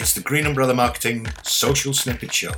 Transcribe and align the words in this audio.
It's 0.00 0.14
the 0.14 0.22
Green 0.22 0.46
Umbrella 0.46 0.72
Marketing 0.72 1.26
Social 1.42 1.92
Snippet 1.92 2.32
Show. 2.32 2.52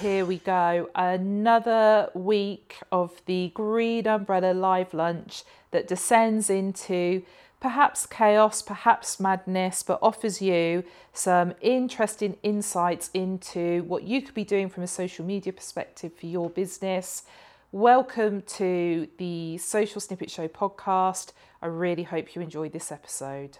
Here 0.00 0.26
we 0.26 0.38
go. 0.38 0.90
Another 0.96 2.10
week 2.12 2.78
of 2.90 3.22
the 3.26 3.52
Green 3.54 4.08
Umbrella 4.08 4.52
Live 4.52 4.92
Lunch 4.92 5.44
that 5.70 5.86
descends 5.86 6.50
into 6.50 7.22
perhaps 7.60 8.04
chaos, 8.04 8.62
perhaps 8.62 9.20
madness, 9.20 9.84
but 9.84 10.00
offers 10.02 10.42
you 10.42 10.82
some 11.12 11.54
interesting 11.60 12.36
insights 12.42 13.10
into 13.14 13.84
what 13.84 14.02
you 14.02 14.20
could 14.20 14.34
be 14.34 14.42
doing 14.42 14.68
from 14.68 14.82
a 14.82 14.88
social 14.88 15.24
media 15.24 15.52
perspective 15.52 16.10
for 16.18 16.26
your 16.26 16.50
business. 16.50 17.22
Welcome 17.70 18.42
to 18.56 19.06
the 19.18 19.56
Social 19.58 20.00
Snippet 20.00 20.32
Show 20.32 20.48
podcast. 20.48 21.30
I 21.62 21.66
really 21.66 22.02
hope 22.02 22.34
you 22.34 22.42
enjoyed 22.42 22.72
this 22.72 22.90
episode. 22.90 23.58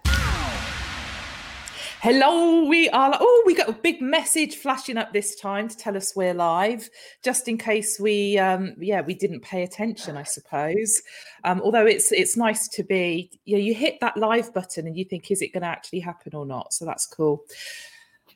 Hello, 2.02 2.64
we 2.64 2.88
are. 2.88 3.14
Oh, 3.20 3.42
we 3.44 3.54
got 3.54 3.68
a 3.68 3.72
big 3.72 4.00
message 4.00 4.56
flashing 4.56 4.96
up 4.96 5.12
this 5.12 5.36
time 5.36 5.68
to 5.68 5.77
tell 5.77 5.98
us 5.98 6.16
we're 6.16 6.32
live, 6.32 6.88
just 7.22 7.46
in 7.46 7.58
case 7.58 8.00
we, 8.00 8.38
um, 8.38 8.74
yeah, 8.78 9.02
we 9.02 9.12
didn't 9.12 9.42
pay 9.42 9.64
attention, 9.64 10.16
I 10.16 10.22
suppose. 10.22 11.02
Um, 11.44 11.60
although 11.60 11.84
it's 11.84 12.10
it's 12.10 12.38
nice 12.38 12.68
to 12.68 12.84
be, 12.84 13.30
you 13.44 13.55
know, 13.58 13.62
you 13.62 13.74
hit 13.74 14.00
that 14.00 14.16
live 14.16 14.55
button 14.55 14.86
and 14.86 14.96
you 14.96 15.05
think, 15.05 15.30
is 15.30 15.42
it 15.42 15.52
going 15.52 15.60
to 15.60 15.68
actually 15.68 16.00
happen 16.00 16.34
or 16.34 16.46
not? 16.46 16.72
So 16.72 16.86
that's 16.86 17.05
cool. 17.05 17.44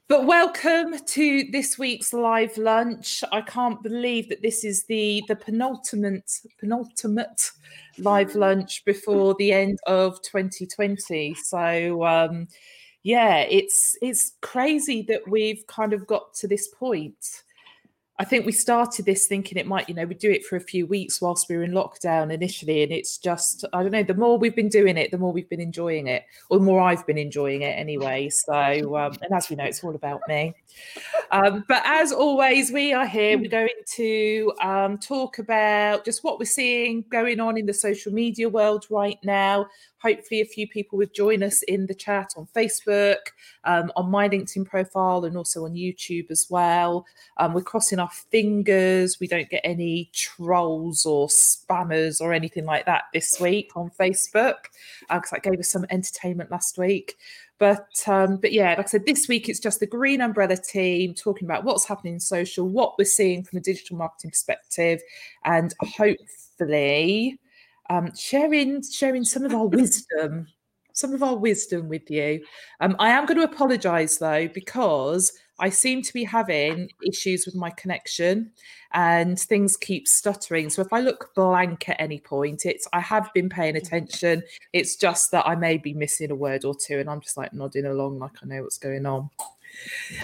But 0.08 0.26
welcome 0.26 0.96
to 1.02 1.44
this 1.50 1.78
week's 1.78 2.12
live 2.12 2.58
lunch. 2.58 3.24
I 3.32 3.40
can't 3.40 3.82
believe 3.82 4.28
that 4.28 4.42
this 4.42 4.62
is 4.62 4.84
the 4.84 5.24
the 5.26 5.36
penultimate 5.36 6.30
penultimate 6.60 7.50
live 7.96 8.34
lunch 8.34 8.84
before 8.84 9.34
the 9.38 9.52
end 9.52 9.78
of 9.86 10.20
2020. 10.20 11.32
So. 11.32 12.04
Um, 12.04 12.48
yeah, 13.04 13.40
it's 13.40 13.96
it's 14.02 14.32
crazy 14.40 15.02
that 15.02 15.28
we've 15.28 15.64
kind 15.68 15.92
of 15.92 16.06
got 16.06 16.34
to 16.34 16.48
this 16.48 16.68
point. 16.68 17.42
I 18.16 18.24
think 18.24 18.46
we 18.46 18.52
started 18.52 19.06
this 19.06 19.26
thinking 19.26 19.58
it 19.58 19.66
might, 19.66 19.88
you 19.88 19.94
know, 19.94 20.04
we 20.04 20.14
do 20.14 20.30
it 20.30 20.46
for 20.46 20.54
a 20.54 20.60
few 20.60 20.86
weeks 20.86 21.20
whilst 21.20 21.48
we 21.48 21.56
were 21.56 21.64
in 21.64 21.72
lockdown 21.72 22.32
initially, 22.32 22.84
and 22.84 22.92
it's 22.92 23.18
just, 23.18 23.64
I 23.72 23.82
don't 23.82 23.90
know, 23.90 24.04
the 24.04 24.14
more 24.14 24.38
we've 24.38 24.54
been 24.54 24.68
doing 24.68 24.96
it, 24.96 25.10
the 25.10 25.18
more 25.18 25.32
we've 25.32 25.48
been 25.48 25.60
enjoying 25.60 26.06
it, 26.06 26.24
or 26.48 26.58
the 26.58 26.64
more 26.64 26.80
I've 26.80 27.04
been 27.08 27.18
enjoying 27.18 27.62
it 27.62 27.76
anyway. 27.76 28.28
So, 28.28 28.96
um, 28.96 29.16
and 29.20 29.32
as 29.32 29.50
we 29.50 29.56
know, 29.56 29.64
it's 29.64 29.82
all 29.82 29.96
about 29.96 30.20
me. 30.28 30.54
Um, 31.32 31.64
but 31.66 31.82
as 31.84 32.12
always, 32.12 32.70
we 32.70 32.92
are 32.92 33.06
here. 33.06 33.36
We're 33.36 33.50
going 33.50 33.68
to 33.96 34.52
um, 34.62 34.96
talk 34.98 35.40
about 35.40 36.04
just 36.04 36.22
what 36.22 36.38
we're 36.38 36.44
seeing 36.44 37.04
going 37.10 37.40
on 37.40 37.58
in 37.58 37.66
the 37.66 37.74
social 37.74 38.12
media 38.12 38.48
world 38.48 38.86
right 38.90 39.18
now. 39.24 39.66
Hopefully, 40.04 40.42
a 40.42 40.46
few 40.46 40.68
people 40.68 40.98
will 40.98 41.08
join 41.14 41.42
us 41.42 41.62
in 41.62 41.86
the 41.86 41.94
chat 41.94 42.34
on 42.36 42.46
Facebook, 42.54 43.16
um, 43.64 43.90
on 43.96 44.10
my 44.10 44.28
LinkedIn 44.28 44.66
profile, 44.66 45.24
and 45.24 45.34
also 45.34 45.64
on 45.64 45.72
YouTube 45.72 46.30
as 46.30 46.46
well. 46.50 47.06
Um, 47.38 47.54
we're 47.54 47.62
crossing 47.62 47.98
our 47.98 48.10
fingers 48.10 49.18
we 49.18 49.26
don't 49.26 49.48
get 49.48 49.62
any 49.64 50.10
trolls 50.12 51.06
or 51.06 51.28
spammers 51.28 52.20
or 52.20 52.34
anything 52.34 52.66
like 52.66 52.84
that 52.84 53.04
this 53.14 53.40
week 53.40 53.70
on 53.76 53.90
Facebook 53.98 54.56
because 55.08 55.32
uh, 55.32 55.36
that 55.36 55.42
gave 55.42 55.58
us 55.58 55.70
some 55.70 55.86
entertainment 55.88 56.50
last 56.50 56.76
week. 56.76 57.16
But 57.58 57.88
um, 58.06 58.36
but 58.36 58.52
yeah, 58.52 58.74
like 58.76 58.80
I 58.80 58.90
said, 58.90 59.06
this 59.06 59.26
week 59.26 59.48
it's 59.48 59.60
just 59.60 59.80
the 59.80 59.86
Green 59.86 60.20
Umbrella 60.20 60.58
team 60.58 61.14
talking 61.14 61.46
about 61.46 61.64
what's 61.64 61.86
happening 61.86 62.14
in 62.14 62.20
social, 62.20 62.68
what 62.68 62.98
we're 62.98 63.06
seeing 63.06 63.42
from 63.42 63.56
a 63.56 63.62
digital 63.62 63.96
marketing 63.96 64.32
perspective, 64.32 65.00
and 65.44 65.72
hopefully 65.80 67.38
um, 67.90 68.14
sharing 68.16 68.82
sharing 68.82 69.24
some 69.24 69.44
of 69.44 69.54
our 69.54 69.66
wisdom, 69.66 70.46
some 70.92 71.12
of 71.14 71.22
our 71.22 71.36
wisdom 71.36 71.88
with 71.88 72.10
you. 72.10 72.44
Um, 72.80 72.96
I 72.98 73.10
am 73.10 73.26
going 73.26 73.38
to 73.38 73.44
apologise 73.44 74.18
though 74.18 74.48
because 74.48 75.32
I 75.58 75.68
seem 75.68 76.02
to 76.02 76.12
be 76.12 76.24
having 76.24 76.88
issues 77.06 77.46
with 77.46 77.54
my 77.54 77.70
connection 77.70 78.50
and 78.92 79.38
things 79.38 79.76
keep 79.76 80.08
stuttering. 80.08 80.68
So 80.68 80.82
if 80.82 80.92
I 80.92 81.00
look 81.00 81.32
blank 81.34 81.88
at 81.88 82.00
any 82.00 82.18
point, 82.18 82.66
it's 82.66 82.88
I 82.92 83.00
have 83.00 83.32
been 83.34 83.48
paying 83.48 83.76
attention. 83.76 84.42
It's 84.72 84.96
just 84.96 85.30
that 85.30 85.46
I 85.46 85.54
may 85.54 85.78
be 85.78 85.94
missing 85.94 86.30
a 86.30 86.34
word 86.34 86.64
or 86.64 86.74
two, 86.74 86.98
and 86.98 87.08
I'm 87.08 87.20
just 87.20 87.36
like 87.36 87.52
nodding 87.52 87.86
along 87.86 88.18
like 88.18 88.32
I 88.42 88.46
know 88.46 88.62
what's 88.62 88.78
going 88.78 89.06
on. 89.06 89.30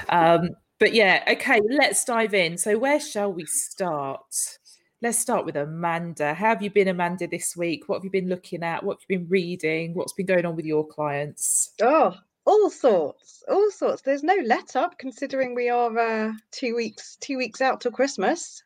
Um, 0.09 0.51
but 0.79 0.95
yeah, 0.95 1.23
okay, 1.31 1.61
let's 1.69 2.05
dive 2.05 2.35
in. 2.35 2.57
So 2.57 2.79
where 2.79 3.01
shall 3.01 3.33
we 3.33 3.45
start? 3.45 4.59
Let's 5.03 5.19
start 5.19 5.47
with 5.47 5.57
Amanda. 5.57 6.35
How 6.35 6.49
have 6.49 6.61
you 6.63 6.69
been, 6.69 6.89
Amanda, 6.89 7.27
this 7.27 7.57
week? 7.57 7.89
What 7.89 7.97
have 7.97 8.05
you 8.05 8.11
been 8.11 8.29
looking 8.29 8.63
at? 8.63 8.85
What 8.85 8.99
have 8.99 9.05
you 9.09 9.19
been 9.19 9.29
reading? 9.31 9.95
What's 9.95 10.13
been 10.13 10.27
going 10.27 10.45
on 10.45 10.57
with 10.57 10.67
your 10.67 10.87
clients? 10.87 11.73
Oh, 11.81 12.15
all 12.45 12.69
sorts, 12.69 13.43
all 13.49 13.71
sorts. 13.71 14.03
There's 14.03 14.23
no 14.23 14.37
let 14.45 14.77
up 14.77 14.99
considering 14.99 15.55
we 15.55 15.71
are 15.71 15.99
uh, 15.99 16.33
two 16.51 16.77
weeks 16.77 17.17
two 17.19 17.39
weeks 17.39 17.63
out 17.63 17.81
till 17.81 17.93
Christmas, 17.93 18.63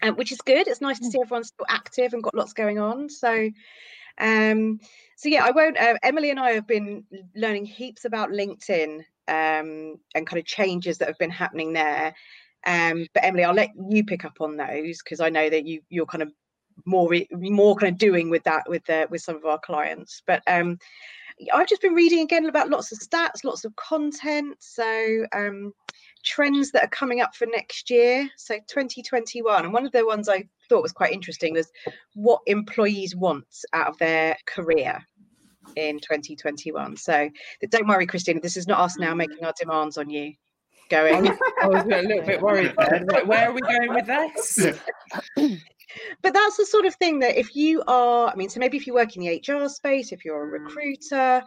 um, 0.00 0.14
which 0.16 0.32
is 0.32 0.40
good. 0.40 0.66
It's 0.66 0.80
nice 0.80 0.98
to 1.00 1.04
mm. 1.04 1.12
see 1.12 1.20
everyone's 1.20 1.48
still 1.48 1.66
active 1.68 2.14
and 2.14 2.22
got 2.22 2.34
lots 2.34 2.54
going 2.54 2.78
on. 2.78 3.10
So, 3.10 3.50
um, 4.16 4.80
so 5.16 5.28
yeah, 5.28 5.44
I 5.44 5.50
won't. 5.50 5.76
Uh, 5.76 5.96
Emily 6.02 6.30
and 6.30 6.40
I 6.40 6.52
have 6.52 6.66
been 6.66 7.04
learning 7.36 7.66
heaps 7.66 8.06
about 8.06 8.30
LinkedIn 8.30 9.00
um, 9.28 9.96
and 10.14 10.26
kind 10.26 10.40
of 10.40 10.46
changes 10.46 10.96
that 10.96 11.08
have 11.08 11.18
been 11.18 11.28
happening 11.28 11.74
there. 11.74 12.14
Um, 12.66 13.06
but 13.14 13.24
Emily, 13.24 13.44
I'll 13.44 13.54
let 13.54 13.70
you 13.88 14.04
pick 14.04 14.24
up 14.24 14.40
on 14.40 14.56
those 14.56 15.02
because 15.02 15.20
I 15.20 15.30
know 15.30 15.48
that 15.48 15.66
you 15.66 15.80
you're 15.88 16.06
kind 16.06 16.22
of 16.22 16.32
more 16.86 17.10
more 17.30 17.76
kind 17.76 17.92
of 17.92 17.98
doing 17.98 18.30
with 18.30 18.44
that 18.44 18.68
with 18.68 18.84
the 18.86 19.06
with 19.10 19.22
some 19.22 19.36
of 19.36 19.44
our 19.44 19.58
clients. 19.58 20.22
But 20.26 20.42
um, 20.46 20.78
I've 21.52 21.68
just 21.68 21.82
been 21.82 21.94
reading 21.94 22.20
again 22.20 22.46
about 22.46 22.70
lots 22.70 22.92
of 22.92 22.98
stats, 22.98 23.44
lots 23.44 23.64
of 23.64 23.74
content. 23.76 24.56
So 24.60 25.26
um, 25.32 25.72
trends 26.24 26.70
that 26.72 26.84
are 26.84 26.88
coming 26.88 27.20
up 27.20 27.34
for 27.34 27.46
next 27.46 27.90
year. 27.90 28.28
So 28.36 28.56
2021. 28.56 29.64
And 29.64 29.72
one 29.72 29.86
of 29.86 29.92
the 29.92 30.04
ones 30.04 30.28
I 30.28 30.44
thought 30.68 30.82
was 30.82 30.92
quite 30.92 31.12
interesting 31.12 31.54
was 31.54 31.70
what 32.14 32.40
employees 32.46 33.16
want 33.16 33.46
out 33.72 33.88
of 33.88 33.98
their 33.98 34.36
career 34.46 34.98
in 35.76 35.98
2021. 36.00 36.96
So 36.96 37.30
don't 37.70 37.88
worry, 37.88 38.06
Christina, 38.06 38.40
this 38.40 38.56
is 38.56 38.66
not 38.66 38.80
us 38.80 38.98
now 38.98 39.14
making 39.14 39.44
our 39.44 39.54
demands 39.58 39.96
on 39.98 40.10
you. 40.10 40.34
Going. 40.90 41.28
I 41.62 41.68
was 41.68 41.84
a 41.84 42.02
little 42.02 42.26
bit 42.26 42.42
worried. 42.42 42.74
Where 43.26 43.48
are 43.48 43.52
we 43.52 43.60
going 43.60 43.94
with 43.94 44.06
this? 44.06 44.66
but 46.22 46.32
that's 46.32 46.56
the 46.56 46.66
sort 46.66 46.86
of 46.86 46.94
thing 46.96 47.18
that 47.20 47.38
if 47.38 47.54
you 47.56 47.82
are 47.86 48.28
i 48.28 48.34
mean 48.36 48.48
so 48.48 48.60
maybe 48.60 48.76
if 48.76 48.86
you 48.86 48.94
work 48.94 49.16
in 49.16 49.22
the 49.22 49.52
hr 49.52 49.68
space 49.68 50.12
if 50.12 50.24
you're 50.24 50.54
a 50.54 50.60
mm. 50.60 50.64
recruiter 50.64 51.42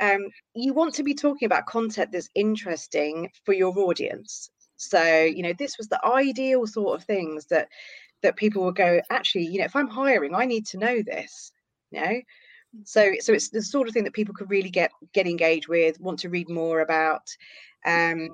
um, 0.00 0.26
you 0.56 0.74
want 0.74 0.92
to 0.92 1.04
be 1.04 1.14
talking 1.14 1.46
about 1.46 1.66
content 1.66 2.10
that's 2.10 2.28
interesting 2.34 3.30
for 3.44 3.52
your 3.52 3.76
audience 3.78 4.50
so 4.76 5.22
you 5.22 5.42
know 5.42 5.52
this 5.56 5.78
was 5.78 5.88
the 5.88 6.04
ideal 6.04 6.66
sort 6.66 6.98
of 6.98 7.06
things 7.06 7.46
that 7.46 7.68
that 8.22 8.36
people 8.36 8.64
will 8.64 8.72
go 8.72 9.00
actually 9.10 9.46
you 9.46 9.58
know 9.58 9.64
if 9.64 9.76
i'm 9.76 9.88
hiring 9.88 10.34
i 10.34 10.44
need 10.44 10.66
to 10.66 10.78
know 10.78 11.00
this 11.02 11.52
you 11.92 12.00
know 12.00 12.20
so 12.82 13.12
so 13.20 13.32
it's 13.32 13.50
the 13.50 13.62
sort 13.62 13.86
of 13.86 13.94
thing 13.94 14.02
that 14.02 14.12
people 14.12 14.34
could 14.34 14.50
really 14.50 14.70
get 14.70 14.90
get 15.12 15.28
engaged 15.28 15.68
with 15.68 16.00
want 16.00 16.18
to 16.18 16.28
read 16.28 16.48
more 16.48 16.80
about 16.80 17.22
um 17.86 18.28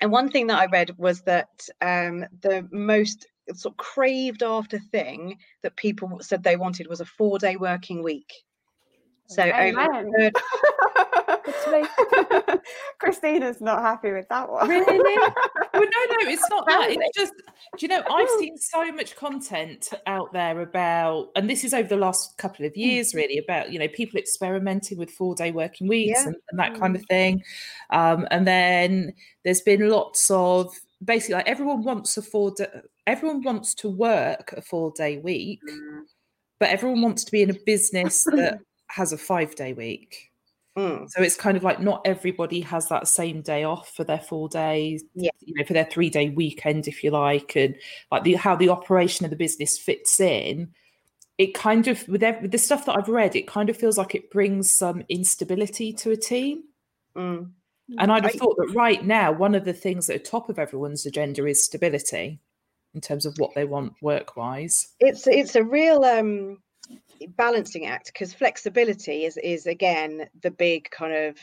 and 0.00 0.10
one 0.10 0.30
thing 0.30 0.46
that 0.48 0.58
I 0.58 0.66
read 0.66 0.94
was 0.98 1.22
that 1.22 1.68
um, 1.80 2.26
the 2.42 2.66
most 2.70 3.26
sort 3.54 3.74
of 3.74 3.76
craved 3.76 4.42
after 4.42 4.78
thing 4.78 5.38
that 5.62 5.76
people 5.76 6.18
said 6.20 6.42
they 6.42 6.56
wanted 6.56 6.88
was 6.88 7.00
a 7.00 7.04
four 7.04 7.38
day 7.38 7.56
working 7.56 8.02
week. 8.02 8.32
So 9.28 9.42
Christina's 12.98 13.60
not 13.60 13.82
happy 13.82 14.12
with 14.12 14.28
that 14.28 14.50
one. 14.50 14.68
Really? 14.68 15.32
well, 15.72 15.82
no, 15.82 15.88
no, 15.88 16.30
it's 16.30 16.48
not 16.50 16.66
that. 16.66 16.90
It's 16.90 17.16
just, 17.16 17.32
do 17.78 17.86
you 17.86 17.88
know, 17.88 18.02
I've 18.10 18.28
seen 18.38 18.56
so 18.56 18.90
much 18.92 19.16
content 19.16 19.90
out 20.06 20.32
there 20.32 20.60
about, 20.60 21.30
and 21.36 21.48
this 21.48 21.64
is 21.64 21.74
over 21.74 21.88
the 21.88 21.96
last 21.96 22.36
couple 22.38 22.66
of 22.66 22.72
hmm. 22.74 22.80
years, 22.80 23.14
really, 23.14 23.38
about 23.38 23.72
you 23.72 23.78
know 23.78 23.88
people 23.88 24.18
experimenting 24.18 24.98
with 24.98 25.10
four 25.10 25.34
day 25.34 25.50
working 25.50 25.88
weeks 25.88 26.20
yeah. 26.20 26.28
and, 26.28 26.36
and, 26.50 26.58
that 26.58 26.78
kind 26.78 26.96
of 26.96 27.02
hmm. 27.02 27.06
thing. 27.06 27.42
Um, 27.90 28.26
and 28.30 28.46
then 28.46 29.12
there's 29.44 29.60
been 29.60 29.88
lots 29.88 30.30
of 30.30 30.74
basically 31.04 31.36
like 31.36 31.48
everyone 31.48 31.82
wants 31.84 32.16
a 32.16 32.22
four 32.22 32.52
day, 32.52 32.66
everyone 33.06 33.42
wants 33.42 33.74
to 33.74 33.88
work 33.88 34.54
a 34.56 34.62
four 34.62 34.92
day 34.96 35.18
week, 35.18 35.60
mm. 35.68 36.02
but 36.58 36.68
everyone 36.68 37.02
wants 37.02 37.24
to 37.24 37.32
be 37.32 37.42
in 37.42 37.50
a 37.50 37.58
business 37.66 38.24
that 38.24 38.58
has 38.88 39.12
a 39.12 39.18
five 39.18 39.54
day 39.54 39.72
week. 39.72 40.29
Mm. 40.78 41.10
So 41.10 41.22
it's 41.22 41.36
kind 41.36 41.56
of 41.56 41.64
like 41.64 41.80
not 41.80 42.02
everybody 42.04 42.60
has 42.60 42.88
that 42.88 43.08
same 43.08 43.42
day 43.42 43.64
off 43.64 43.94
for 43.94 44.04
their 44.04 44.20
four 44.20 44.48
days, 44.48 45.02
yeah. 45.14 45.30
you 45.40 45.54
know, 45.56 45.64
for 45.64 45.72
their 45.72 45.84
three 45.84 46.10
day 46.10 46.30
weekend, 46.30 46.86
if 46.86 47.02
you 47.02 47.10
like, 47.10 47.56
and 47.56 47.74
like 48.10 48.22
the 48.22 48.34
how 48.34 48.56
the 48.56 48.68
operation 48.68 49.24
of 49.24 49.30
the 49.30 49.36
business 49.36 49.78
fits 49.78 50.20
in. 50.20 50.70
It 51.38 51.54
kind 51.54 51.88
of 51.88 52.06
with, 52.06 52.22
every, 52.22 52.42
with 52.42 52.52
the 52.52 52.58
stuff 52.58 52.84
that 52.86 52.96
I've 52.96 53.08
read, 53.08 53.34
it 53.34 53.48
kind 53.48 53.70
of 53.70 53.76
feels 53.76 53.96
like 53.96 54.14
it 54.14 54.30
brings 54.30 54.70
some 54.70 55.02
instability 55.08 55.92
to 55.94 56.10
a 56.10 56.16
team. 56.16 56.64
Mm. 57.16 57.50
And 57.98 58.12
I'd 58.12 58.24
have 58.24 58.34
thought 58.34 58.56
that 58.58 58.72
right 58.74 59.04
now, 59.04 59.32
one 59.32 59.54
of 59.54 59.64
the 59.64 59.72
things 59.72 60.08
at 60.08 60.22
the 60.22 60.30
top 60.30 60.48
of 60.48 60.58
everyone's 60.58 61.06
agenda 61.06 61.46
is 61.46 61.64
stability 61.64 62.38
in 62.94 63.00
terms 63.00 63.26
of 63.26 63.34
what 63.38 63.54
they 63.54 63.64
want 63.64 63.94
work 64.00 64.36
wise. 64.36 64.94
It's 65.00 65.26
it's 65.26 65.56
a 65.56 65.64
real 65.64 66.04
um, 66.04 66.58
balancing 67.36 67.86
act 67.86 68.06
because 68.06 68.32
flexibility 68.32 69.24
is 69.24 69.36
is 69.36 69.66
again 69.66 70.28
the 70.42 70.50
big 70.50 70.90
kind 70.90 71.14
of 71.14 71.36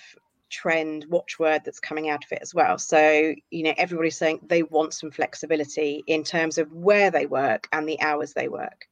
trend 0.50 1.06
watchword 1.09 1.62
that's 1.65 1.79
coming 1.79 2.09
out 2.09 2.24
of 2.24 2.31
it 2.31 2.39
as 2.41 2.53
well. 2.53 2.77
So, 2.77 3.33
you 3.51 3.63
know, 3.63 3.74
everybody's 3.77 4.18
saying 4.18 4.39
they 4.47 4.63
want 4.63 4.94
some 4.94 5.12
flexibility 5.12 6.03
in 6.07 6.24
terms 6.24 6.57
of 6.57 6.71
where 6.71 7.12
they 7.12 7.25
work 7.25 7.68
and 7.71 7.88
the 7.88 8.00
hours 8.01 8.33
they 8.33 8.47
work. 8.47 8.88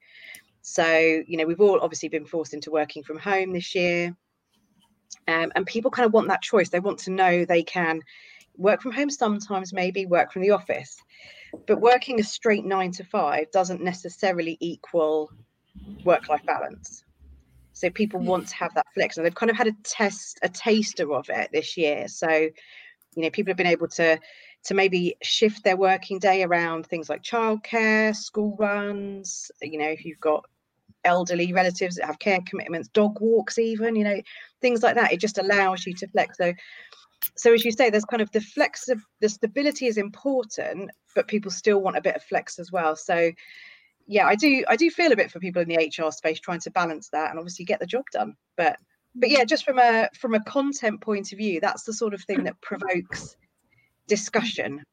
So, 0.61 0.85
you 0.85 1.37
know, 1.37 1.45
we've 1.45 1.61
all 1.61 1.79
obviously 1.81 2.09
been 2.09 2.25
forced 2.25 2.53
into 2.53 2.71
working 2.71 3.03
from 3.03 3.19
home 3.19 3.53
this 3.53 3.75
year. 3.75 4.15
Um, 5.27 5.51
and 5.55 5.65
people 5.65 5.91
kind 5.91 6.05
of 6.05 6.13
want 6.13 6.27
that 6.27 6.41
choice. 6.41 6.69
They 6.69 6.79
want 6.79 6.99
to 6.99 7.11
know 7.11 7.45
they 7.45 7.63
can 7.63 8.01
work 8.57 8.81
from 8.81 8.91
home 8.91 9.09
sometimes, 9.09 9.73
maybe 9.73 10.05
work 10.05 10.31
from 10.31 10.41
the 10.41 10.51
office. 10.51 10.97
But 11.67 11.81
working 11.81 12.19
a 12.19 12.23
straight 12.23 12.65
nine 12.65 12.91
to 12.93 13.03
five 13.03 13.51
doesn't 13.51 13.81
necessarily 13.81 14.57
equal 14.59 15.31
work 16.03 16.29
life 16.29 16.45
balance. 16.45 17.03
So 17.73 17.89
people 17.89 18.19
hmm. 18.19 18.27
want 18.27 18.47
to 18.47 18.55
have 18.55 18.73
that 18.75 18.87
flex, 18.93 19.17
and 19.17 19.25
they've 19.25 19.35
kind 19.35 19.49
of 19.49 19.57
had 19.57 19.67
a 19.67 19.75
test, 19.83 20.39
a 20.41 20.49
taster 20.49 21.13
of 21.13 21.29
it 21.29 21.49
this 21.51 21.77
year. 21.77 22.07
So, 22.07 22.29
you 22.29 23.23
know, 23.23 23.29
people 23.29 23.51
have 23.51 23.57
been 23.57 23.67
able 23.67 23.87
to 23.89 24.19
to 24.65 24.73
maybe 24.73 25.15
shift 25.21 25.63
their 25.63 25.77
working 25.77 26.17
day 26.17 26.41
around 26.41 26.87
things 26.87 27.07
like 27.07 27.21
childcare, 27.21 28.15
school 28.15 28.55
runs. 28.57 29.51
You 29.61 29.77
know, 29.77 29.89
if 29.89 30.03
you've 30.05 30.19
got 30.19 30.45
elderly 31.03 31.53
relatives 31.53 31.95
that 31.95 32.05
have 32.05 32.19
care 32.19 32.39
commitments, 32.47 32.89
dog 32.89 33.21
walks, 33.21 33.57
even 33.57 33.95
you 33.95 34.03
know, 34.03 34.21
things 34.61 34.83
like 34.83 34.95
that. 34.95 35.13
It 35.13 35.19
just 35.19 35.37
allows 35.37 35.85
you 35.85 35.93
to 35.95 36.07
flex. 36.07 36.37
So, 36.37 36.53
so 37.35 37.53
as 37.53 37.63
you 37.63 37.71
say, 37.71 37.89
there's 37.89 38.05
kind 38.05 38.21
of 38.21 38.31
the 38.31 38.41
flex, 38.41 38.89
the 39.21 39.29
stability 39.29 39.85
is 39.85 39.97
important, 39.97 40.89
but 41.15 41.27
people 41.27 41.51
still 41.51 41.81
want 41.81 41.97
a 41.97 42.01
bit 42.01 42.15
of 42.15 42.23
flex 42.23 42.59
as 42.59 42.71
well. 42.71 42.95
So 42.95 43.31
yeah, 44.07 44.27
I 44.27 44.35
do 44.35 44.63
I 44.67 44.75
do 44.75 44.89
feel 44.89 45.11
a 45.11 45.15
bit 45.15 45.31
for 45.31 45.39
people 45.39 45.61
in 45.61 45.67
the 45.67 45.77
HR 45.77 46.11
space 46.11 46.39
trying 46.39 46.59
to 46.61 46.71
balance 46.71 47.09
that 47.09 47.29
and 47.29 47.39
obviously 47.39 47.65
get 47.65 47.79
the 47.79 47.85
job 47.85 48.03
done. 48.11 48.35
But 48.55 48.77
but 49.15 49.29
yeah, 49.29 49.45
just 49.45 49.65
from 49.65 49.79
a 49.79 50.09
from 50.19 50.35
a 50.35 50.43
content 50.43 51.01
point 51.01 51.31
of 51.31 51.37
view, 51.37 51.59
that's 51.59 51.83
the 51.83 51.93
sort 51.93 52.13
of 52.13 52.21
thing 52.21 52.43
that 52.43 52.59
provokes 52.61 53.35
discussion 54.07 54.83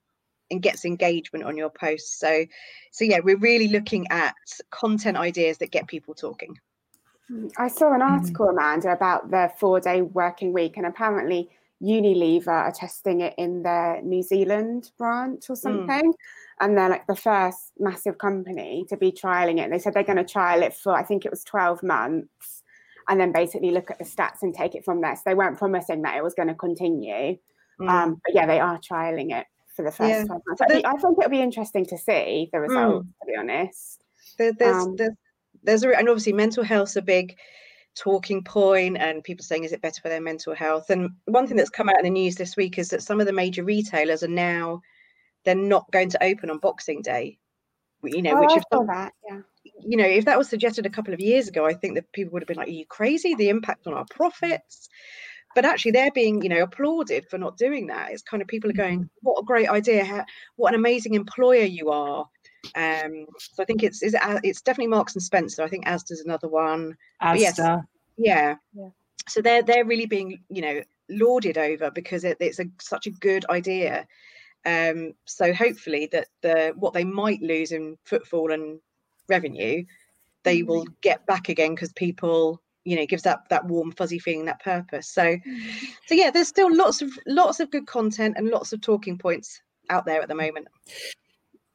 and 0.51 0.63
gets 0.63 0.85
engagement 0.85 1.45
on 1.45 1.57
your 1.57 1.71
posts. 1.71 2.19
So 2.19 2.45
so 2.91 3.05
yeah, 3.05 3.21
we're 3.23 3.39
really 3.39 3.69
looking 3.69 4.07
at 4.11 4.35
content 4.71 5.17
ideas 5.17 5.59
that 5.59 5.71
get 5.71 5.89
people 5.89 6.15
talking. 6.15 6.57
I 7.57 7.69
saw 7.69 7.95
an 7.95 8.01
mm. 8.01 8.11
article, 8.11 8.49
Amanda, 8.49 8.93
about 8.93 9.31
the 9.31 9.51
four 9.59 9.81
day 9.81 10.03
working 10.03 10.53
week, 10.53 10.77
and 10.77 10.87
apparently 10.87 11.51
Unilever 11.83 12.49
are 12.49 12.73
testing 12.73 13.21
it 13.21 13.35
in 13.39 13.63
their 13.63 14.01
New 14.03 14.23
Zealand 14.23 14.91
branch 14.99 15.51
or 15.51 15.55
mm. 15.55 15.59
something. 15.59 16.13
Mm 16.13 16.17
and 16.63 16.79
they're 16.79 16.89
like 16.89 17.07
the 17.09 17.17
first 17.17 17.73
massive 17.79 18.19
company 18.19 18.85
to 18.89 18.97
be 18.97 19.11
trialing 19.11 19.59
it. 19.59 19.65
And 19.65 19.73
They 19.73 19.81
said 19.81 19.95
they're 19.95 20.05
going 20.05 20.17
to 20.17 20.25
trial 20.25 20.63
it 20.63 20.75
for 20.75 20.93
I 20.93 21.03
think 21.03 21.25
it 21.25 21.31
was 21.31 21.43
12 21.43 21.83
months 21.83 22.63
and 23.09 23.21
then 23.21 23.33
basically 23.33 23.73
look 23.73 23.91
at 23.91 23.99
the 23.99 24.05
stats 24.05 24.43
and 24.43 24.55
take 24.55 24.77
it 24.77 24.85
from 24.85 25.01
there. 25.01 25.17
So 25.17 25.23
they 25.27 25.35
weren't 25.35 25.59
promising 25.59 26.03
that 26.03 26.17
it 26.17 26.23
was 26.23 26.35
going 26.35 26.49
to 26.49 26.55
continue. 26.55 27.37
Mm. 27.81 27.89
Um, 27.89 28.21
but 28.25 28.35
yeah, 28.35 28.47
they 28.47 28.61
are 28.61 28.79
trialing 28.79 29.37
it 29.37 29.47
for 29.75 29.85
the 29.85 29.91
first 29.91 30.11
yeah. 30.11 30.25
12 30.25 30.43
months. 30.47 30.63
I 30.63 30.67
think, 30.67 30.87
I 30.87 30.93
think, 30.93 31.19
it'll 31.19 31.31
be 31.31 31.41
interesting 31.41 31.85
to 31.87 31.99
see 31.99 32.49
the 32.53 32.61
results, 32.61 33.09
mm. 33.09 33.13
to 33.21 33.27
be 33.27 33.37
honest. 33.37 34.05
There, 34.39 34.53
there's, 34.53 34.85
um, 34.85 34.95
there's, 34.95 35.17
there's 35.65 35.83
a, 35.83 35.99
and 35.99 36.09
obviously 36.09 36.33
mental 36.33 36.63
health's 36.63 36.95
a 36.95 37.03
big 37.03 37.37
talking 37.95 38.43
point 38.43 38.97
and 38.97 39.23
people 39.23 39.45
saying 39.45 39.65
is 39.65 39.73
it 39.73 39.83
better 39.83 40.01
for 40.01 40.09
their 40.09 40.21
mental 40.21 40.55
health 40.55 40.89
and 40.89 41.11
one 41.27 41.47
thing 41.47 41.57
that's 41.57 41.69
come 41.69 41.89
out 41.89 41.99
in 41.99 42.05
the 42.05 42.11
news 42.11 42.37
this 42.37 42.57
week 42.57 42.79
is 42.79 42.89
that 42.89 43.03
some 43.03 43.21
of 43.21 43.27
the 43.27 43.33
major 43.33 43.63
retailers 43.63 44.23
are 44.23 44.29
now 44.29 44.81
they're 45.45 45.55
not 45.55 45.91
going 45.91 46.11
to 46.11 46.25
open 46.25 46.51
on 46.51 46.59
Boxing 46.59 47.03
Day. 47.03 47.39
You 48.05 48.23
know, 48.23 48.37
oh, 48.37 48.41
which 48.41 48.57
if 48.57 48.65
that, 48.71 49.13
yeah. 49.29 49.41
You 49.81 49.97
know, 49.97 50.07
if 50.07 50.25
that 50.25 50.39
was 50.39 50.49
suggested 50.49 50.87
a 50.87 50.91
couple 50.91 51.15
of 51.15 51.21
years 51.21 51.47
ago, 51.47 51.67
I 51.67 51.75
think 51.75 51.95
that 51.95 52.11
people 52.13 52.33
would 52.33 52.43
have 52.43 52.49
been 52.49 52.57
like, 52.57 52.67
"Are 52.67 52.73
you 52.73 52.87
crazy? 52.87 53.35
The 53.35 53.49
impact 53.49 53.87
on 53.87 53.95
our 53.95 54.07
profits." 54.11 54.89
But 55.55 55.65
actually, 55.65 55.93
they're 55.93 56.11
being, 56.11 56.43
you 56.43 56.49
know, 56.49 56.63
applauded 56.63 57.27
for 57.29 57.39
not 57.39 57.59
doing 57.59 57.87
that. 57.89 58.11
It's 58.11 58.23
kind 58.23 58.43
of 58.43 58.49
people 58.49 58.71
are 58.71 58.75
going, 58.75 59.01
mm-hmm. 59.01 59.09
"What 59.21 59.41
a 59.41 59.45
great 59.45 59.69
idea! 59.69 60.27
What 60.57 60.75
an 60.75 60.81
amazing 60.81 61.15
employer 61.15 61.65
you 61.65 61.91
are!" 61.91 62.27
Um, 62.75 63.27
so 63.39 63.63
I 63.63 63.67
think 63.67 63.83
it's 63.83 64.03
is 64.03 64.15
it, 64.15 64.21
it's 64.43 64.63
definitely 64.63 64.89
Marks 64.89 65.15
and 65.15 65.23
Spencer. 65.23 65.63
I 65.63 65.69
think 65.69 65.87
Asda's 65.87 66.23
another 66.25 66.49
one. 66.49 66.97
Asda. 67.23 67.39
Yes, 67.39 67.59
yeah. 68.17 68.55
yeah. 68.75 68.89
So 69.29 69.41
they're 69.41 69.63
they're 69.63 69.85
really 69.85 70.07
being, 70.07 70.41
you 70.49 70.63
know, 70.63 70.83
lauded 71.11 71.59
over 71.59 71.91
because 71.91 72.25
it, 72.25 72.37
it's 72.41 72.59
a 72.59 72.65
such 72.81 73.07
a 73.07 73.11
good 73.11 73.45
idea 73.51 74.07
um, 74.65 75.13
so 75.25 75.53
hopefully 75.53 76.09
that 76.13 76.29
the 76.43 76.73
what 76.77 76.93
they 76.93 77.05
might 77.05 77.43
lose 77.43 77.73
in 77.73 77.97
footfall 78.05 78.53
and 78.53 78.81
revenue, 79.29 79.85
they 80.45 80.59
mm-hmm. 80.59 80.69
will 80.69 80.87
get 81.01 81.27
back 81.27 81.49
again 81.49 81.75
because 81.75 81.93
people, 81.93 82.61
you 82.85 82.97
know, 82.97 83.07
gives 83.07 83.25
that 83.25 83.49
that 83.51 83.67
warm 83.67 83.93
fuzzy 83.93 84.19
feeling, 84.19 84.45
that 84.47 84.63
purpose. 84.63 85.09
So, 85.09 85.25
mm-hmm. 85.25 85.85
so 86.07 86.15
yeah, 86.15 86.31
there's 86.31 86.49
still 86.49 86.75
lots 86.75 87.03
of 87.03 87.11
lots 87.27 87.61
of 87.61 87.71
good 87.71 87.87
content 87.87 88.35
and 88.37 88.49
lots 88.49 88.73
of 88.73 88.81
talking 88.81 89.19
points 89.19 89.61
out 89.91 90.07
there 90.07 90.23
at 90.23 90.29
the 90.29 90.35
moment. 90.35 90.69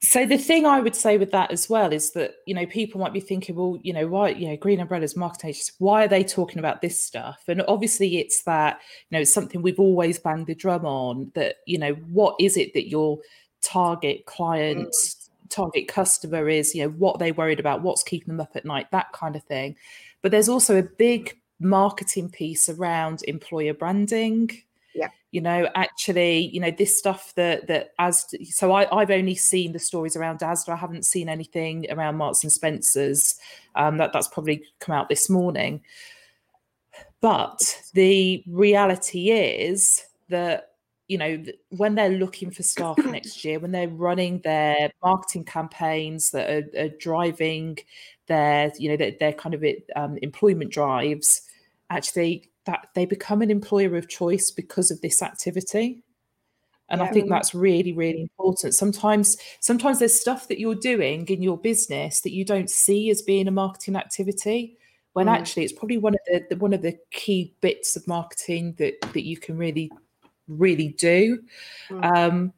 So 0.01 0.27
the 0.27 0.37
thing 0.37 0.67
I 0.67 0.79
would 0.79 0.95
say 0.95 1.17
with 1.17 1.31
that 1.31 1.51
as 1.51 1.69
well 1.69 1.91
is 1.91 2.11
that 2.11 2.35
you 2.45 2.53
know 2.53 2.67
people 2.67 3.01
might 3.01 3.13
be 3.13 3.19
thinking, 3.19 3.55
well, 3.55 3.79
you 3.81 3.93
know, 3.93 4.07
why 4.07 4.29
you 4.29 4.47
know 4.47 4.55
Green 4.55 4.79
Umbrellas 4.79 5.15
marketing 5.15 5.49
agencies, 5.49 5.75
why 5.79 6.05
are 6.05 6.07
they 6.07 6.23
talking 6.23 6.59
about 6.59 6.81
this 6.81 7.01
stuff? 7.01 7.43
And 7.47 7.63
obviously, 7.67 8.17
it's 8.19 8.43
that 8.43 8.79
you 9.09 9.15
know 9.15 9.21
it's 9.21 9.33
something 9.33 9.61
we've 9.61 9.79
always 9.79 10.19
banged 10.19 10.47
the 10.47 10.55
drum 10.55 10.85
on 10.85 11.31
that 11.33 11.57
you 11.65 11.79
know 11.79 11.93
what 12.11 12.35
is 12.39 12.57
it 12.57 12.73
that 12.75 12.89
your 12.89 13.17
target 13.63 14.25
client, 14.25 14.89
mm. 14.89 15.29
target 15.49 15.87
customer 15.87 16.47
is, 16.47 16.75
you 16.75 16.83
know, 16.83 16.89
what 16.89 17.19
they 17.19 17.31
worried 17.31 17.59
about, 17.59 17.81
what's 17.81 18.03
keeping 18.03 18.27
them 18.27 18.41
up 18.41 18.55
at 18.55 18.65
night, 18.65 18.91
that 18.91 19.11
kind 19.13 19.35
of 19.35 19.43
thing. 19.43 19.75
But 20.21 20.31
there's 20.31 20.49
also 20.49 20.77
a 20.77 20.83
big 20.83 21.39
marketing 21.59 22.29
piece 22.29 22.69
around 22.69 23.23
employer 23.23 23.73
branding 23.73 24.51
you 25.31 25.41
know 25.41 25.67
actually 25.75 26.47
you 26.53 26.59
know 26.59 26.71
this 26.71 26.97
stuff 26.97 27.33
that 27.35 27.67
that 27.67 27.89
as 27.99 28.25
so 28.49 28.71
I, 28.71 28.87
i've 28.97 29.11
only 29.11 29.35
seen 29.35 29.73
the 29.73 29.79
stories 29.79 30.15
around 30.15 30.39
asda. 30.39 30.69
I 30.69 30.75
haven't 30.75 31.05
seen 31.05 31.27
anything 31.27 31.85
around 31.89 32.15
marks 32.15 32.43
and 32.43 32.51
spencers. 32.51 33.35
Um 33.75 33.97
that 33.97 34.13
that's 34.13 34.29
probably 34.29 34.63
come 34.79 34.95
out 34.95 35.09
this 35.09 35.29
morning. 35.29 35.81
But 37.19 37.81
the 37.93 38.43
reality 38.47 39.31
is 39.31 40.05
that 40.29 40.71
you 41.07 41.17
know 41.17 41.43
when 41.69 41.95
they're 41.95 42.09
looking 42.09 42.51
for 42.51 42.63
staff 42.63 42.97
next 42.97 43.43
year 43.43 43.59
when 43.59 43.71
they're 43.71 43.87
running 43.87 44.39
their 44.39 44.91
marketing 45.03 45.43
campaigns 45.43 46.31
that 46.31 46.49
are, 46.49 46.81
are 46.85 46.89
driving 46.99 47.77
their 48.27 48.71
you 48.77 48.89
know 48.89 48.97
their, 48.97 49.11
their 49.19 49.33
kind 49.33 49.55
of 49.55 49.63
um, 49.95 50.17
employment 50.21 50.71
drives 50.71 51.41
actually 51.89 52.49
that 52.67 52.89
they 52.93 53.05
become 53.05 53.41
an 53.41 53.49
employer 53.49 53.95
of 53.95 54.07
choice 54.07 54.51
because 54.51 54.91
of 54.91 55.01
this 55.01 55.23
activity 55.23 56.03
and 56.89 57.01
yeah. 57.01 57.07
i 57.07 57.11
think 57.11 57.29
that's 57.29 57.55
really 57.55 57.93
really 57.93 58.21
important 58.21 58.75
sometimes 58.75 59.37
sometimes 59.59 59.99
there's 59.99 60.19
stuff 60.19 60.47
that 60.47 60.59
you're 60.59 60.75
doing 60.75 61.25
in 61.27 61.41
your 61.41 61.57
business 61.57 62.21
that 62.21 62.33
you 62.33 62.45
don't 62.45 62.69
see 62.69 63.09
as 63.09 63.21
being 63.21 63.47
a 63.47 63.51
marketing 63.51 63.95
activity 63.95 64.77
when 65.13 65.27
mm. 65.27 65.31
actually 65.35 65.63
it's 65.63 65.73
probably 65.73 65.97
one 65.97 66.13
of 66.13 66.19
the, 66.27 66.45
the, 66.49 66.55
one 66.57 66.73
of 66.73 66.81
the 66.83 66.95
key 67.11 67.55
bits 67.61 67.95
of 67.95 68.07
marketing 68.07 68.75
that 68.77 68.93
that 69.13 69.25
you 69.25 69.37
can 69.37 69.57
really 69.57 69.91
really 70.47 70.89
do 70.89 71.41
mm. 71.89 72.15
um 72.15 72.53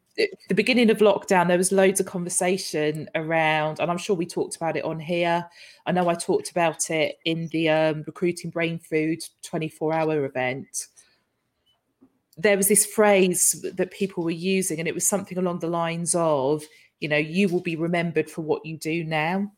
the 0.50 0.56
beginning 0.56 0.90
of 0.90 0.98
lockdown, 0.98 1.48
there 1.48 1.58
was 1.58 1.72
loads 1.72 2.00
of 2.00 2.06
conversation 2.06 3.10
around, 3.16 3.80
and 3.80 3.90
I'm 3.90 3.98
sure 3.98 4.16
we 4.16 4.26
talked 4.26 4.56
about 4.56 4.76
it 4.76 4.84
on 4.84 5.00
here. 5.00 5.48
I 5.86 5.92
know 5.92 6.10
I 6.10 6.16
talked 6.16 6.52
about 6.52 6.90
it 6.90 7.20
in 7.26 7.48
the 7.52 7.70
um, 7.70 8.04
recruiting 8.06 8.52
Brainfood 8.52 9.24
24 9.44 9.94
hour 9.94 10.26
event. 10.26 10.88
There 12.38 12.58
was 12.58 12.68
this 12.68 12.86
phrase 12.86 13.66
that 13.76 13.92
people 13.92 14.24
were 14.24 14.32
using, 14.32 14.80
and 14.80 14.88
it 14.88 14.94
was 14.94 15.08
something 15.08 15.38
along 15.38 15.60
the 15.60 15.68
lines 15.68 16.16
of, 16.16 16.64
you 17.00 17.08
know, 17.08 17.18
you 17.18 17.48
will 17.48 17.62
be 17.62 17.76
remembered 17.76 18.30
for 18.30 18.42
what 18.42 18.66
you 18.66 18.78
do 18.78 19.04
now. 19.04 19.52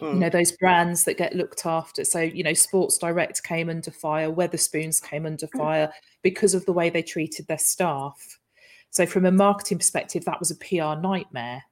Mm. 0.00 0.14
You 0.14 0.20
know, 0.20 0.30
those 0.30 0.52
brands 0.52 1.04
that 1.04 1.16
get 1.16 1.34
looked 1.34 1.66
after. 1.66 2.04
So, 2.04 2.20
you 2.20 2.44
know, 2.44 2.54
Sports 2.54 2.98
Direct 2.98 3.42
came 3.42 3.68
under 3.70 3.90
fire, 3.90 4.30
Wetherspoons 4.30 5.02
came 5.02 5.26
under 5.26 5.46
mm. 5.46 5.58
fire 5.58 5.92
because 6.22 6.54
of 6.54 6.64
the 6.66 6.72
way 6.72 6.90
they 6.90 7.02
treated 7.02 7.46
their 7.46 7.58
staff 7.58 8.38
so 8.90 9.06
from 9.06 9.26
a 9.26 9.32
marketing 9.32 9.78
perspective, 9.78 10.24
that 10.24 10.38
was 10.38 10.50
a 10.50 10.56
PR 10.56 11.00
nightmare. 11.00 11.64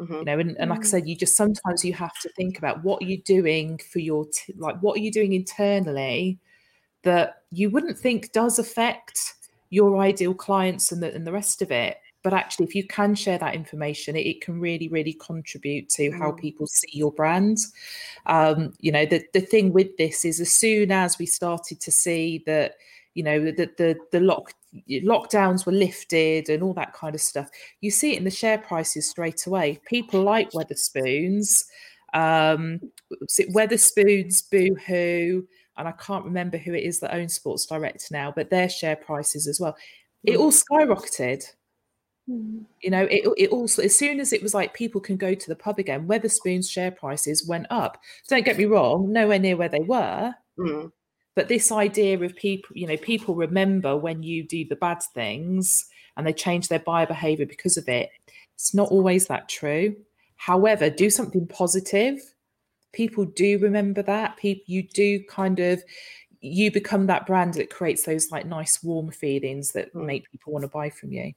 Mm-hmm. 0.00 0.14
You 0.14 0.24
know, 0.24 0.38
and, 0.38 0.56
and 0.58 0.70
like 0.70 0.80
I 0.80 0.82
mm. 0.82 0.86
said, 0.86 1.08
you 1.08 1.14
just 1.14 1.36
sometimes 1.36 1.84
you 1.84 1.92
have 1.92 2.18
to 2.20 2.28
think 2.30 2.58
about 2.58 2.82
what 2.82 3.02
you're 3.02 3.20
doing 3.24 3.78
for 3.78 4.00
your 4.00 4.26
t- 4.26 4.54
like 4.56 4.80
what 4.80 4.96
are 4.96 5.00
you 5.00 5.12
doing 5.12 5.32
internally 5.32 6.38
that 7.02 7.42
you 7.50 7.70
wouldn't 7.70 7.98
think 7.98 8.32
does 8.32 8.58
affect 8.58 9.34
your 9.70 9.98
ideal 9.98 10.34
clients 10.34 10.92
and 10.92 11.02
the 11.02 11.14
and 11.14 11.26
the 11.26 11.32
rest 11.32 11.62
of 11.62 11.70
it. 11.70 11.98
But 12.22 12.34
actually, 12.34 12.66
if 12.66 12.74
you 12.74 12.86
can 12.86 13.14
share 13.14 13.38
that 13.38 13.54
information, 13.54 14.14
it, 14.14 14.26
it 14.26 14.40
can 14.40 14.60
really, 14.60 14.88
really 14.88 15.14
contribute 15.14 15.88
to 15.90 16.10
mm. 16.10 16.18
how 16.18 16.32
people 16.32 16.66
see 16.66 16.90
your 16.92 17.12
brand. 17.12 17.58
Um, 18.26 18.72
you 18.80 18.92
know, 18.92 19.04
the 19.06 19.24
the 19.34 19.40
thing 19.40 19.72
with 19.72 19.96
this 19.98 20.24
is 20.24 20.40
as 20.40 20.52
soon 20.52 20.90
as 20.90 21.18
we 21.18 21.26
started 21.26 21.80
to 21.80 21.90
see 21.90 22.42
that, 22.46 22.74
you 23.14 23.22
know, 23.22 23.44
the 23.44 23.70
the 23.76 23.96
the 24.10 24.20
lock 24.20 24.52
lockdowns 24.88 25.66
were 25.66 25.72
lifted 25.72 26.48
and 26.48 26.62
all 26.62 26.74
that 26.74 26.92
kind 26.92 27.14
of 27.14 27.20
stuff. 27.20 27.50
You 27.80 27.90
see 27.90 28.12
it 28.12 28.18
in 28.18 28.24
the 28.24 28.30
share 28.30 28.58
prices 28.58 29.08
straight 29.08 29.46
away. 29.46 29.80
People 29.86 30.22
like 30.22 30.50
Wetherspoons, 30.52 31.64
um, 32.14 32.80
Wetherspoons, 33.50 34.42
Boohoo, 34.50 35.42
and 35.76 35.88
I 35.88 35.92
can't 35.92 36.24
remember 36.24 36.58
who 36.58 36.74
it 36.74 36.84
is 36.84 37.00
that 37.00 37.14
owns 37.14 37.34
Sports 37.34 37.66
Direct 37.66 38.10
now, 38.10 38.32
but 38.34 38.50
their 38.50 38.68
share 38.68 38.96
prices 38.96 39.46
as 39.46 39.60
well, 39.60 39.76
it 40.24 40.36
all 40.36 40.52
skyrocketed. 40.52 41.44
You 42.28 42.90
know, 42.90 43.02
it 43.10 43.28
it 43.36 43.50
also 43.50 43.82
as 43.82 43.96
soon 43.96 44.20
as 44.20 44.32
it 44.32 44.42
was 44.42 44.54
like 44.54 44.74
people 44.74 45.00
can 45.00 45.16
go 45.16 45.34
to 45.34 45.48
the 45.48 45.56
pub 45.56 45.78
again, 45.78 46.06
Wetherspoon's 46.06 46.70
share 46.70 46.92
prices 46.92 47.46
went 47.46 47.66
up. 47.68 47.98
Don't 48.28 48.44
get 48.44 48.56
me 48.56 48.64
wrong, 48.64 49.12
nowhere 49.12 49.40
near 49.40 49.56
where 49.56 49.68
they 49.68 49.80
were. 49.80 50.32
Mm. 50.58 50.92
But 51.34 51.48
this 51.48 51.72
idea 51.72 52.18
of 52.20 52.36
people, 52.36 52.76
you 52.76 52.86
know, 52.86 52.96
people 52.96 53.34
remember 53.34 53.96
when 53.96 54.22
you 54.22 54.44
do 54.44 54.66
the 54.66 54.76
bad 54.76 55.02
things 55.02 55.86
and 56.16 56.26
they 56.26 56.32
change 56.32 56.68
their 56.68 56.78
buyer 56.80 57.06
behavior 57.06 57.46
because 57.46 57.76
of 57.76 57.88
it. 57.88 58.10
It's 58.54 58.74
not 58.74 58.90
always 58.90 59.26
that 59.28 59.48
true. 59.48 59.96
However, 60.36 60.90
do 60.90 61.08
something 61.08 61.46
positive. 61.46 62.20
People 62.92 63.24
do 63.24 63.58
remember 63.58 64.02
that. 64.02 64.36
People, 64.36 64.64
you 64.66 64.82
do 64.82 65.24
kind 65.24 65.58
of, 65.58 65.82
you 66.40 66.70
become 66.70 67.06
that 67.06 67.26
brand 67.26 67.54
that 67.54 67.70
creates 67.70 68.04
those 68.04 68.30
like 68.30 68.44
nice 68.44 68.82
warm 68.82 69.10
feelings 69.10 69.72
that 69.72 69.94
Mm. 69.94 70.04
make 70.04 70.30
people 70.30 70.52
want 70.52 70.64
to 70.64 70.68
buy 70.68 70.90
from 70.90 71.12
you. 71.12 71.32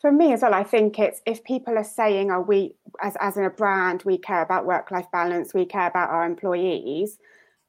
For 0.00 0.12
me 0.12 0.32
as 0.32 0.42
well, 0.42 0.54
I 0.54 0.62
think 0.62 0.98
it's 0.98 1.22
if 1.26 1.42
people 1.44 1.78
are 1.78 1.84
saying, 1.84 2.30
"Oh, 2.30 2.40
we 2.40 2.76
as 3.00 3.16
as 3.20 3.36
a 3.36 3.48
brand, 3.48 4.02
we 4.04 4.18
care 4.18 4.42
about 4.42 4.66
work 4.66 4.90
life 4.90 5.10
balance, 5.10 5.54
we 5.54 5.64
care 5.64 5.86
about 5.86 6.10
our 6.10 6.26
employees." 6.26 7.18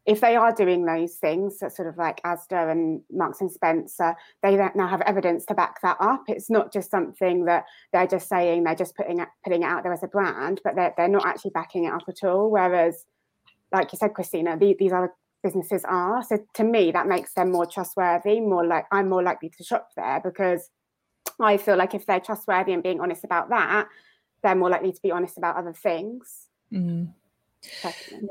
If 0.08 0.22
they 0.22 0.38
are 0.38 0.54
doing 0.54 0.86
those 0.86 1.16
things, 1.16 1.60
that 1.60 1.76
sort 1.76 1.90
of 1.90 1.98
like 1.98 2.24
Asda 2.24 2.72
and 2.72 3.02
Marks 3.12 3.42
and 3.42 3.52
Spencer, 3.52 4.16
they 4.42 4.56
now 4.56 4.88
have 4.88 5.02
evidence 5.02 5.46
to 5.48 5.54
back 5.54 5.82
that 5.82 5.98
up. 6.00 6.24
It's 6.28 6.50
not 6.50 6.72
just 6.72 6.90
something 6.90 7.46
that 7.46 7.66
they're 7.92 8.08
just 8.08 8.30
saying; 8.30 8.64
they're 8.64 8.74
just 8.74 8.96
putting 8.96 9.20
it, 9.20 9.28
putting 9.44 9.64
it 9.64 9.66
out 9.66 9.84
there 9.84 9.92
as 9.92 10.04
a 10.04 10.08
brand, 10.08 10.62
but 10.64 10.76
they're 10.76 10.94
they're 10.96 11.10
not 11.10 11.26
actually 11.26 11.52
backing 11.52 11.86
it 11.86 11.94
up 11.94 12.04
at 12.08 12.24
all. 12.24 12.50
Whereas, 12.50 13.06
like 13.74 13.92
you 13.92 13.98
said, 13.98 14.14
Christina, 14.14 14.58
the, 14.58 14.76
these 14.80 14.94
other 14.94 15.14
businesses 15.44 15.84
are. 15.86 16.24
So 16.24 16.40
to 16.54 16.64
me, 16.64 16.92
that 16.92 17.08
makes 17.08 17.34
them 17.34 17.52
more 17.52 17.66
trustworthy. 17.66 18.40
More 18.40 18.66
like 18.66 18.86
I'm 18.92 19.10
more 19.10 19.24
likely 19.24 19.50
to 19.58 19.64
shop 19.64 19.90
there 19.98 20.22
because 20.24 20.70
I 21.40 21.58
feel 21.58 21.76
like 21.76 21.94
if 21.94 22.06
they're 22.06 22.22
trustworthy 22.22 22.72
and 22.72 22.82
being 22.82 23.02
honest 23.02 23.26
about 23.26 23.50
that, 23.50 23.90
they're 24.42 24.56
more 24.56 24.70
likely 24.70 24.94
to 24.94 25.02
be 25.02 25.12
honest 25.12 25.38
about 25.38 25.58
other 25.58 25.74
things. 25.74 26.48
Mm. 26.72 27.14
personally. 27.82 28.30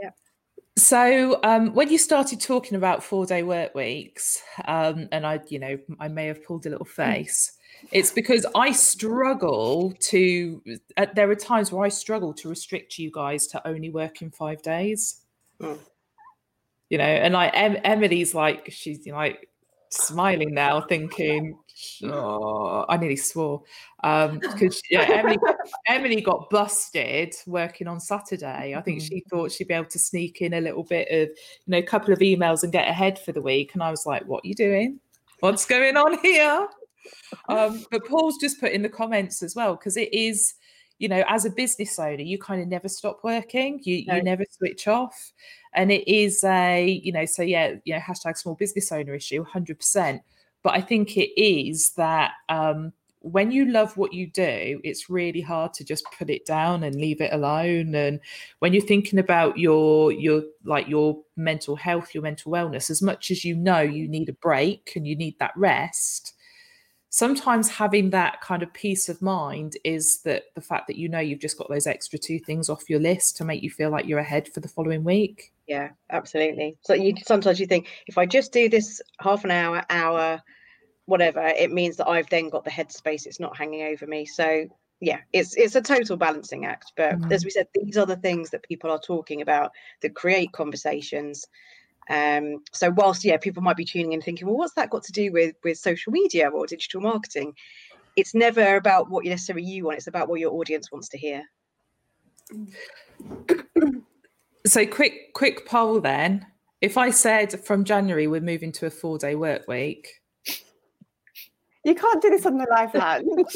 So, 0.79 1.41
um, 1.43 1.73
when 1.73 1.91
you 1.91 1.97
started 1.97 2.41
talking 2.41 2.77
about 2.77 3.03
four 3.03 3.25
day 3.25 3.43
work 3.43 3.75
weeks, 3.75 4.43
um, 4.67 5.09
and 5.11 5.27
I, 5.27 5.41
you 5.49 5.59
know, 5.59 5.79
I 5.99 6.09
may 6.09 6.27
have 6.27 6.45
pulled 6.45 6.67
a 6.67 6.71
little 6.71 6.85
face, 6.85 7.53
it's 7.93 8.11
because 8.11 8.45
I 8.55 8.73
struggle 8.73 9.95
to, 10.01 10.63
uh, 10.99 11.07
there 11.15 11.31
are 11.31 11.35
times 11.35 11.73
where 11.73 11.85
I 11.85 11.89
struggle 11.89 12.35
to 12.35 12.49
restrict 12.51 12.99
you 12.99 13.11
guys 13.11 13.47
to 13.49 13.67
only 13.67 13.89
working 13.89 14.31
five 14.31 14.61
days. 14.63 15.23
Mm. 15.61 15.79
You 16.91 16.99
know, 16.99 17.05
and 17.05 17.33
like 17.33 17.53
em- 17.55 17.81
Emily's 17.83 18.35
like, 18.35 18.69
she's 18.71 19.07
like 19.07 19.49
smiling 19.91 20.53
now, 20.53 20.83
thinking, 20.83 21.59
oh, 22.05 22.85
I 22.89 22.97
nearly 22.97 23.17
swore. 23.17 23.63
Um, 24.03 24.39
because 24.41 24.81
yeah, 24.91 25.03
Emily, 25.03 25.39
Emily 25.87 26.21
got 26.21 26.51
busted 26.51 27.35
working 27.47 27.89
on 27.89 28.01
Saturday. 28.01 28.75
I 28.75 28.81
think 28.83 29.03
she 29.03 29.23
thought 29.31 29.53
she'd 29.53 29.69
be 29.69 29.75
able 29.75 29.87
to 29.91 29.99
sneak 29.99 30.43
in 30.43 30.55
a 30.55 30.61
little 30.61 30.85
bit 30.85 31.09
of, 31.09 31.29
you 31.29 31.69
know, 31.69 31.79
a 31.79 31.83
couple 31.83 32.13
of 32.13 32.21
emails 32.21 32.63
and 32.63 32.73
get 32.73 32.89
ahead 32.89 33.19
for 33.19 33.33
the 33.33 33.43
week. 33.43 33.75
And 33.75 33.83
I 33.83 33.91
was 33.91 34.07
like, 34.07 34.25
what 34.27 34.45
are 34.45 34.49
you 34.49 34.55
doing? 34.55 35.01
What's 35.41 35.65
going 35.67 35.97
on 35.97 36.19
here? 36.21 36.69
Um, 37.49 37.85
but 37.91 38.07
Paul's 38.07 38.39
just 38.41 38.61
put 38.61 38.73
in 38.73 38.83
the 38.83 38.89
comments 38.89 39.43
as 39.43 39.55
well, 39.55 39.77
because 39.77 39.97
it 39.97 40.13
is, 40.13 40.55
you 40.99 41.09
know, 41.09 41.23
as 41.29 41.45
a 41.45 41.51
business 41.51 41.99
owner, 41.99 42.23
you 42.23 42.39
kind 42.39 42.63
of 42.63 42.69
never 42.69 42.89
stop 42.89 43.21
working. 43.23 43.81
You 43.85 44.05
No. 44.07 44.17
you 44.17 44.23
never 44.23 44.45
switch 44.51 44.89
off. 44.89 45.33
And 45.75 45.93
it 45.93 46.09
is 46.11 46.43
a, 46.43 47.01
you 47.03 47.13
know, 47.13 47.27
so 47.27 47.43
yeah, 47.43 47.75
you 47.85 47.95
know, 47.95 48.01
hashtag 48.01 48.39
small 48.39 48.55
business 48.55 48.91
owner 48.91 49.15
issue, 49.15 49.45
100%. 49.45 50.21
But 50.67 50.75
I 50.75 50.81
think 50.81 51.17
it 51.17 51.41
is 51.41 51.91
that 51.91 52.33
um, 52.49 52.93
when 53.21 53.53
you 53.53 53.67
love 53.67 53.97
what 53.97 54.13
you 54.13 54.27
do, 54.27 54.81
it's 54.83 55.09
really 55.09 55.41
hard 55.41 55.73
to 55.75 55.85
just 55.85 56.05
put 56.19 56.29
it 56.29 56.45
down 56.45 56.83
and 56.83 56.97
leave 56.97 57.21
it 57.21 57.33
alone. 57.33 57.95
And 57.95 58.19
when 58.59 58.73
you're 58.73 58.83
thinking 58.83 59.21
about 59.21 59.59
your 59.59 60.11
your 60.11 60.43
like 60.65 60.89
your 60.89 61.23
mental 61.37 61.77
health, 61.77 62.13
your 62.15 62.25
mental 62.25 62.51
wellness, 62.51 62.91
as 62.91 63.01
much 63.01 63.31
as 63.31 63.45
you 63.45 63.55
know 63.55 63.79
you 63.79 64.09
need 64.09 64.29
a 64.29 64.33
break 64.33 64.95
and 64.97 65.07
you 65.07 65.15
need 65.15 65.39
that 65.39 65.53
rest, 65.55 66.35
sometimes 67.11 67.69
having 67.69 68.11
that 68.11 68.41
kind 68.41 68.65
of 68.65 68.73
peace 68.73 69.09
of 69.09 69.23
mind 69.23 69.77
is 69.85 70.19
that 70.23 70.47
the 70.57 70.61
fact 70.61 70.89
that 70.89 70.97
you 70.97 71.09
know 71.09 71.21
you've 71.21 71.39
just 71.39 71.59
got 71.59 71.69
those 71.69 71.87
extra 71.87 72.19
two 72.19 72.41
things 72.41 72.69
off 72.69 72.91
your 72.91 72.99
list 72.99 73.37
to 73.37 73.45
make 73.45 73.63
you 73.63 73.71
feel 73.71 73.91
like 73.91 74.07
you're 74.07 74.19
ahead 74.19 74.49
for 74.49 74.59
the 74.59 74.69
following 74.69 75.05
week. 75.05 75.53
Yeah, 75.69 75.91
absolutely. 76.11 76.77
So 76.81 76.95
you 76.95 77.15
sometimes 77.25 77.61
you 77.61 77.67
think 77.67 77.87
if 78.07 78.19
I 78.19 78.27
just 78.27 78.53
do 78.53 78.69
this 78.69 79.01
half 79.21 79.45
an 79.45 79.51
hour, 79.51 79.85
hour, 79.91 80.43
whatever, 81.07 81.41
it 81.41 81.73
means 81.73 81.97
that 81.97 82.09
I've 82.09 82.29
then 82.29 82.51
got 82.51 82.65
the 82.65 82.71
headspace. 82.71 83.27
It's 83.27 83.41
not 83.41 83.57
hanging 83.57 83.83
over 83.87 84.07
me. 84.07 84.27
So 84.27 84.67
yeah, 85.01 85.21
it's 85.33 85.57
it's 85.57 85.75
a 85.75 85.83
total 85.83 86.17
balancing 86.17 86.67
act. 86.67 86.93
But 86.97 87.15
Mm. 87.15 87.33
as 87.33 87.45
we 87.45 87.51
said, 87.51 87.69
these 87.75 87.97
are 87.97 88.07
the 88.07 88.17
things 88.17 88.51
that 88.51 88.63
people 88.63 88.91
are 88.91 88.99
talking 88.99 89.41
about 89.43 89.73
that 90.03 90.15
create 90.15 90.53
conversations. 90.53 91.47
Um, 92.09 92.63
so 92.73 92.91
whilst 92.91 93.25
yeah, 93.25 93.37
people 93.37 93.63
might 93.63 93.77
be 93.77 93.85
tuning 93.85 94.13
in 94.13 94.23
thinking, 94.23 94.47
well, 94.47 94.57
what's 94.57 94.75
that 94.75 94.91
got 94.91 95.03
to 95.05 95.13
do 95.13 95.33
with 95.33 95.55
with 95.65 95.79
social 95.79 96.13
media 96.13 96.49
or 96.49 96.67
digital 96.67 97.01
marketing? 97.01 97.55
It's 98.17 98.35
never 98.35 98.77
about 98.77 99.11
what 99.11 99.25
you 99.25 99.31
necessarily 99.31 99.67
you 99.67 99.85
want. 99.85 99.99
It's 99.99 100.07
about 100.07 100.29
what 100.29 100.41
your 100.41 100.53
audience 100.53 100.91
wants 100.91 101.09
to 101.11 101.19
hear. 101.19 101.45
So 104.67 104.85
quick 104.85 105.33
quick 105.33 105.65
poll 105.65 106.01
then. 106.01 106.45
If 106.81 106.99
I 106.99 107.11
said 107.11 107.65
from 107.65 107.85
January 107.85 108.27
we're 108.27 108.41
moving 108.41 108.73
to 108.73 108.87
a 108.87 108.91
four 108.91 109.17
day 109.17 109.37
work 109.37 109.69
week, 109.69 110.09
You 111.87 111.95
can't 111.95 112.21
do 112.21 112.31
this 112.31 112.45
on 112.47 112.59
the 112.59 112.67
live 112.69 112.93
lunch. 112.95 113.55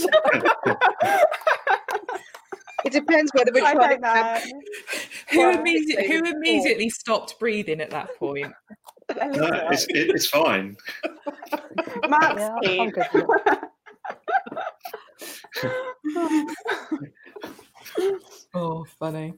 It 2.85 2.93
depends 2.93 3.33
whether 3.35 3.51
we're 3.53 3.65
I 3.65 3.75
trying 3.75 4.01
don't 4.01 4.03
to 4.03 4.49
know. 4.49 4.53
who, 5.31 5.39
Well, 5.39 5.57
immedi- 5.59 6.07
who 6.07 6.23
before. 6.23 6.37
immediately 6.39 6.89
stopped 6.91 7.39
breathing 7.41 7.81
at 7.81 7.91
that 7.91 8.17
point? 8.17 8.53
No, 9.17 9.51
it's, 9.73 9.87
it, 9.89 10.09
it's 10.15 10.27
fine. 10.29 10.77
Mark's 12.09 12.41
Yeah, 12.41 12.55
I'm 12.55 12.63
keen. 12.63 12.91
good 12.91 13.09
with 13.13 13.59
Oh, 18.53 18.85
funny. 18.99 19.35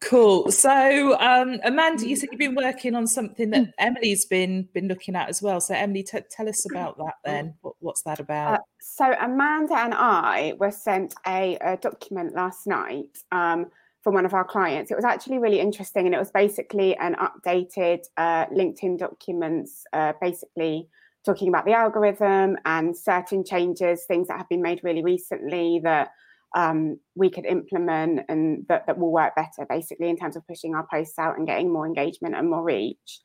Cool. 0.00 0.50
So, 0.50 1.18
um, 1.18 1.58
Amanda, 1.64 2.06
you 2.06 2.16
said 2.16 2.28
you've 2.30 2.38
been 2.38 2.54
working 2.54 2.94
on 2.94 3.06
something 3.06 3.50
that 3.50 3.72
Emily's 3.78 4.26
been 4.26 4.68
been 4.74 4.88
looking 4.88 5.16
at 5.16 5.28
as 5.28 5.40
well. 5.40 5.60
So, 5.60 5.74
Emily, 5.74 6.02
t- 6.02 6.18
tell 6.30 6.48
us 6.48 6.68
about 6.70 6.98
that 6.98 7.14
then. 7.24 7.54
What, 7.62 7.74
what's 7.80 8.02
that 8.02 8.20
about? 8.20 8.54
Uh, 8.54 8.58
so 8.80 9.14
Amanda 9.20 9.76
and 9.78 9.94
I 9.94 10.54
were 10.58 10.70
sent 10.70 11.14
a, 11.26 11.56
a 11.62 11.76
document 11.78 12.34
last 12.34 12.66
night 12.66 13.18
um, 13.30 13.66
from 14.02 14.14
one 14.14 14.26
of 14.26 14.34
our 14.34 14.44
clients. 14.44 14.90
It 14.90 14.96
was 14.96 15.04
actually 15.04 15.38
really 15.38 15.60
interesting, 15.60 16.06
and 16.06 16.14
it 16.14 16.18
was 16.18 16.30
basically 16.30 16.96
an 16.96 17.16
updated 17.16 18.04
uh, 18.16 18.46
LinkedIn 18.46 18.98
documents, 18.98 19.84
uh, 19.92 20.12
basically 20.20 20.88
talking 21.24 21.48
about 21.48 21.64
the 21.64 21.72
algorithm 21.72 22.56
and 22.64 22.96
certain 22.96 23.44
changes, 23.44 24.04
things 24.04 24.28
that 24.28 24.38
have 24.38 24.48
been 24.48 24.62
made 24.62 24.80
really 24.82 25.02
recently 25.02 25.80
that 25.84 26.10
um, 26.54 26.98
we 27.14 27.30
could 27.30 27.46
implement 27.46 28.20
and 28.28 28.66
that, 28.68 28.86
that 28.86 28.98
will 28.98 29.12
work 29.12 29.34
better, 29.34 29.66
basically 29.68 30.08
in 30.08 30.16
terms 30.16 30.36
of 30.36 30.46
pushing 30.46 30.74
our 30.74 30.86
posts 30.90 31.18
out 31.18 31.38
and 31.38 31.46
getting 31.46 31.72
more 31.72 31.86
engagement 31.86 32.34
and 32.34 32.50
more 32.50 32.62
reach. 32.62 33.20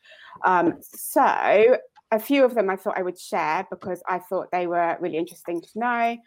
Um, 0.45 0.75
so 0.81 1.77
a 2.11 2.19
few 2.19 2.45
of 2.45 2.55
them 2.55 2.69
I 2.69 2.75
thought 2.75 2.97
I 2.97 3.03
would 3.03 3.19
share 3.19 3.67
because 3.69 4.01
I 4.07 4.19
thought 4.19 4.47
they 4.51 4.67
were 4.67 4.97
really 4.99 5.17
interesting 5.17 5.61
to 5.61 5.69
know. 5.75 6.17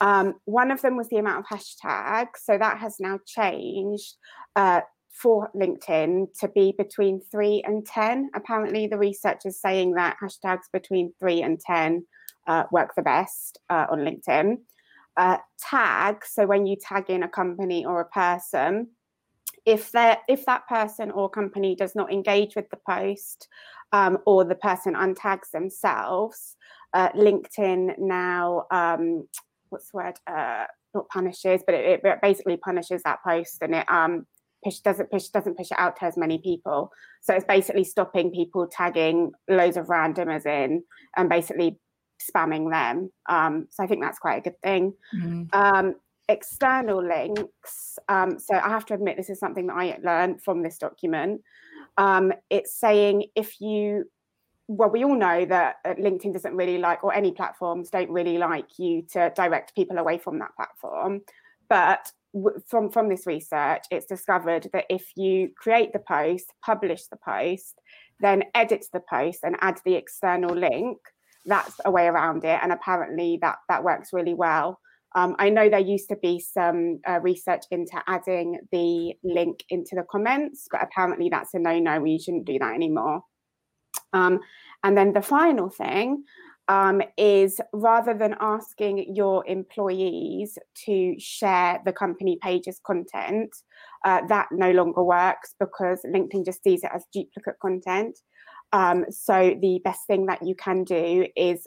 Um, 0.00 0.34
one 0.44 0.70
of 0.70 0.82
them 0.82 0.96
was 0.96 1.08
the 1.08 1.16
amount 1.16 1.44
of 1.44 1.58
hashtags. 1.58 2.38
So 2.42 2.58
that 2.58 2.78
has 2.78 2.96
now 3.00 3.18
changed 3.26 4.14
uh, 4.54 4.82
for 5.12 5.50
LinkedIn 5.54 6.26
to 6.40 6.48
be 6.48 6.74
between 6.76 7.20
three 7.30 7.62
and 7.64 7.86
10. 7.86 8.30
Apparently, 8.34 8.86
the 8.86 8.98
research 8.98 9.42
is 9.44 9.60
saying 9.60 9.94
that 9.94 10.16
hashtags 10.22 10.70
between 10.72 11.12
three 11.18 11.42
and 11.42 11.60
10 11.60 12.04
uh, 12.46 12.64
work 12.70 12.94
the 12.96 13.02
best 13.02 13.58
uh, 13.70 13.86
on 13.90 14.00
LinkedIn. 14.00 14.58
Tag, 15.16 16.24
so 16.24 16.46
when 16.46 16.66
you 16.66 16.76
tag 16.76 17.08
in 17.08 17.22
a 17.22 17.28
company 17.28 17.84
or 17.84 18.00
a 18.00 18.06
person, 18.06 18.88
if 19.64 19.92
that 19.92 20.20
if 20.28 20.44
that 20.46 20.66
person 20.68 21.10
or 21.10 21.30
company 21.30 21.74
does 21.74 21.94
not 21.94 22.12
engage 22.12 22.54
with 22.54 22.68
the 22.70 22.78
post 22.88 23.48
um, 23.92 24.18
or 24.26 24.44
the 24.44 24.54
person 24.54 24.94
untags 24.94 25.50
themselves, 25.52 26.56
uh, 26.92 27.10
LinkedIn 27.12 27.98
now 27.98 28.64
um, 28.70 29.26
what's 29.74 29.90
the 29.90 29.96
word? 29.96 30.14
Uh, 30.26 30.64
not 30.94 31.08
punishes, 31.08 31.62
but 31.66 31.74
it, 31.74 32.00
it 32.04 32.18
basically 32.22 32.56
punishes 32.56 33.02
that 33.02 33.18
post 33.26 33.58
and 33.60 33.74
it 33.74 33.90
um, 33.90 34.26
push 34.64 34.78
doesn't 34.78 35.10
push 35.10 35.24
doesn't 35.28 35.56
push 35.56 35.70
it 35.70 35.78
out 35.78 35.96
to 35.96 36.04
as 36.04 36.16
many 36.16 36.38
people. 36.38 36.90
So 37.22 37.34
it's 37.34 37.44
basically 37.44 37.84
stopping 37.84 38.30
people 38.30 38.68
tagging 38.70 39.32
loads 39.48 39.76
of 39.76 39.86
randomers 39.86 40.46
in 40.46 40.84
and 41.16 41.28
basically 41.28 41.80
spamming 42.28 42.70
them. 42.70 43.10
Um, 43.28 43.66
so 43.70 43.82
I 43.84 43.86
think 43.86 44.02
that's 44.02 44.18
quite 44.18 44.38
a 44.38 44.40
good 44.40 44.60
thing 44.62 44.94
Mm. 45.14 45.48
um, 45.54 45.94
external 46.28 47.04
links. 47.04 47.98
Um, 48.08 48.38
so 48.38 48.54
I 48.54 48.68
have 48.70 48.86
to 48.86 48.94
admit, 48.94 49.16
this 49.16 49.30
is 49.30 49.38
something 49.38 49.66
that 49.66 49.76
I 49.76 49.98
learned 50.02 50.42
from 50.42 50.62
this 50.62 50.78
document. 50.78 51.42
Um, 51.98 52.32
it's 52.48 52.74
saying 52.74 53.26
if 53.34 53.60
you, 53.60 54.10
well, 54.66 54.88
we 54.88 55.04
all 55.04 55.16
know 55.16 55.44
that 55.44 55.76
uh, 55.84 55.94
LinkedIn 55.94 56.32
doesn't 56.32 56.56
really 56.56 56.78
like, 56.78 57.04
or 57.04 57.12
any 57.12 57.32
platforms 57.32 57.90
don't 57.90 58.10
really 58.10 58.38
like 58.38 58.78
you 58.78 59.02
to 59.12 59.32
direct 59.36 59.74
people 59.74 59.98
away 59.98 60.16
from 60.18 60.38
that 60.38 60.56
platform. 60.56 61.20
But 61.68 62.10
from 62.66 62.90
from 62.90 63.08
this 63.08 63.26
research, 63.26 63.84
it's 63.90 64.06
discovered 64.06 64.68
that 64.72 64.86
if 64.88 65.04
you 65.16 65.50
create 65.56 65.92
the 65.92 66.00
post, 66.00 66.52
publish 66.64 67.06
the 67.06 67.18
post, 67.18 67.74
then 68.20 68.44
edit 68.54 68.86
the 68.92 69.02
post 69.08 69.40
and 69.44 69.56
add 69.60 69.78
the 69.84 69.94
external 69.94 70.54
link, 70.54 70.98
that's 71.46 71.74
a 71.84 71.90
way 71.90 72.06
around 72.06 72.44
it. 72.44 72.58
And 72.62 72.72
apparently 72.72 73.38
that 73.42 73.56
that 73.68 73.84
works 73.84 74.10
really 74.12 74.34
well. 74.34 74.80
Um, 75.16 75.36
I 75.38 75.48
know 75.48 75.68
there 75.68 75.78
used 75.78 76.08
to 76.08 76.16
be 76.16 76.40
some 76.40 77.00
uh, 77.08 77.20
research 77.20 77.62
into 77.70 78.02
adding 78.08 78.58
the 78.72 79.14
link 79.22 79.62
into 79.68 79.94
the 79.94 80.04
comments, 80.10 80.66
but 80.70 80.82
apparently 80.82 81.28
that's 81.28 81.54
a 81.54 81.58
no-no. 81.60 82.00
We 82.00 82.18
shouldn't 82.18 82.46
do 82.46 82.58
that 82.58 82.74
anymore. 82.74 83.22
Um, 84.12 84.40
and 84.82 84.96
then 84.96 85.12
the 85.12 85.22
final 85.22 85.70
thing 85.70 86.24
um, 86.68 87.00
is 87.16 87.60
rather 87.72 88.14
than 88.14 88.36
asking 88.40 89.14
your 89.14 89.46
employees 89.46 90.58
to 90.86 91.14
share 91.18 91.80
the 91.84 91.92
company 91.92 92.38
page's 92.42 92.80
content, 92.84 93.54
uh, 94.04 94.22
that 94.28 94.48
no 94.50 94.72
longer 94.72 95.02
works 95.02 95.54
because 95.60 96.00
LinkedIn 96.06 96.44
just 96.44 96.62
sees 96.64 96.82
it 96.82 96.90
as 96.94 97.04
duplicate 97.12 97.58
content. 97.60 98.18
Um, 98.74 99.04
so 99.08 99.56
the 99.60 99.80
best 99.84 100.00
thing 100.08 100.26
that 100.26 100.44
you 100.44 100.56
can 100.56 100.82
do 100.82 101.28
is 101.36 101.66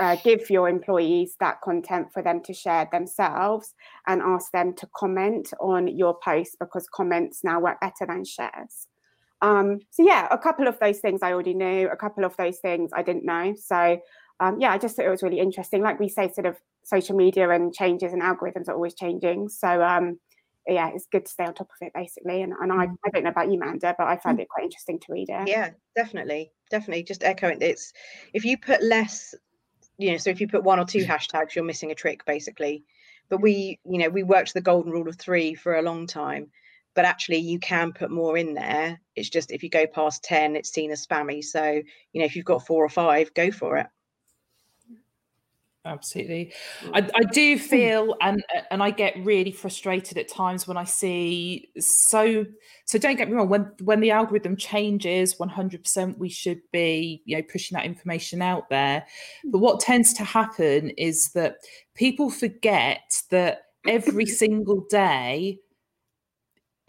uh, 0.00 0.16
give 0.24 0.50
your 0.50 0.68
employees 0.68 1.36
that 1.38 1.60
content 1.62 2.08
for 2.12 2.20
them 2.20 2.42
to 2.42 2.52
share 2.52 2.88
themselves 2.90 3.74
and 4.08 4.20
ask 4.20 4.50
them 4.50 4.74
to 4.74 4.88
comment 4.96 5.52
on 5.60 5.86
your 5.86 6.18
post 6.18 6.56
because 6.58 6.88
comments 6.92 7.44
now 7.44 7.60
work 7.60 7.80
better 7.80 8.06
than 8.08 8.24
shares. 8.24 8.88
Um, 9.40 9.78
so 9.90 10.04
yeah, 10.04 10.26
a 10.32 10.38
couple 10.38 10.66
of 10.66 10.80
those 10.80 10.98
things 10.98 11.20
I 11.22 11.32
already 11.32 11.54
knew, 11.54 11.88
a 11.88 11.96
couple 11.96 12.24
of 12.24 12.36
those 12.36 12.58
things 12.58 12.90
I 12.92 13.04
didn't 13.04 13.24
know. 13.24 13.54
So 13.56 14.00
um, 14.40 14.60
yeah, 14.60 14.72
I 14.72 14.78
just 14.78 14.96
thought 14.96 15.06
it 15.06 15.10
was 15.10 15.22
really 15.22 15.38
interesting. 15.38 15.80
Like 15.80 16.00
we 16.00 16.08
say, 16.08 16.28
sort 16.32 16.46
of 16.46 16.56
social 16.82 17.14
media 17.14 17.48
and 17.50 17.72
changes 17.72 18.12
and 18.12 18.20
algorithms 18.22 18.68
are 18.68 18.74
always 18.74 18.94
changing. 18.94 19.48
So 19.48 19.80
um, 19.80 20.18
yeah, 20.66 20.90
it's 20.94 21.06
good 21.10 21.26
to 21.26 21.30
stay 21.30 21.44
on 21.44 21.54
top 21.54 21.70
of 21.70 21.86
it 21.86 21.92
basically. 21.94 22.42
And, 22.42 22.52
and 22.60 22.72
I, 22.72 22.86
mm. 22.86 22.96
I 23.04 23.10
don't 23.10 23.24
know 23.24 23.30
about 23.30 23.50
you, 23.50 23.58
Manda, 23.58 23.94
but 23.96 24.06
I 24.06 24.16
found 24.16 24.38
mm. 24.38 24.42
it 24.42 24.48
quite 24.48 24.64
interesting 24.64 24.98
to 25.00 25.12
read 25.12 25.28
it. 25.28 25.48
Yeah, 25.48 25.70
definitely. 25.96 26.52
Definitely. 26.70 27.04
Just 27.04 27.24
echoing 27.24 27.58
it's 27.60 27.92
if 28.32 28.44
you 28.44 28.56
put 28.56 28.82
less, 28.82 29.34
you 29.98 30.12
know, 30.12 30.16
so 30.16 30.30
if 30.30 30.40
you 30.40 30.48
put 30.48 30.64
one 30.64 30.78
or 30.78 30.84
two 30.84 31.04
hashtags, 31.04 31.54
you're 31.54 31.64
missing 31.64 31.90
a 31.90 31.96
trick 31.96 32.24
basically. 32.24 32.84
But 33.28 33.40
we, 33.40 33.80
you 33.84 33.98
know, 33.98 34.08
we 34.08 34.22
worked 34.22 34.54
the 34.54 34.60
golden 34.60 34.92
rule 34.92 35.08
of 35.08 35.16
three 35.16 35.54
for 35.54 35.76
a 35.76 35.82
long 35.82 36.06
time. 36.06 36.48
But 36.94 37.06
actually, 37.06 37.38
you 37.38 37.58
can 37.58 37.94
put 37.94 38.10
more 38.10 38.36
in 38.36 38.52
there. 38.52 39.00
It's 39.16 39.30
just 39.30 39.50
if 39.50 39.62
you 39.62 39.70
go 39.70 39.86
past 39.86 40.22
10, 40.24 40.56
it's 40.56 40.70
seen 40.70 40.90
as 40.90 41.06
spammy. 41.06 41.42
So, 41.42 41.80
you 42.12 42.20
know, 42.20 42.26
if 42.26 42.36
you've 42.36 42.44
got 42.44 42.66
four 42.66 42.84
or 42.84 42.90
five, 42.90 43.32
go 43.32 43.50
for 43.50 43.78
it 43.78 43.86
absolutely. 45.84 46.52
Mm. 46.82 46.90
I, 46.94 47.10
I 47.14 47.22
do 47.32 47.56
hmm. 47.56 47.62
feel 47.62 48.16
and 48.20 48.42
and 48.70 48.82
i 48.82 48.90
get 48.90 49.14
really 49.24 49.50
frustrated 49.50 50.16
at 50.16 50.28
times 50.28 50.66
when 50.66 50.76
i 50.76 50.84
see 50.84 51.68
so 51.78 52.44
so 52.84 52.98
don't 52.98 53.16
get 53.16 53.28
me 53.28 53.34
wrong 53.34 53.48
when 53.48 53.70
when 53.82 54.00
the 54.00 54.10
algorithm 54.10 54.56
changes 54.56 55.36
100% 55.36 56.18
we 56.18 56.28
should 56.28 56.60
be 56.72 57.22
you 57.24 57.36
know 57.36 57.42
pushing 57.42 57.76
that 57.76 57.84
information 57.84 58.42
out 58.42 58.68
there. 58.68 59.06
But 59.44 59.58
hmm. 59.58 59.64
what 59.64 59.80
tends 59.80 60.12
to 60.14 60.24
happen 60.24 60.90
is 60.90 61.30
that 61.34 61.56
people 61.94 62.30
forget 62.30 63.22
that 63.30 63.62
every 63.86 64.26
single 64.42 64.86
day 64.90 65.58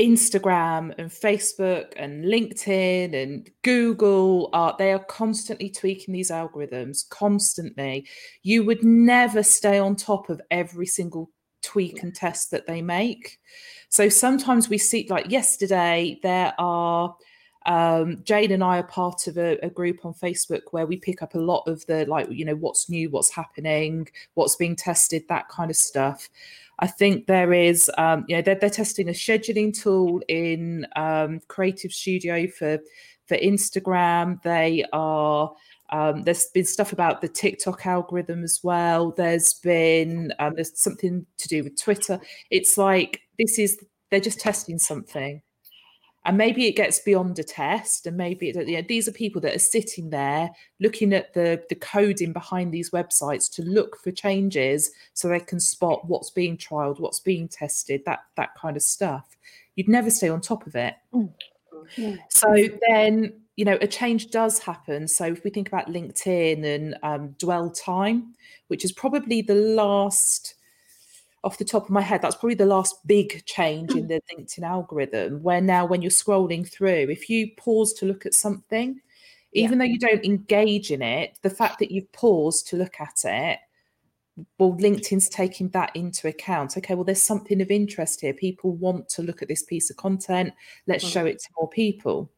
Instagram 0.03 0.93
and 0.97 1.09
Facebook 1.09 1.93
and 1.95 2.25
LinkedIn 2.25 3.15
and 3.15 3.49
Google 3.61 4.49
are 4.51 4.75
they 4.77 4.91
are 4.91 5.03
constantly 5.05 5.69
tweaking 5.69 6.13
these 6.13 6.29
algorithms 6.29 7.07
constantly. 7.07 8.05
You 8.41 8.65
would 8.65 8.83
never 8.83 9.41
stay 9.43 9.79
on 9.79 9.95
top 9.95 10.29
of 10.29 10.41
every 10.51 10.87
single 10.87 11.31
tweak 11.61 12.03
and 12.03 12.13
test 12.13 12.51
that 12.51 12.67
they 12.67 12.81
make. 12.81 13.39
So 13.87 14.09
sometimes 14.09 14.67
we 14.67 14.77
see 14.77 15.07
like 15.09 15.31
yesterday 15.31 16.19
there 16.21 16.53
are 16.59 17.15
um, 17.65 18.21
Jane 18.23 18.51
and 18.51 18.63
I 18.63 18.79
are 18.79 18.83
part 18.83 19.27
of 19.27 19.37
a, 19.37 19.57
a, 19.63 19.69
group 19.69 20.05
on 20.05 20.13
Facebook 20.13 20.61
where 20.71 20.85
we 20.85 20.97
pick 20.97 21.21
up 21.21 21.33
a 21.33 21.39
lot 21.39 21.63
of 21.65 21.85
the 21.85 22.05
like, 22.05 22.29
you 22.29 22.43
know, 22.43 22.55
what's 22.55 22.89
new, 22.89 23.09
what's 23.09 23.31
happening, 23.31 24.09
what's 24.33 24.55
being 24.55 24.75
tested, 24.75 25.23
that 25.29 25.47
kind 25.47 25.71
of 25.71 25.77
stuff. 25.77 26.29
I 26.79 26.87
think 26.87 27.27
there 27.27 27.53
is, 27.53 27.89
um, 27.97 28.25
you 28.27 28.35
know, 28.35 28.41
they're, 28.41 28.55
they're 28.55 28.69
testing 28.69 29.07
a 29.07 29.13
scheduling 29.13 29.73
tool 29.73 30.21
in 30.27 30.85
um, 30.95 31.39
Creator 31.47 31.89
Studio 31.89 32.47
for 32.47 32.79
for 33.27 33.37
Instagram. 33.37 34.41
They 34.43 34.83
are. 34.91 35.53
Um, 35.89 36.23
there's 36.23 36.47
been 36.47 36.65
stuff 36.65 36.91
about 36.91 37.21
the 37.21 37.27
TikTok 37.27 37.85
algorithm 37.85 38.43
as 38.43 38.61
well. 38.63 39.11
There's 39.11 39.53
been 39.53 40.33
um, 40.39 40.55
there's 40.55 40.77
something 40.77 41.25
to 41.37 41.47
do 41.47 41.63
with 41.63 41.79
Twitter. 41.79 42.19
It's 42.49 42.77
like 42.77 43.21
this 43.37 43.59
is 43.59 43.79
they're 44.09 44.19
just 44.19 44.39
testing 44.39 44.79
something 44.79 45.41
and 46.25 46.37
maybe 46.37 46.67
it 46.67 46.75
gets 46.75 46.99
beyond 46.99 47.37
a 47.39 47.43
test 47.43 48.07
and 48.07 48.15
maybe 48.15 48.49
it, 48.49 48.67
you 48.67 48.77
know, 48.77 48.85
these 48.87 49.07
are 49.07 49.11
people 49.11 49.41
that 49.41 49.55
are 49.55 49.59
sitting 49.59 50.09
there 50.09 50.49
looking 50.79 51.13
at 51.13 51.33
the 51.33 51.61
the 51.69 51.75
coding 51.75 52.31
behind 52.33 52.73
these 52.73 52.91
websites 52.91 53.51
to 53.55 53.63
look 53.63 53.97
for 53.97 54.11
changes 54.11 54.91
so 55.13 55.27
they 55.27 55.39
can 55.39 55.59
spot 55.59 56.07
what's 56.07 56.29
being 56.29 56.57
trialed 56.57 56.99
what's 56.99 57.19
being 57.19 57.47
tested 57.47 58.01
that 58.05 58.19
that 58.37 58.49
kind 58.55 58.77
of 58.77 58.83
stuff. 58.83 59.35
You'd 59.75 59.89
never 59.89 60.09
stay 60.09 60.29
on 60.29 60.41
top 60.41 60.67
of 60.67 60.75
it. 60.75 60.95
Mm. 61.13 61.31
so 62.29 62.55
then 62.87 63.33
you 63.57 63.65
know 63.65 63.77
a 63.81 63.87
change 63.87 64.31
does 64.31 64.59
happen. 64.59 65.07
So 65.07 65.25
if 65.25 65.43
we 65.43 65.49
think 65.49 65.67
about 65.67 65.87
linkedin 65.87 66.63
and 66.63 66.95
um, 67.03 67.35
dwell 67.37 67.69
time 67.69 68.33
which 68.67 68.85
is 68.85 68.91
probably 68.91 69.41
the 69.41 69.55
last 69.55 70.55
off 71.43 71.57
the 71.57 71.65
top 71.65 71.83
of 71.83 71.89
my 71.89 72.01
head, 72.01 72.21
that's 72.21 72.35
probably 72.35 72.55
the 72.55 72.65
last 72.65 73.05
big 73.05 73.45
change 73.45 73.93
in 73.95 74.07
the 74.07 74.21
LinkedIn 74.31 74.63
algorithm. 74.63 75.43
Where 75.43 75.61
now, 75.61 75.85
when 75.85 76.01
you're 76.01 76.11
scrolling 76.11 76.69
through, 76.69 77.09
if 77.09 77.29
you 77.29 77.49
pause 77.57 77.93
to 77.93 78.05
look 78.05 78.25
at 78.25 78.33
something, 78.33 78.99
even 79.53 79.73
yeah. 79.73 79.77
though 79.85 79.91
you 79.91 79.99
don't 79.99 80.25
engage 80.25 80.91
in 80.91 81.01
it, 81.01 81.37
the 81.41 81.49
fact 81.49 81.79
that 81.79 81.91
you've 81.91 82.11
paused 82.11 82.67
to 82.67 82.77
look 82.77 82.99
at 82.99 83.19
it, 83.25 83.59
well, 84.57 84.73
LinkedIn's 84.73 85.29
taking 85.29 85.69
that 85.69 85.95
into 85.95 86.27
account. 86.27 86.77
Okay, 86.77 86.95
well, 86.95 87.03
there's 87.03 87.21
something 87.21 87.61
of 87.61 87.69
interest 87.69 88.21
here. 88.21 88.33
People 88.33 88.75
want 88.75 89.09
to 89.09 89.21
look 89.21 89.41
at 89.41 89.47
this 89.47 89.63
piece 89.63 89.89
of 89.89 89.97
content. 89.97 90.53
Let's 90.87 91.05
mm. 91.05 91.11
show 91.11 91.25
it 91.25 91.39
to 91.39 91.49
more 91.59 91.69
people. 91.69 92.31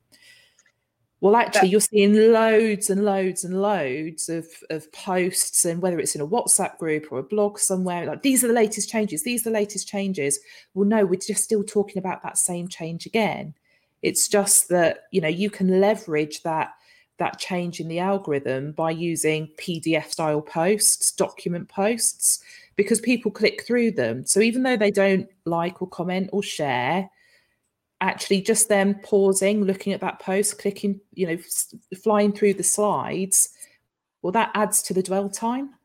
Well, 1.25 1.38
actually, 1.38 1.69
you're 1.69 1.81
seeing 1.81 2.13
loads 2.13 2.91
and 2.91 3.03
loads 3.03 3.43
and 3.43 3.59
loads 3.59 4.29
of, 4.29 4.45
of 4.69 4.91
posts, 4.91 5.65
and 5.65 5.81
whether 5.81 5.97
it's 5.97 6.13
in 6.13 6.21
a 6.21 6.27
WhatsApp 6.27 6.77
group 6.77 7.11
or 7.11 7.17
a 7.17 7.23
blog 7.23 7.57
somewhere, 7.57 8.05
like 8.05 8.21
these 8.21 8.43
are 8.43 8.47
the 8.47 8.53
latest 8.53 8.91
changes, 8.91 9.23
these 9.23 9.41
are 9.41 9.49
the 9.49 9.55
latest 9.55 9.88
changes. 9.88 10.39
Well, 10.75 10.88
no, 10.88 11.03
we're 11.03 11.19
just 11.19 11.43
still 11.43 11.63
talking 11.63 11.97
about 11.97 12.21
that 12.21 12.38
same 12.38 12.67
change 12.67 13.07
again. 13.07 13.55
It's 14.03 14.27
just 14.27 14.69
that 14.69 15.05
you 15.09 15.19
know 15.19 15.27
you 15.27 15.49
can 15.49 15.81
leverage 15.81 16.43
that 16.43 16.75
that 17.17 17.39
change 17.39 17.79
in 17.79 17.88
the 17.88 17.97
algorithm 17.97 18.73
by 18.73 18.91
using 18.91 19.49
PDF 19.57 20.11
style 20.11 20.43
posts, 20.43 21.11
document 21.11 21.69
posts, 21.69 22.43
because 22.75 23.01
people 23.01 23.31
click 23.31 23.63
through 23.65 23.93
them. 23.93 24.27
So 24.27 24.41
even 24.41 24.61
though 24.61 24.77
they 24.77 24.91
don't 24.91 25.27
like 25.45 25.81
or 25.81 25.88
comment 25.88 26.29
or 26.31 26.43
share, 26.43 27.09
actually 28.01 28.41
just 28.41 28.69
them 28.69 28.95
pausing, 29.03 29.63
looking 29.63 29.93
at 29.93 30.01
that 30.01 30.19
post, 30.19 30.60
clicking, 30.60 30.99
you 31.13 31.27
know, 31.27 31.38
flying 32.03 32.34
through 32.34 32.53
the 32.53 32.63
slides, 32.63 33.49
well, 34.21 34.31
that 34.31 34.51
adds 34.55 34.81
to 34.84 34.93
the 34.93 35.03
dwell 35.03 35.29
time. 35.29 35.75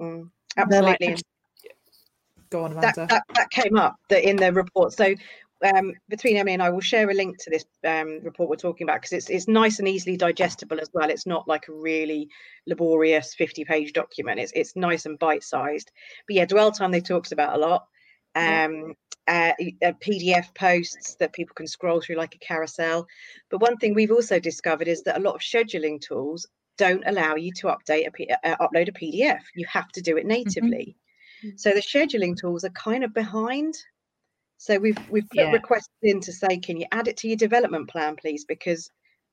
Mm, 0.00 0.30
absolutely. 0.56 1.08
Like, 1.08 1.20
go 2.50 2.64
on, 2.64 2.72
Amanda. 2.72 2.92
That, 2.94 3.08
that, 3.08 3.24
that, 3.34 3.50
came 3.50 3.76
up 3.76 3.96
that 4.08 4.22
in 4.22 4.36
the 4.36 4.52
report. 4.52 4.92
So 4.92 5.14
um, 5.74 5.94
between 6.08 6.36
Emily 6.36 6.54
and 6.54 6.62
I, 6.62 6.70
we'll 6.70 6.80
share 6.80 7.10
a 7.10 7.14
link 7.14 7.38
to 7.38 7.50
this 7.50 7.64
um, 7.84 8.20
report 8.22 8.48
we're 8.48 8.56
talking 8.56 8.84
about 8.84 9.02
because 9.02 9.12
it's 9.12 9.28
it's 9.28 9.48
nice 9.48 9.80
and 9.80 9.88
easily 9.88 10.16
digestible 10.16 10.80
as 10.80 10.90
well. 10.92 11.10
It's 11.10 11.26
not 11.26 11.48
like 11.48 11.68
a 11.68 11.72
really 11.72 12.28
laborious 12.66 13.34
50 13.34 13.64
page 13.64 13.92
document. 13.92 14.40
It's 14.40 14.52
it's 14.54 14.76
nice 14.76 15.06
and 15.06 15.18
bite 15.18 15.42
sized. 15.42 15.90
But 16.26 16.36
yeah, 16.36 16.44
dwell 16.44 16.70
time 16.70 16.92
they 16.92 17.00
talks 17.00 17.32
about 17.32 17.56
a 17.56 17.58
lot 17.58 17.88
um, 18.34 18.94
uh, 19.26 19.52
uh, 19.84 19.92
PDF 20.02 20.54
posts 20.54 21.16
that 21.16 21.32
people 21.32 21.54
can 21.54 21.66
scroll 21.66 22.00
through 22.00 22.16
like 22.16 22.34
a 22.34 22.38
carousel. 22.38 23.06
But 23.50 23.60
one 23.60 23.76
thing 23.76 23.94
we've 23.94 24.10
also 24.10 24.40
discovered 24.40 24.88
is 24.88 25.02
that 25.02 25.18
a 25.18 25.20
lot 25.20 25.34
of 25.34 25.40
scheduling 25.40 26.00
tools 26.00 26.46
don't 26.78 27.02
allow 27.06 27.34
you 27.34 27.52
to 27.52 27.66
update 27.66 28.06
a 28.06 28.10
P- 28.10 28.30
uh, 28.30 28.56
upload 28.56 28.88
a 28.88 28.92
PDF. 28.92 29.40
You 29.54 29.66
have 29.66 29.88
to 29.88 30.00
do 30.00 30.16
it 30.16 30.20
mm-hmm. 30.20 30.28
natively. 30.28 30.96
Mm-hmm. 31.44 31.56
So 31.56 31.70
the 31.70 31.80
scheduling 31.80 32.36
tools 32.40 32.64
are 32.64 32.70
kind 32.70 33.04
of 33.04 33.12
behind. 33.12 33.74
So 34.56 34.78
we've 34.78 34.98
we've 35.10 35.28
put 35.28 35.40
yeah. 35.40 35.52
requests 35.52 35.90
in 36.02 36.20
to 36.20 36.32
say, 36.32 36.58
can 36.58 36.78
you 36.78 36.86
add 36.90 37.08
it 37.08 37.18
to 37.18 37.28
your 37.28 37.36
development 37.36 37.90
plan, 37.90 38.16
please? 38.16 38.44
Because 38.44 38.90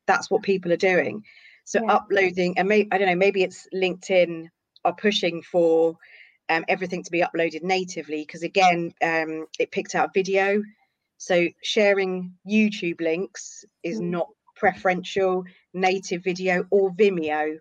that's 0.07 0.29
what 0.29 0.43
people 0.43 0.71
are 0.71 0.77
doing. 0.77 1.23
So 1.63 1.81
yeah. 1.81 1.93
uploading, 1.93 2.57
and 2.57 2.67
maybe 2.67 2.89
I 2.91 2.97
don't 2.97 3.07
know, 3.07 3.15
maybe 3.15 3.43
it's 3.43 3.67
LinkedIn 3.73 4.47
are 4.83 4.93
pushing 4.93 5.41
for 5.41 5.97
um, 6.49 6.65
everything 6.67 7.03
to 7.03 7.11
be 7.11 7.21
uploaded 7.21 7.63
natively 7.63 8.21
because 8.21 8.43
again 8.43 8.93
um, 9.01 9.45
it 9.59 9.71
picked 9.71 9.95
out 9.95 10.13
video 10.13 10.61
so 11.17 11.47
sharing 11.63 12.33
youtube 12.47 13.01
links 13.01 13.65
is 13.83 13.99
mm. 13.99 14.09
not 14.09 14.27
preferential, 14.55 15.43
native 15.73 16.23
video, 16.23 16.65
or 16.71 16.91
Vimeo 16.91 17.57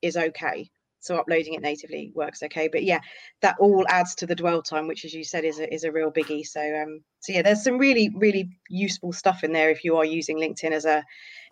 is 0.00 0.16
okay. 0.16 0.68
So 1.00 1.16
uploading 1.16 1.54
it 1.54 1.62
natively 1.62 2.12
works 2.14 2.44
okay. 2.44 2.68
But 2.68 2.84
yeah, 2.84 3.00
that 3.40 3.56
all 3.58 3.84
adds 3.88 4.14
to 4.16 4.26
the 4.26 4.36
dwell 4.36 4.62
time, 4.62 4.86
which, 4.86 5.04
as 5.04 5.12
you 5.12 5.24
said, 5.24 5.44
is 5.44 5.58
a, 5.58 5.72
is 5.72 5.82
a 5.84 5.90
real 5.90 6.12
biggie. 6.12 6.46
So 6.46 6.60
um, 6.60 7.00
so 7.20 7.32
yeah, 7.32 7.42
there's 7.42 7.64
some 7.64 7.78
really 7.78 8.10
really 8.14 8.50
useful 8.68 9.12
stuff 9.12 9.42
in 9.42 9.52
there 9.52 9.70
if 9.70 9.84
you 9.84 9.96
are 9.96 10.04
using 10.04 10.38
LinkedIn 10.38 10.70
as 10.70 10.84
a 10.84 11.04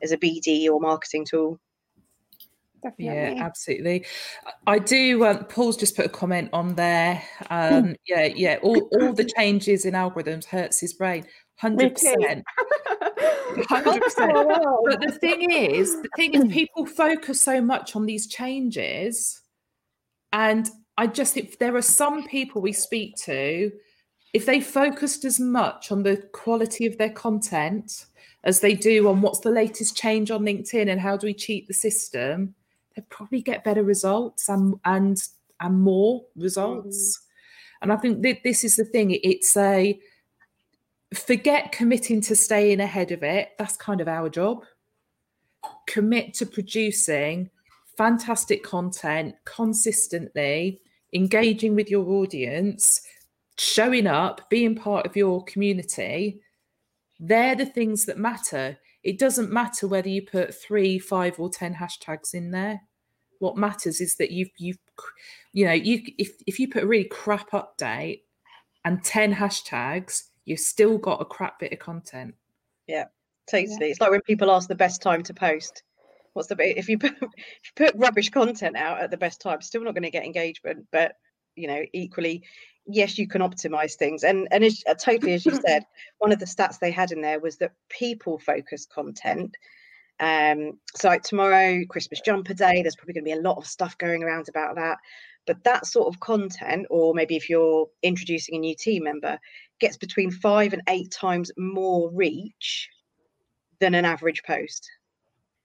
as 0.03 0.13
a 0.13 0.17
BD 0.17 0.69
or 0.69 0.81
marketing 0.81 1.27
tool. 1.29 1.59
Definitely. 2.83 3.37
Yeah, 3.37 3.45
absolutely. 3.45 4.07
I 4.66 4.79
do. 4.79 5.25
Um, 5.25 5.45
Paul's 5.45 5.77
just 5.77 5.97
put 5.97 6.07
a 6.07 6.11
comment 6.11 6.51
on 6.53 6.75
there. 6.75 7.23
Um, 7.51 7.97
yeah, 8.07 8.25
yeah. 8.25 8.59
All, 8.62 8.88
all 8.93 9.12
the 9.12 9.31
changes 9.37 9.85
in 9.85 9.95
algorithms 9.95 10.45
hurts 10.45 10.81
his 10.81 10.95
brain. 10.95 11.27
Hundred 11.57 11.95
percent. 11.95 12.45
Hundred 13.69 14.03
percent. 14.03 14.33
But 14.33 15.01
the 15.01 15.19
thing 15.21 15.51
is, 15.51 16.01
the 16.01 16.09
thing 16.16 16.35
is, 16.35 16.45
people 16.53 16.87
focus 16.87 17.40
so 17.40 17.61
much 17.61 17.95
on 17.97 18.07
these 18.07 18.27
changes, 18.27 19.40
and 20.33 20.69
I 20.97 21.07
just 21.07 21.37
if 21.37 21.59
there 21.59 21.77
are 21.77 21.83
some 21.83 22.27
people 22.27 22.62
we 22.62 22.73
speak 22.73 23.16
to, 23.25 23.71
if 24.33 24.47
they 24.47 24.61
focused 24.61 25.25
as 25.25 25.38
much 25.38 25.93
on 25.93 26.03
the 26.03 26.16
quality 26.33 26.87
of 26.87 26.97
their 26.97 27.11
content 27.11 28.07
as 28.45 28.61
they 28.61 28.75
do 28.75 29.09
on 29.09 29.21
what's 29.21 29.40
the 29.40 29.51
latest 29.51 29.97
change 29.97 30.31
on 30.31 30.43
LinkedIn 30.43 30.88
and 30.90 31.01
how 31.01 31.16
do 31.16 31.27
we 31.27 31.35
cheat 31.35 31.69
the 31.69 31.75
system, 31.75 32.55
they 32.94 33.03
probably 33.09 33.42
get 33.42 33.64
better 33.64 33.83
results 33.83 34.48
and 34.48 34.74
and 34.85 35.18
and 35.61 35.81
more 35.81 36.24
results. 36.37 37.18
Mm. 37.18 37.26
And 37.83 37.92
I 37.92 37.96
think 37.96 38.22
that 38.22 38.42
this 38.44 38.64
is 38.64 38.76
the 38.76 38.85
thing. 38.85 39.18
It's 39.22 39.57
a 39.57 39.98
forget 41.14 41.72
committing 41.72 42.20
to 42.22 42.37
staying 42.37 42.81
ahead 42.81 43.12
of 43.12 43.22
it. 43.22 43.50
That's 43.59 43.76
kind 43.76 44.00
of 44.00 44.09
our 44.09 44.29
job. 44.29 44.64
Commit 45.87 46.35
to 46.35 46.46
producing 46.46 47.50
fantastic 47.96 48.62
content 48.62 49.35
consistently, 49.44 50.81
engaging 51.12 51.74
with 51.74 51.90
your 51.90 52.09
audience, 52.09 53.00
showing 53.59 54.07
up, 54.07 54.48
being 54.48 54.74
part 54.74 55.07
of 55.07 55.16
your 55.16 55.44
community. 55.44 56.40
They're 57.18 57.57
the 57.57 57.66
things 57.66 58.07
that 58.07 58.16
matter. 58.16 58.79
It 59.03 59.19
doesn't 59.19 59.51
matter 59.51 59.89
whether 59.89 60.09
you 60.09 60.23
put 60.23 60.55
three, 60.55 60.99
five, 60.99 61.39
or 61.39 61.49
10 61.49 61.75
hashtags 61.75 62.35
in 62.35 62.51
there. 62.51 62.83
What 63.39 63.57
matters 63.57 64.01
is 64.01 64.17
that 64.17 64.31
you've, 64.31 64.51
you've, 64.59 64.79
you 65.53 65.65
know, 65.65 65.73
you 65.73 66.03
if, 66.19 66.33
if 66.47 66.59
you 66.61 66.69
put 66.69 66.83
a 66.83 66.87
really 66.87 67.09
crap 67.09 67.51
update 67.53 68.23
and 68.85 69.03
10 69.03 69.35
hashtags, 69.35 70.25
you've 70.45 70.61
still 70.61 70.99
got 70.99 71.23
a 71.23 71.25
crap 71.25 71.59
bit 71.59 71.73
of 71.73 71.79
content. 71.79 72.35
Yeah, 72.87 73.05
totally. 73.51 73.77
Yeah. 73.81 73.87
It's 73.87 74.01
like 74.01 74.11
when 74.11 74.21
people 74.23 74.51
ask 74.51 74.69
the 74.69 74.75
best 74.75 75.01
time 75.01 75.23
to 75.23 75.35
post. 75.35 75.83
What's 76.33 76.49
the 76.49 76.79
if 76.79 76.89
you 76.89 76.99
put 76.99 77.13
if 77.23 77.23
you 77.23 77.87
put 77.87 77.95
rubbish 77.97 78.31
content 78.31 78.77
out 78.77 79.01
at 79.01 79.11
the 79.11 79.17
best 79.17 79.41
time, 79.41 79.61
still 79.63 79.83
not 79.83 79.95
going 79.95 80.03
to 80.03 80.11
get 80.11 80.25
engagement. 80.25 80.87
But 80.93 81.13
you 81.61 81.68
know, 81.68 81.83
equally, 81.92 82.42
yes, 82.87 83.18
you 83.18 83.29
can 83.29 83.42
optimize 83.42 83.94
things. 83.94 84.25
And 84.25 84.49
and 84.51 84.64
as, 84.64 84.83
uh, 84.88 84.94
totally 84.94 85.35
as 85.35 85.44
you 85.46 85.53
said, 85.66 85.85
one 86.18 86.33
of 86.33 86.38
the 86.38 86.46
stats 86.46 86.79
they 86.79 86.90
had 86.90 87.12
in 87.12 87.20
there 87.20 87.40
was 87.40 87.57
that 87.59 87.73
people 87.88 88.38
focused 88.38 88.90
content. 88.92 89.57
Um, 90.18 90.79
so 90.94 91.09
like 91.09 91.23
tomorrow, 91.23 91.83
Christmas 91.88 92.20
jumper 92.20 92.55
day, 92.55 92.83
there's 92.83 92.96
probably 92.96 93.14
going 93.14 93.25
to 93.25 93.31
be 93.31 93.38
a 93.38 93.49
lot 93.49 93.57
of 93.57 93.66
stuff 93.66 93.96
going 93.96 94.23
around 94.23 94.49
about 94.49 94.77
that. 94.77 94.99
But 95.46 95.64
that 95.64 95.87
sort 95.87 96.12
of 96.12 96.20
content, 96.20 96.87
or 96.90 97.14
maybe 97.14 97.37
if 97.37 97.49
you're 97.49 97.88
introducing 98.03 98.57
a 98.57 98.59
new 98.59 98.77
team 98.77 99.05
member, 99.05 99.38
gets 99.81 99.96
between 99.96 100.31
five 100.31 100.75
and 100.75 100.83
eight 100.88 101.11
times 101.11 101.51
more 101.57 102.11
reach 102.12 102.88
than 103.81 103.94
an 103.94 104.05
average 104.05 104.42
post. 104.42 104.90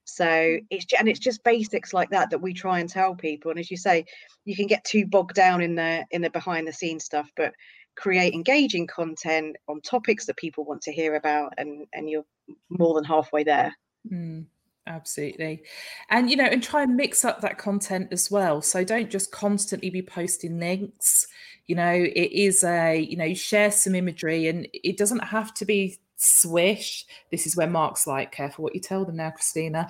So 0.05 0.25
mm. 0.25 0.65
it's 0.69 0.85
and 0.97 1.09
it's 1.09 1.19
just 1.19 1.43
basics 1.43 1.93
like 1.93 2.09
that 2.11 2.29
that 2.29 2.41
we 2.41 2.53
try 2.53 2.79
and 2.79 2.89
tell 2.89 3.15
people. 3.15 3.51
And 3.51 3.59
as 3.59 3.69
you 3.69 3.77
say, 3.77 4.05
you 4.45 4.55
can 4.55 4.67
get 4.67 4.83
too 4.85 5.05
bogged 5.05 5.35
down 5.35 5.61
in 5.61 5.75
the 5.75 6.05
in 6.11 6.21
the 6.21 6.29
behind 6.29 6.67
the 6.67 6.73
scenes 6.73 7.03
stuff, 7.03 7.29
but 7.35 7.53
create 7.95 8.33
engaging 8.33 8.87
content 8.87 9.55
on 9.67 9.81
topics 9.81 10.25
that 10.25 10.37
people 10.37 10.63
want 10.65 10.81
to 10.83 10.93
hear 10.93 11.15
about, 11.15 11.53
and 11.57 11.85
and 11.93 12.09
you're 12.09 12.25
more 12.69 12.93
than 12.93 13.03
halfway 13.03 13.43
there. 13.43 13.75
Mm. 14.11 14.45
Absolutely. 14.87 15.63
And, 16.11 16.29
you 16.29 16.37
know, 16.37 16.43
and 16.43 16.61
try 16.61 16.83
and 16.83 16.95
mix 16.95 17.25
up 17.25 17.41
that 17.41 17.57
content 17.57 18.09
as 18.11 18.29
well. 18.29 18.61
So 18.61 18.83
don't 18.83 19.09
just 19.09 19.31
constantly 19.31 19.89
be 19.89 20.03
posting 20.03 20.59
links. 20.59 21.25
You 21.65 21.75
know, 21.75 21.91
it 21.91 22.31
is 22.31 22.63
a, 22.63 22.95
you 22.95 23.17
know, 23.17 23.33
share 23.33 23.71
some 23.71 23.95
imagery 23.95 24.47
and 24.47 24.67
it 24.71 24.97
doesn't 24.97 25.23
have 25.23 25.55
to 25.55 25.65
be 25.65 25.97
swish. 26.15 27.05
This 27.31 27.45
is 27.45 27.55
where 27.55 27.67
Mark's 27.67 28.07
like, 28.07 28.31
careful 28.31 28.63
what 28.63 28.75
you 28.75 28.81
tell 28.81 29.05
them 29.05 29.17
now, 29.17 29.31
Christina. 29.31 29.87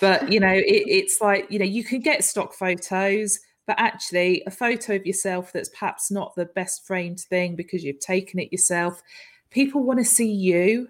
But, 0.00 0.32
you 0.32 0.40
know, 0.40 0.52
it, 0.52 0.64
it's 0.64 1.20
like, 1.20 1.50
you 1.50 1.58
know, 1.58 1.64
you 1.64 1.84
can 1.84 2.00
get 2.00 2.24
stock 2.24 2.52
photos, 2.54 3.38
but 3.66 3.78
actually 3.78 4.42
a 4.46 4.50
photo 4.50 4.96
of 4.96 5.06
yourself 5.06 5.52
that's 5.52 5.68
perhaps 5.68 6.10
not 6.10 6.34
the 6.34 6.46
best 6.46 6.86
framed 6.86 7.20
thing 7.20 7.56
because 7.56 7.84
you've 7.84 8.00
taken 8.00 8.40
it 8.40 8.52
yourself. 8.52 9.02
People 9.50 9.82
want 9.82 9.98
to 9.98 10.04
see 10.04 10.30
you 10.30 10.88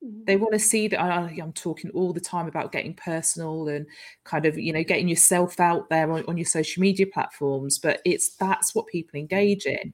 they 0.00 0.34
mm-hmm. 0.34 0.42
want 0.42 0.52
to 0.52 0.60
see 0.60 0.88
that 0.88 1.00
I, 1.00 1.36
am 1.40 1.52
talking 1.52 1.90
all 1.90 2.12
the 2.12 2.20
time 2.20 2.46
about 2.46 2.72
getting 2.72 2.94
personal 2.94 3.68
and 3.68 3.86
kind 4.24 4.46
of 4.46 4.56
you 4.58 4.72
know 4.72 4.84
getting 4.84 5.08
yourself 5.08 5.58
out 5.58 5.88
there 5.88 6.10
on, 6.12 6.24
on 6.28 6.36
your 6.36 6.46
social 6.46 6.80
media 6.80 7.06
platforms 7.06 7.78
but 7.78 8.00
it's 8.04 8.36
that's 8.36 8.74
what 8.74 8.86
people 8.86 9.18
engage 9.18 9.66
in 9.66 9.92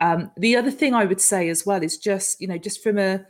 um, 0.00 0.30
the 0.36 0.56
other 0.56 0.70
thing 0.70 0.94
i 0.94 1.04
would 1.04 1.20
say 1.20 1.48
as 1.48 1.66
well 1.66 1.82
is 1.82 1.98
just 1.98 2.40
you 2.40 2.46
know 2.46 2.58
just 2.58 2.82
from 2.82 2.98
a 2.98 3.24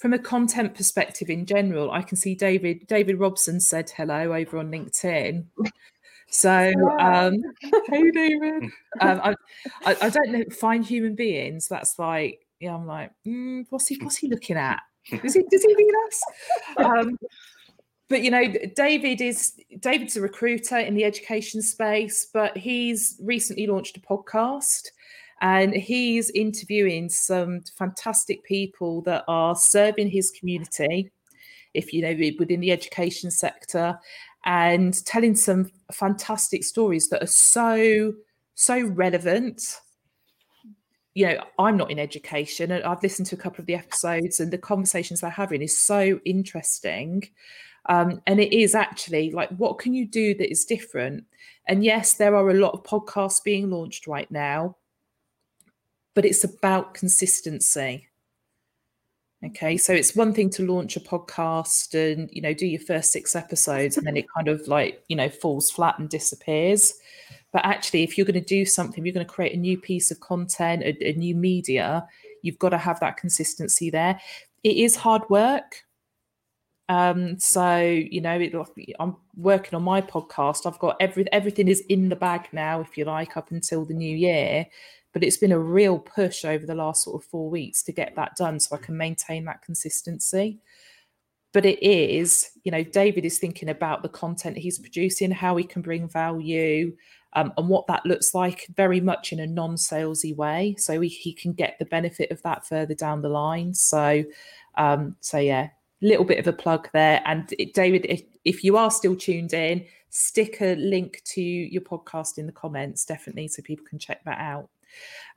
from 0.00 0.12
a 0.12 0.18
content 0.18 0.74
perspective 0.74 1.28
in 1.28 1.44
general 1.46 1.90
i 1.90 2.02
can 2.02 2.16
see 2.16 2.34
david 2.34 2.86
david 2.86 3.18
robson 3.18 3.60
said 3.60 3.90
hello 3.96 4.32
over 4.34 4.58
on 4.58 4.70
linkedin. 4.70 5.44
So 6.32 6.72
um 6.98 7.36
hey 7.88 8.10
david. 8.10 8.64
Um, 9.00 9.20
I, 9.22 9.34
I, 9.84 9.96
I 10.02 10.08
don't 10.10 10.30
know 10.30 10.44
find 10.50 10.84
human 10.84 11.14
beings 11.14 11.66
that's 11.68 11.98
like 11.98 12.46
yeah 12.60 12.74
i'm 12.74 12.86
like 12.86 13.10
mm, 13.26 13.66
what's 13.70 13.88
he 13.88 13.98
what's 14.02 14.16
he 14.16 14.28
looking 14.28 14.56
at? 14.56 14.80
Does 15.22 15.34
he 15.34 15.42
does 15.50 15.64
he 15.64 15.74
mean 15.74 15.92
us? 16.06 16.22
Um, 16.76 17.18
but 18.10 18.22
you 18.22 18.30
know, 18.30 18.44
David 18.74 19.20
is 19.20 19.54
David's 19.78 20.16
a 20.16 20.20
recruiter 20.20 20.78
in 20.78 20.94
the 20.94 21.04
education 21.04 21.62
space, 21.62 22.26
but 22.32 22.56
he's 22.56 23.16
recently 23.22 23.68
launched 23.68 23.96
a 23.96 24.00
podcast 24.00 24.88
and 25.40 25.74
he's 25.74 26.30
interviewing 26.30 27.08
some 27.08 27.62
fantastic 27.78 28.42
people 28.44 29.00
that 29.02 29.24
are 29.28 29.54
serving 29.54 30.08
his 30.08 30.30
community 30.30 31.10
if 31.72 31.92
you 31.92 32.02
know 32.02 32.16
within 32.38 32.60
the 32.60 32.72
education 32.72 33.30
sector 33.30 33.98
and 34.44 35.04
telling 35.06 35.34
some 35.34 35.70
fantastic 35.92 36.64
stories 36.64 37.08
that 37.08 37.22
are 37.22 37.26
so 37.26 38.12
so 38.54 38.80
relevant 38.80 39.80
you 41.14 41.26
know, 41.26 41.44
I'm 41.58 41.76
not 41.76 41.90
in 41.90 41.98
education, 41.98 42.70
and 42.70 42.84
I've 42.84 43.02
listened 43.02 43.26
to 43.28 43.34
a 43.34 43.38
couple 43.38 43.60
of 43.60 43.66
the 43.66 43.74
episodes, 43.74 44.38
and 44.38 44.52
the 44.52 44.58
conversations 44.58 45.20
they're 45.20 45.30
having 45.30 45.60
is 45.60 45.78
so 45.78 46.20
interesting. 46.24 47.28
Um, 47.88 48.22
and 48.26 48.40
it 48.40 48.56
is 48.56 48.74
actually 48.74 49.30
like, 49.30 49.50
what 49.50 49.78
can 49.78 49.92
you 49.94 50.06
do 50.06 50.34
that 50.34 50.50
is 50.50 50.64
different? 50.64 51.24
And 51.66 51.84
yes, 51.84 52.14
there 52.14 52.36
are 52.36 52.50
a 52.50 52.54
lot 52.54 52.74
of 52.74 52.84
podcasts 52.84 53.42
being 53.42 53.70
launched 53.70 54.06
right 54.06 54.30
now, 54.30 54.76
but 56.14 56.24
it's 56.24 56.44
about 56.44 56.94
consistency. 56.94 58.06
Okay, 59.42 59.78
so 59.78 59.94
it's 59.94 60.14
one 60.14 60.34
thing 60.34 60.50
to 60.50 60.70
launch 60.70 60.96
a 60.96 61.00
podcast 61.00 61.94
and 61.94 62.28
you 62.30 62.42
know 62.42 62.52
do 62.52 62.66
your 62.66 62.80
first 62.80 63.10
six 63.10 63.34
episodes, 63.34 63.96
and 63.96 64.06
then 64.06 64.16
it 64.16 64.26
kind 64.36 64.48
of 64.48 64.66
like 64.68 65.02
you 65.08 65.16
know 65.16 65.30
falls 65.30 65.70
flat 65.70 65.98
and 65.98 66.10
disappears. 66.10 66.92
But 67.52 67.64
actually, 67.64 68.02
if 68.02 68.16
you're 68.16 68.26
going 68.26 68.34
to 68.34 68.40
do 68.40 68.64
something, 68.64 69.04
you're 69.04 69.14
going 69.14 69.26
to 69.26 69.32
create 69.32 69.54
a 69.54 69.58
new 69.58 69.78
piece 69.78 70.10
of 70.10 70.20
content, 70.20 70.82
a, 70.82 71.08
a 71.08 71.12
new 71.14 71.34
media, 71.34 72.06
you've 72.42 72.58
got 72.58 72.68
to 72.70 72.78
have 72.78 73.00
that 73.00 73.16
consistency 73.16 73.90
there. 73.90 74.20
It 74.62 74.76
is 74.76 74.94
hard 74.96 75.22
work. 75.30 75.84
Um, 76.88 77.38
so 77.38 77.78
you 77.78 78.20
know, 78.20 78.38
it, 78.38 78.52
I'm 78.98 79.16
working 79.36 79.74
on 79.74 79.82
my 79.82 80.00
podcast. 80.02 80.66
I've 80.66 80.78
got 80.80 80.96
every 81.00 81.30
everything 81.32 81.68
is 81.68 81.80
in 81.88 82.08
the 82.08 82.16
bag 82.16 82.48
now, 82.52 82.80
if 82.80 82.98
you 82.98 83.04
like, 83.04 83.36
up 83.36 83.52
until 83.52 83.84
the 83.84 83.94
new 83.94 84.16
year. 84.16 84.66
But 85.12 85.24
it's 85.24 85.38
been 85.38 85.52
a 85.52 85.58
real 85.58 85.98
push 85.98 86.44
over 86.44 86.64
the 86.64 86.74
last 86.74 87.04
sort 87.04 87.22
of 87.22 87.28
four 87.28 87.50
weeks 87.50 87.82
to 87.84 87.92
get 87.92 88.14
that 88.16 88.36
done, 88.36 88.60
so 88.60 88.76
I 88.76 88.78
can 88.78 88.96
maintain 88.96 89.44
that 89.46 89.62
consistency. 89.62 90.58
But 91.52 91.66
it 91.66 91.82
is, 91.84 92.50
you 92.62 92.70
know, 92.70 92.84
David 92.84 93.24
is 93.24 93.38
thinking 93.38 93.70
about 93.70 94.02
the 94.02 94.08
content 94.08 94.56
he's 94.56 94.78
producing, 94.78 95.32
how 95.32 95.56
he 95.56 95.64
can 95.64 95.82
bring 95.82 96.08
value, 96.08 96.92
um, 97.34 97.52
and 97.56 97.68
what 97.68 97.86
that 97.86 98.04
looks 98.04 98.34
like 98.34 98.66
very 98.76 99.00
much 99.00 99.32
in 99.32 99.40
a 99.40 99.46
non-salesy 99.46 100.34
way 100.34 100.74
so 100.78 101.00
he, 101.00 101.08
he 101.08 101.32
can 101.32 101.52
get 101.52 101.78
the 101.78 101.84
benefit 101.84 102.30
of 102.30 102.42
that 102.42 102.66
further 102.66 102.94
down 102.94 103.22
the 103.22 103.28
line. 103.28 103.72
So 103.74 104.24
um, 104.76 105.16
so 105.20 105.38
yeah 105.38 105.68
little 106.02 106.24
bit 106.24 106.38
of 106.38 106.46
a 106.46 106.52
plug 106.52 106.88
there. 106.92 107.22
And 107.26 107.52
it, 107.58 107.74
david 107.74 108.06
if, 108.08 108.22
if 108.44 108.64
you 108.64 108.76
are 108.76 108.90
still 108.90 109.14
tuned 109.14 109.52
in 109.52 109.84
stick 110.08 110.60
a 110.60 110.74
link 110.76 111.22
to 111.24 111.42
your 111.42 111.82
podcast 111.82 112.38
in 112.38 112.46
the 112.46 112.52
comments 112.52 113.04
definitely 113.04 113.46
so 113.46 113.62
people 113.62 113.86
can 113.88 113.98
check 113.98 114.24
that 114.24 114.38
out 114.38 114.68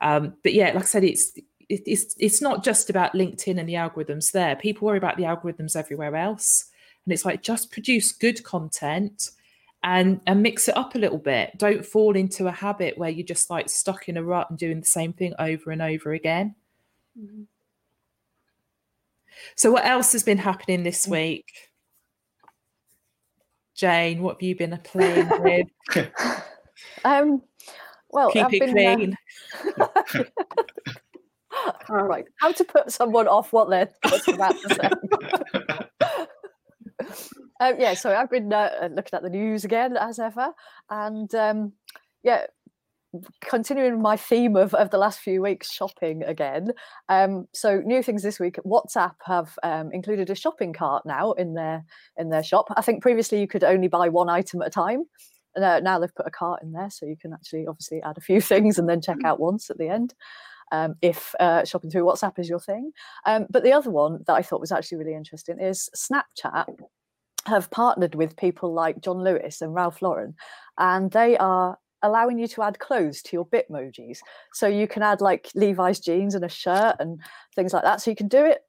um, 0.00 0.34
but 0.42 0.54
yeah 0.54 0.66
like 0.66 0.82
i 0.82 0.86
said 0.86 1.04
it's 1.04 1.38
it's 1.68 2.14
it's 2.18 2.42
not 2.42 2.62
just 2.62 2.90
about 2.90 3.14
linkedin 3.14 3.58
and 3.58 3.68
the 3.68 3.74
algorithms 3.74 4.32
there 4.32 4.54
people 4.56 4.86
worry 4.86 4.98
about 4.98 5.16
the 5.16 5.22
algorithms 5.22 5.76
everywhere 5.76 6.14
else 6.14 6.66
And 7.04 7.12
it's 7.12 7.24
like 7.24 7.42
just 7.42 7.70
produce 7.70 8.12
good 8.12 8.42
content 8.44 9.30
and 9.82 10.20
and 10.26 10.42
mix 10.42 10.68
it 10.68 10.76
up 10.76 10.94
a 10.94 10.98
little 10.98 11.18
bit. 11.18 11.52
Don't 11.58 11.84
fall 11.84 12.16
into 12.16 12.46
a 12.48 12.52
habit 12.52 12.96
where 12.96 13.10
you're 13.10 13.26
just 13.26 13.50
like 13.50 13.68
stuck 13.68 14.08
in 14.08 14.16
a 14.16 14.22
rut 14.22 14.48
and 14.48 14.58
doing 14.58 14.80
the 14.80 14.86
same 14.86 15.12
thing 15.12 15.34
over 15.38 15.70
and 15.70 15.82
over 15.82 16.12
again. 16.12 16.54
Mm-hmm. 17.18 17.42
So 19.56 19.70
what 19.70 19.84
else 19.84 20.12
has 20.12 20.22
been 20.22 20.38
happening 20.38 20.82
this 20.82 21.06
mm. 21.06 21.10
week? 21.12 21.52
Jane, 23.74 24.22
what 24.22 24.36
have 24.36 24.42
you 24.42 24.56
been 24.56 24.78
playing 24.84 25.28
with? 25.42 25.66
um, 27.04 27.42
well, 28.14 28.30
keep 28.30 28.44
I've 28.44 28.54
it 28.54 28.60
been, 28.60 28.86
uh, 28.86 28.96
clean. 28.96 29.16
Uh... 29.80 30.24
All 31.90 32.04
right, 32.04 32.24
how 32.40 32.52
to 32.52 32.64
put 32.64 32.90
someone 32.90 33.28
off 33.28 33.52
what 33.52 33.68
they're 33.68 33.90
about 34.28 34.56
to 34.62 34.74
say. 34.74 34.90
um, 37.60 37.74
yeah, 37.78 37.94
so 37.94 38.14
I've 38.14 38.30
been 38.30 38.52
uh, 38.52 38.88
looking 38.90 39.14
at 39.14 39.22
the 39.22 39.30
news 39.30 39.64
again 39.64 39.96
as 39.96 40.18
ever, 40.18 40.52
and 40.90 41.32
um, 41.34 41.72
yeah, 42.22 42.46
continuing 43.40 44.00
my 44.00 44.16
theme 44.16 44.56
of, 44.56 44.74
of 44.74 44.90
the 44.90 44.98
last 44.98 45.20
few 45.20 45.42
weeks 45.42 45.72
shopping 45.72 46.22
again 46.24 46.72
um, 47.08 47.46
so 47.52 47.80
new 47.84 48.02
things 48.02 48.22
this 48.22 48.40
week 48.40 48.58
whatsapp 48.64 49.14
have 49.24 49.56
um, 49.62 49.90
included 49.92 50.30
a 50.30 50.34
shopping 50.34 50.72
cart 50.72 51.04
now 51.06 51.32
in 51.32 51.54
their 51.54 51.84
in 52.16 52.30
their 52.30 52.42
shop 52.42 52.66
i 52.76 52.82
think 52.82 53.02
previously 53.02 53.40
you 53.40 53.46
could 53.46 53.62
only 53.64 53.88
buy 53.88 54.08
one 54.08 54.28
item 54.28 54.60
at 54.62 54.68
a 54.68 54.70
time 54.70 55.04
and 55.56 55.84
now 55.84 55.98
they've 55.98 56.14
put 56.14 56.26
a 56.26 56.30
cart 56.30 56.62
in 56.62 56.72
there 56.72 56.90
so 56.90 57.06
you 57.06 57.16
can 57.16 57.32
actually 57.32 57.66
obviously 57.66 58.02
add 58.02 58.18
a 58.18 58.22
few 58.22 58.40
things 58.52 58.78
and 58.78 58.88
then 58.88 59.00
check 59.00 59.18
mm. 59.18 59.26
out 59.26 59.40
once 59.40 59.70
at 59.70 59.78
the 59.78 59.88
end 59.88 60.14
um, 60.72 60.94
if 61.02 61.34
uh, 61.40 61.64
shopping 61.64 61.90
through 61.90 62.04
whatsapp 62.04 62.38
is 62.38 62.48
your 62.48 62.60
thing 62.60 62.90
um, 63.26 63.46
but 63.50 63.62
the 63.62 63.72
other 63.72 63.90
one 63.90 64.22
that 64.26 64.34
i 64.34 64.42
thought 64.42 64.60
was 64.60 64.72
actually 64.72 64.98
really 64.98 65.14
interesting 65.14 65.58
is 65.60 65.88
snapchat 65.96 66.66
have 67.46 67.70
partnered 67.70 68.14
with 68.14 68.36
people 68.36 68.72
like 68.72 69.00
john 69.00 69.22
lewis 69.22 69.60
and 69.60 69.74
ralph 69.74 70.00
lauren 70.00 70.34
and 70.78 71.10
they 71.10 71.36
are 71.36 71.78
allowing 72.04 72.38
you 72.38 72.46
to 72.46 72.62
add 72.62 72.78
clothes 72.78 73.22
to 73.22 73.30
your 73.34 73.46
bitmojis. 73.46 74.18
So 74.52 74.68
you 74.68 74.86
can 74.86 75.02
add 75.02 75.20
like 75.20 75.48
Levi's 75.54 75.98
jeans 75.98 76.34
and 76.34 76.44
a 76.44 76.48
shirt 76.50 76.96
and 77.00 77.18
things 77.56 77.72
like 77.72 77.82
that. 77.82 78.02
So 78.02 78.10
you 78.10 78.16
can 78.16 78.28
do 78.28 78.44
it 78.44 78.60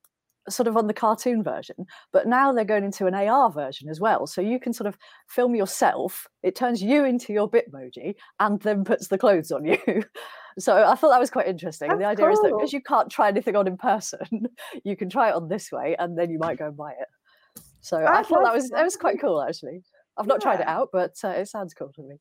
sort 0.50 0.68
of 0.68 0.78
on 0.78 0.88
the 0.88 0.94
cartoon 0.94 1.44
version, 1.44 1.86
but 2.12 2.28
now 2.28 2.52
they're 2.52 2.66
going 2.66 2.84
into 2.84 3.08
an 3.08 3.14
AR 3.14 3.52
version 3.52 3.90
as 3.90 4.00
well. 4.00 4.28
So 4.28 4.42
you 4.42 4.60
can 4.60 4.74
sort 4.74 4.88
of 4.88 4.98
film 5.28 5.56
yourself, 5.56 6.28
it 6.44 6.56
turns 6.56 6.82
you 6.82 7.06
into 7.06 7.34
your 7.34 7.50
Bitmoji 7.50 8.16
and 8.40 8.60
then 8.62 8.84
puts 8.84 9.08
the 9.08 9.18
clothes 9.18 9.52
on 9.52 9.66
you. 9.66 9.78
so 10.60 10.86
I 10.86 10.96
thought 10.96 11.10
that 11.10 11.20
was 11.20 11.30
quite 11.30 11.48
interesting. 11.48 11.92
and 11.92 12.00
the 12.00 12.06
idea 12.06 12.26
cool. 12.26 12.34
is 12.34 12.40
that 12.42 12.54
because 12.56 12.74
you 12.74 12.82
can't 12.82 13.10
try 13.10 13.28
anything 13.28 13.56
on 13.56 13.68
in 13.68 13.78
person, 13.78 14.48
you 14.84 14.96
can 14.96 15.10
try 15.10 15.30
it 15.30 15.36
on 15.36 15.48
this 15.48 15.72
way 15.72 15.96
and 15.98 16.18
then 16.18 16.30
you 16.30 16.40
might 16.40 16.60
go 16.60 16.68
and 16.68 16.78
buy 16.78 16.92
it. 16.92 17.08
So 17.82 17.98
I, 17.98 18.20
I 18.20 18.24
thought 18.24 18.44
that 18.44 18.54
was 18.54 18.70
that 18.70 18.84
was 18.84 18.96
quite 18.96 19.22
cool 19.22 19.42
actually. 19.42 19.84
I've 20.18 20.28
not 20.28 20.40
yeah. 20.40 20.52
tried 20.52 20.62
it 20.62 20.68
out, 20.68 20.90
but 20.92 21.14
uh, 21.24 21.30
it 21.30 21.48
sounds 21.48 21.74
cool 21.74 21.92
to 21.96 22.02
me. 22.02 22.16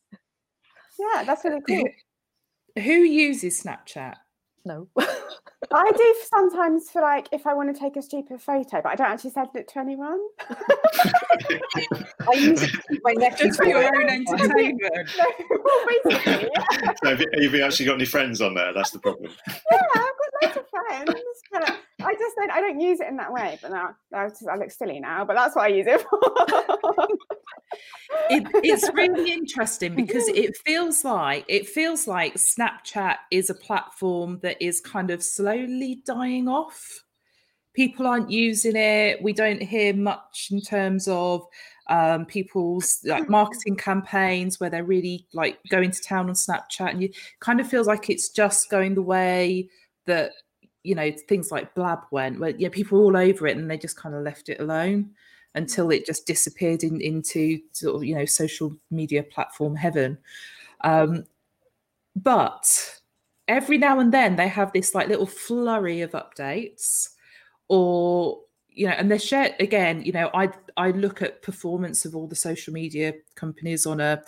Yeah, 0.99 1.25
that's 1.25 1.45
really 1.45 1.61
cool. 1.67 2.83
Who 2.83 2.93
uses 2.93 3.63
Snapchat? 3.63 4.15
No. 4.64 4.88
I 5.72 5.90
do 5.96 6.14
sometimes 6.31 6.90
for 6.90 7.03
like 7.03 7.29
if 7.33 7.46
I 7.46 7.55
want 7.55 7.74
to 7.74 7.79
take 7.79 7.96
a 7.96 8.03
stupid 8.03 8.40
photo, 8.40 8.81
but 8.83 8.87
I 8.87 8.94
don't 8.94 9.11
actually 9.11 9.31
send 9.31 9.48
it 9.55 9.68
to 9.68 9.79
anyone. 9.79 10.20
I 10.50 12.35
use 12.35 12.62
it 12.62 12.70
to 12.70 12.83
keep 12.88 13.00
my 13.05 13.12
neck 13.12 13.38
just 13.38 13.57
for 13.57 13.66
your 13.66 13.85
own 13.85 14.09
entertainment. 14.09 14.81
no, 15.18 15.24
well, 15.64 15.87
basically, 16.05 16.50
yeah. 16.55 16.92
so 17.03 17.11
have, 17.11 17.20
you, 17.20 17.27
have, 17.42 17.55
you, 17.55 17.64
actually 17.64 17.87
got 17.87 17.94
any 17.94 18.07
friends 18.07 18.40
on 18.40 18.55
there? 18.55 18.72
That's 18.72 18.90
the 18.90 18.98
problem. 18.98 19.31
Yeah, 19.48 19.79
I've 19.94 20.03
got 20.03 20.24
lots 20.42 20.57
of 20.57 20.64
I 22.01 22.12
just 22.14 22.37
don't. 22.37 22.51
I 22.51 22.61
don't 22.61 22.81
use 22.81 23.01
it 23.01 23.09
in 23.09 23.16
that 23.16 23.33
way. 23.33 23.59
But 23.62 23.70
now 23.70 23.90
I, 24.12 24.29
I 24.51 24.57
look 24.57 24.70
silly 24.70 25.01
now. 25.01 25.25
But 25.25 25.35
that's 25.35 25.57
what 25.57 25.64
I 25.64 25.68
use 25.68 25.87
it 25.87 26.01
for 26.01 26.20
it, 28.31 28.47
it's 28.62 28.90
really 28.94 29.33
interesting 29.33 29.94
because 29.94 30.27
it 30.29 30.57
feels 30.64 31.05
like 31.05 31.44
it 31.49 31.68
feels 31.68 32.07
like 32.07 32.35
Snapchat 32.35 33.16
is 33.31 33.51
a 33.51 33.55
platform 33.55 34.40
that 34.42 34.61
is 34.61 34.81
kind 34.81 35.11
of 35.11 35.23
slowly 35.23 36.03
dying 36.07 36.49
off. 36.49 37.03
People 37.75 38.07
aren't 38.07 38.31
using 38.31 38.77
it. 38.77 39.23
We 39.23 39.33
don't 39.33 39.62
hear 39.62 39.94
much 39.94 40.49
in 40.51 40.61
terms 40.61 41.09
of 41.09 41.44
um, 41.88 42.25
people's 42.25 43.01
like 43.05 43.29
marketing 43.29 43.77
campaigns 43.77 44.59
where 44.59 44.70
they're 44.70 44.85
really 44.85 45.27
like 45.35 45.59
going 45.68 45.90
to 45.90 46.03
town 46.03 46.29
on 46.29 46.35
Snapchat, 46.35 46.90
and 46.90 47.03
you 47.03 47.11
kind 47.40 47.61
of 47.61 47.68
feels 47.68 47.87
like 47.87 48.09
it's 48.09 48.29
just 48.29 48.70
going 48.70 48.94
the 48.94 49.03
way 49.03 49.68
that 50.07 50.33
you 50.83 50.95
know 50.95 51.11
things 51.29 51.51
like 51.51 51.75
Blab 51.75 52.01
went, 52.11 52.40
where 52.40 52.51
yeah, 52.51 52.69
people 52.69 52.99
were 52.99 53.05
all 53.05 53.17
over 53.17 53.47
it 53.47 53.57
and 53.57 53.71
they 53.71 53.79
just 53.79 53.97
kind 53.97 54.14
of 54.14 54.23
left 54.23 54.49
it 54.49 54.61
alone 54.61 55.11
until 55.55 55.90
it 55.90 56.05
just 56.05 56.27
disappeared 56.27 56.83
in, 56.83 57.01
into 57.01 57.61
sort 57.73 57.97
of 57.97 58.05
you 58.05 58.14
know 58.14 58.25
social 58.25 58.77
media 58.90 59.23
platform 59.23 59.77
heaven. 59.77 60.19
Um, 60.83 61.25
but 62.17 63.01
every 63.49 63.79
now 63.79 63.99
and 63.99 64.12
then 64.12 64.37
they 64.37 64.49
have 64.49 64.73
this 64.73 64.95
like 64.95 65.09
little 65.09 65.27
flurry 65.27 66.01
of 66.01 66.12
updates, 66.12 67.11
or 67.69 68.40
you 68.69 68.87
know, 68.87 68.93
and 68.93 69.11
they're 69.11 69.19
shared 69.19 69.55
again. 69.61 70.03
You 70.05 70.12
know, 70.12 70.31
I 70.35 70.51
I 70.77 70.90
look 70.90 71.23
at 71.23 71.43
performance 71.43 72.05
of 72.05 72.14
all 72.14 72.27
the 72.27 72.37
social 72.37 72.73
media 72.73 73.14
companies 73.35 73.87
on 73.87 74.01
a 74.01 74.23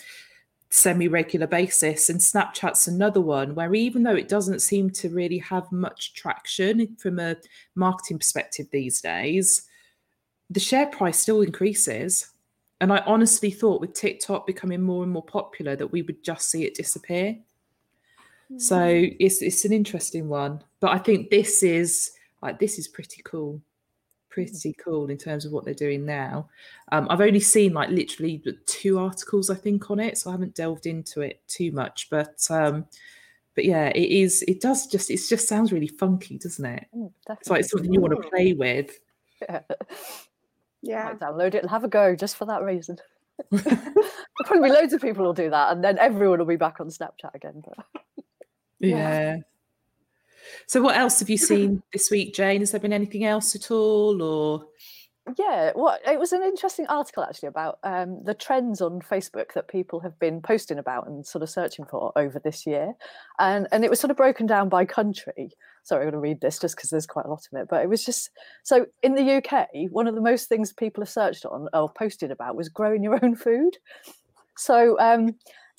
semi-regular 0.71 1.47
basis 1.47 2.11
and 2.11 2.21
snapchat's 2.21 2.89
another 2.89 3.21
one 3.21 3.55
where 3.55 3.75
even 3.75 4.03
though 4.03 4.17
it 4.17 4.29
doesn't 4.29 4.61
seem 4.61 4.91
to 4.91 5.09
really 5.09 5.39
have 5.39 5.71
much 5.71 6.13
traction 6.15 6.97
from 6.97 7.19
a 7.19 7.37
marketing 7.77 8.19
perspective 8.19 8.67
these 8.71 9.01
days 9.01 9.67
the 10.51 10.61
share 10.61 10.87
price 10.87 11.19
still 11.19 11.43
increases. 11.43 12.33
And 12.81 12.93
I 12.93 12.99
honestly 13.07 13.51
thought 13.51 13.81
with 13.81 13.95
TikTok 13.95 14.47
becoming 14.47 14.83
more 14.83 15.03
and 15.03 15.13
more 15.13 15.25
popular 15.25 15.77
that 15.77 15.91
we 15.91 16.03
would 16.03 16.23
just 16.23 16.51
see 16.51 16.65
it 16.65 16.75
disappear. 16.75 17.37
Mm. 18.53 18.61
So 18.61 19.07
it's 19.19 19.43
it's 19.43 19.65
an 19.65 19.73
interesting 19.73 20.29
one. 20.29 20.63
But 20.81 20.91
I 20.91 20.99
think 20.99 21.31
this 21.31 21.63
is 21.63 22.13
like 22.43 22.59
this 22.59 22.79
is 22.79 22.87
pretty 22.87 23.23
cool. 23.25 23.63
Pretty 24.37 24.75
cool 24.75 25.09
in 25.09 25.17
terms 25.17 25.47
of 25.47 25.53
what 25.53 25.65
they're 25.65 25.73
doing 25.73 26.05
now. 26.05 26.51
Um, 26.93 27.07
I've 27.09 27.23
only 27.23 27.41
seen 27.41 27.73
like 27.73 27.89
literally 27.89 28.45
two 28.67 28.99
articles, 28.99 29.49
I 29.49 29.55
think, 29.55 29.91
on 29.91 29.99
it, 29.99 30.19
so 30.19 30.29
I 30.29 30.35
haven't 30.35 30.55
delved 30.55 30.85
into 30.85 31.23
it 31.23 31.41
too 31.49 31.73
much. 31.73 32.11
But 32.11 32.47
um, 32.51 32.85
but 33.55 33.65
yeah, 33.65 33.87
it 33.95 34.11
is. 34.11 34.43
It 34.47 34.61
does 34.61 34.89
just. 34.89 35.11
It 35.11 35.19
just 35.27 35.49
sounds 35.49 35.73
really 35.73 35.89
funky, 35.89 36.37
doesn't 36.37 36.67
it? 36.67 36.87
Mm, 36.95 37.11
it's 37.31 37.49
like 37.49 37.65
something 37.65 37.91
you 37.91 37.99
want 37.99 38.13
to 38.13 38.29
play 38.29 38.53
with. 38.53 39.01
Yeah. 39.41 39.61
Yeah. 40.83 41.15
Download 41.15 41.55
it 41.55 41.63
and 41.63 41.71
have 41.71 41.85
a 41.85 41.89
go 41.89 42.15
just 42.15 42.37
for 42.37 42.45
that 42.45 42.63
reason. 42.63 42.99
probably 44.45 44.69
loads 44.69 44.93
of 44.93 45.01
people 45.01 45.25
will 45.25 45.33
do 45.33 45.49
that, 45.49 45.73
and 45.73 45.83
then 45.83 45.99
everyone 45.99 46.41
will 46.41 46.45
be 46.45 46.57
back 46.57 46.79
on 46.79 46.89
Snapchat 46.89 47.35
again. 47.35 47.63
But 47.65 47.87
yeah. 48.81 48.97
yeah. 48.97 49.37
So, 50.67 50.81
what 50.81 50.97
else 50.97 51.21
have 51.21 51.31
you 51.31 51.39
seen 51.53 51.83
this 51.93 52.11
week, 52.11 52.35
Jane? 52.35 52.61
Has 52.61 52.71
there 52.71 52.81
been 52.81 52.93
anything 52.93 53.25
else 53.25 53.55
at 53.55 53.71
all, 53.71 54.23
or 54.23 54.67
yeah, 55.37 55.73
well, 55.75 55.99
it 56.07 56.21
was 56.21 56.33
an 56.33 56.45
interesting 56.45 56.87
article 56.87 57.25
actually 57.25 57.49
about 57.49 57.81
um, 57.83 58.23
the 58.23 58.35
trends 58.35 58.81
on 58.81 59.01
Facebook 59.01 59.55
that 59.55 59.67
people 59.67 59.99
have 60.01 60.17
been 60.21 60.41
posting 60.41 60.79
about 60.79 61.09
and 61.09 61.27
sort 61.27 61.43
of 61.43 61.51
searching 61.51 61.85
for 61.85 62.13
over 62.15 62.39
this 62.39 62.65
year, 62.65 62.95
and 63.41 63.67
and 63.73 63.85
it 63.85 63.91
was 63.91 63.99
sort 63.99 64.13
of 64.13 64.17
broken 64.17 64.47
down 64.47 64.69
by 64.69 64.85
country. 64.85 65.51
Sorry, 65.83 66.03
I'm 66.03 66.11
going 66.11 66.13
to 66.13 66.19
read 66.19 66.41
this 66.41 66.61
just 66.61 66.77
because 66.77 66.91
there's 66.91 67.07
quite 67.07 67.27
a 67.27 67.29
lot 67.29 67.47
of 67.51 67.59
it, 67.59 67.67
but 67.69 67.83
it 67.83 67.89
was 67.89 68.05
just 68.05 68.31
so 68.63 68.87
in 69.03 69.15
the 69.15 69.37
UK, 69.37 69.69
one 69.91 70.07
of 70.07 70.15
the 70.15 70.21
most 70.21 70.49
things 70.49 70.73
people 70.73 71.03
have 71.03 71.09
searched 71.09 71.45
on 71.45 71.69
or 71.73 71.93
posted 71.93 72.31
about 72.31 72.55
was 72.55 72.69
growing 72.69 73.03
your 73.03 73.19
own 73.25 73.35
food. 73.35 73.79
So 74.57 74.97
um, 75.01 75.35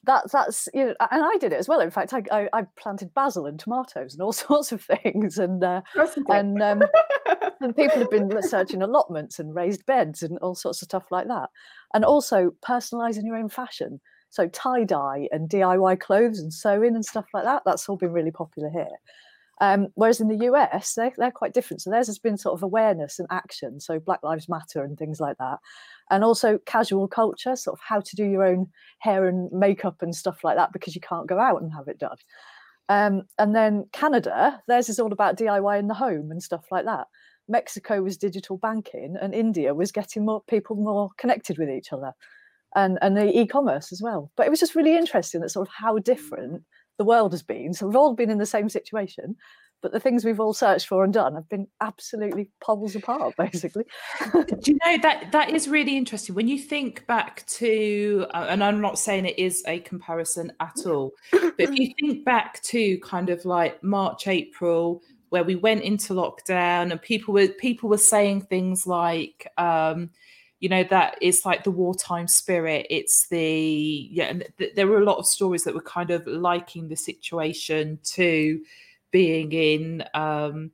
that 0.07 0.31
that's 0.31 0.67
you 0.73 0.85
know, 0.85 0.95
and 1.11 1.23
I 1.23 1.37
did 1.39 1.53
it 1.53 1.59
as 1.59 1.67
well. 1.67 1.79
In 1.79 1.91
fact, 1.91 2.13
I, 2.13 2.23
I, 2.31 2.49
I 2.53 2.63
planted 2.77 3.13
basil 3.13 3.45
and 3.45 3.59
tomatoes 3.59 4.13
and 4.13 4.21
all 4.21 4.33
sorts 4.33 4.71
of 4.71 4.81
things, 4.81 5.37
and 5.37 5.63
uh, 5.63 5.81
and 6.29 6.61
um, 6.61 6.81
and 7.61 7.75
people 7.75 7.99
have 7.99 8.09
been 8.09 8.31
searching 8.41 8.81
allotments 8.81 9.37
and 9.37 9.53
raised 9.53 9.85
beds 9.85 10.23
and 10.23 10.39
all 10.39 10.55
sorts 10.55 10.81
of 10.81 10.87
stuff 10.87 11.05
like 11.11 11.27
that, 11.27 11.49
and 11.93 12.03
also 12.03 12.51
personalising 12.67 13.25
your 13.25 13.35
own 13.35 13.49
fashion. 13.49 13.99
So 14.29 14.47
tie 14.47 14.83
dye 14.83 15.29
and 15.31 15.49
DIY 15.49 15.99
clothes 15.99 16.39
and 16.39 16.53
sewing 16.53 16.95
and 16.95 17.05
stuff 17.05 17.25
like 17.33 17.45
that. 17.45 17.63
That's 17.65 17.87
all 17.87 17.97
been 17.97 18.11
really 18.11 18.31
popular 18.31 18.69
here. 18.69 18.87
Um, 19.59 19.87
whereas 19.95 20.21
in 20.21 20.27
the 20.27 20.45
US, 20.45 20.93
they're, 20.93 21.13
they're 21.17 21.31
quite 21.31 21.53
different. 21.53 21.81
So 21.81 21.89
theirs 21.89 22.07
has 22.07 22.19
been 22.19 22.37
sort 22.37 22.53
of 22.53 22.63
awareness 22.63 23.17
and 23.17 23.27
action. 23.31 23.79
So 23.79 23.99
Black 23.99 24.21
Lives 24.21 24.47
Matter 24.47 24.83
and 24.83 24.97
things 24.97 25.19
like 25.19 25.37
that. 25.39 25.59
And 26.11 26.23
also 26.23 26.59
casual 26.65 27.07
culture, 27.07 27.55
sort 27.55 27.77
of 27.77 27.81
how 27.83 28.01
to 28.01 28.15
do 28.15 28.25
your 28.25 28.43
own 28.43 28.67
hair 28.99 29.27
and 29.27 29.51
makeup 29.51 30.01
and 30.01 30.15
stuff 30.15 30.43
like 30.43 30.57
that 30.57 30.73
because 30.73 30.93
you 30.95 31.01
can't 31.01 31.27
go 31.27 31.39
out 31.39 31.61
and 31.61 31.73
have 31.73 31.87
it 31.87 31.97
done. 31.97 32.17
Um, 32.89 33.23
and 33.37 33.55
then 33.55 33.85
Canada, 33.91 34.61
theirs 34.67 34.89
is 34.89 34.99
all 34.99 35.11
about 35.11 35.37
DIY 35.37 35.79
in 35.79 35.87
the 35.87 35.93
home 35.93 36.31
and 36.31 36.41
stuff 36.41 36.65
like 36.71 36.85
that. 36.85 37.07
Mexico 37.49 38.01
was 38.01 38.17
digital 38.17 38.57
banking, 38.57 39.15
and 39.21 39.33
India 39.33 39.73
was 39.73 39.91
getting 39.91 40.25
more 40.25 40.41
people 40.47 40.75
more 40.75 41.09
connected 41.17 41.57
with 41.57 41.69
each 41.69 41.93
other, 41.93 42.13
and 42.75 42.97
and 43.01 43.15
the 43.15 43.37
e-commerce 43.37 43.91
as 43.91 44.01
well. 44.01 44.31
But 44.35 44.47
it 44.47 44.49
was 44.49 44.59
just 44.59 44.75
really 44.75 44.97
interesting 44.97 45.41
that 45.41 45.49
sort 45.49 45.67
of 45.67 45.73
how 45.73 45.97
different 45.99 46.63
the 46.97 47.05
world 47.05 47.31
has 47.33 47.43
been. 47.43 47.73
So 47.73 47.87
we've 47.87 47.95
all 47.95 48.13
been 48.13 48.29
in 48.29 48.37
the 48.37 48.45
same 48.45 48.69
situation, 48.69 49.35
but 49.81 49.91
the 49.91 49.99
things 49.99 50.25
we've 50.25 50.39
all 50.39 50.53
searched 50.53 50.87
for 50.87 51.03
and 51.03 51.13
done 51.13 51.35
have 51.35 51.47
been 51.49 51.67
absolutely 51.81 52.49
poles 52.59 52.95
apart, 52.95 53.35
basically. 53.37 53.85
Do 54.33 54.71
you 54.71 54.77
know 54.85 54.97
that 55.03 55.31
that 55.31 55.51
is 55.51 55.67
really 55.67 55.97
interesting 55.97 56.35
when 56.35 56.47
you 56.47 56.57
think 56.57 57.05
back 57.07 57.45
to, 57.47 58.25
uh, 58.33 58.47
and 58.49 58.63
I'm 58.63 58.81
not 58.81 58.97
saying 58.99 59.25
it 59.25 59.37
is 59.37 59.63
a 59.67 59.79
comparison 59.79 60.51
at 60.59 60.85
all, 60.85 61.13
but 61.31 61.53
if 61.57 61.77
you 61.77 61.93
think 62.01 62.25
back 62.25 62.61
to 62.63 62.97
kind 62.99 63.29
of 63.29 63.45
like 63.45 63.81
March, 63.83 64.27
April, 64.27 65.01
where 65.29 65.43
we 65.43 65.55
went 65.55 65.83
into 65.83 66.13
lockdown, 66.13 66.91
and 66.91 67.01
people 67.01 67.33
were 67.33 67.49
people 67.49 67.89
were 67.89 67.97
saying 67.97 68.41
things 68.41 68.87
like. 68.87 69.47
Um, 69.57 70.09
you 70.59 70.69
know 70.69 70.83
that 70.83 71.17
it's 71.21 71.45
like 71.45 71.63
the 71.63 71.71
wartime 71.71 72.27
spirit 72.27 72.87
it's 72.89 73.27
the 73.27 74.07
yeah 74.11 74.25
and 74.25 74.45
th- 74.57 74.73
there 74.75 74.87
were 74.87 74.99
a 74.99 75.05
lot 75.05 75.17
of 75.17 75.25
stories 75.25 75.63
that 75.63 75.73
were 75.73 75.81
kind 75.81 76.09
of 76.09 76.25
liking 76.25 76.87
the 76.87 76.95
situation 76.95 77.99
to 78.03 78.59
being 79.11 79.51
in 79.51 80.03
um 80.13 80.71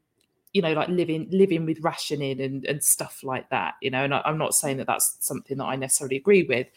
you 0.54 0.62
know 0.62 0.74
like 0.74 0.88
living 0.88 1.28
living 1.32 1.66
with 1.66 1.80
rationing 1.82 2.40
and 2.40 2.66
and 2.66 2.84
stuff 2.84 3.24
like 3.24 3.50
that 3.50 3.76
you 3.82 3.90
know 3.90 4.04
and 4.04 4.14
I, 4.14 4.22
i'm 4.26 4.38
not 4.38 4.56
saying 4.56 4.78
that 4.78 4.88
that's 4.88 5.18
something 5.20 5.58
that 5.58 5.66
i 5.66 5.76
necessarily 5.76 6.18
agree 6.18 6.44
with 6.44 6.68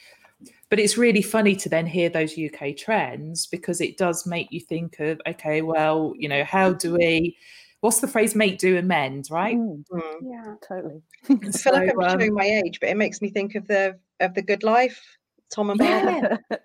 but 0.69 0.79
it's 0.81 0.99
really 0.99 1.23
funny 1.23 1.55
to 1.57 1.69
then 1.69 1.87
hear 1.87 2.09
those 2.09 2.37
uk 2.39 2.77
trends 2.77 3.47
because 3.47 3.81
it 3.81 3.97
does 3.97 4.27
make 4.27 4.51
you 4.51 4.61
think 4.61 4.99
of 4.99 5.21
okay 5.27 5.63
well 5.63 6.13
you 6.17 6.29
know 6.29 6.43
how 6.45 6.73
do 6.73 6.95
we 6.95 7.37
what's 7.81 8.01
the 8.01 8.09
phrase 8.09 8.35
make 8.35 8.59
do 8.59 8.77
and 8.77 8.89
mend 8.89 9.29
right 9.31 9.57
Mm, 9.57 9.85
Mm. 9.91 10.03
Yeah. 10.23 10.55
totally. 10.67 11.03
I 11.29 11.51
feel 11.53 11.73
like 11.73 11.91
I'm 11.93 12.01
um, 12.01 12.19
showing 12.21 12.35
my 12.35 12.45
age, 12.65 12.81
but 12.81 12.89
it 12.89 12.97
makes 12.97 13.21
me 13.23 13.31
think 13.31 13.55
of 13.55 13.67
the 13.69 13.99
of 14.21 14.35
the 14.35 14.43
Good 14.43 14.63
Life, 14.63 15.03
Tom 15.51 15.71
and 15.71 15.79
Barbara. 15.79 16.41
Yeah. 16.51 16.57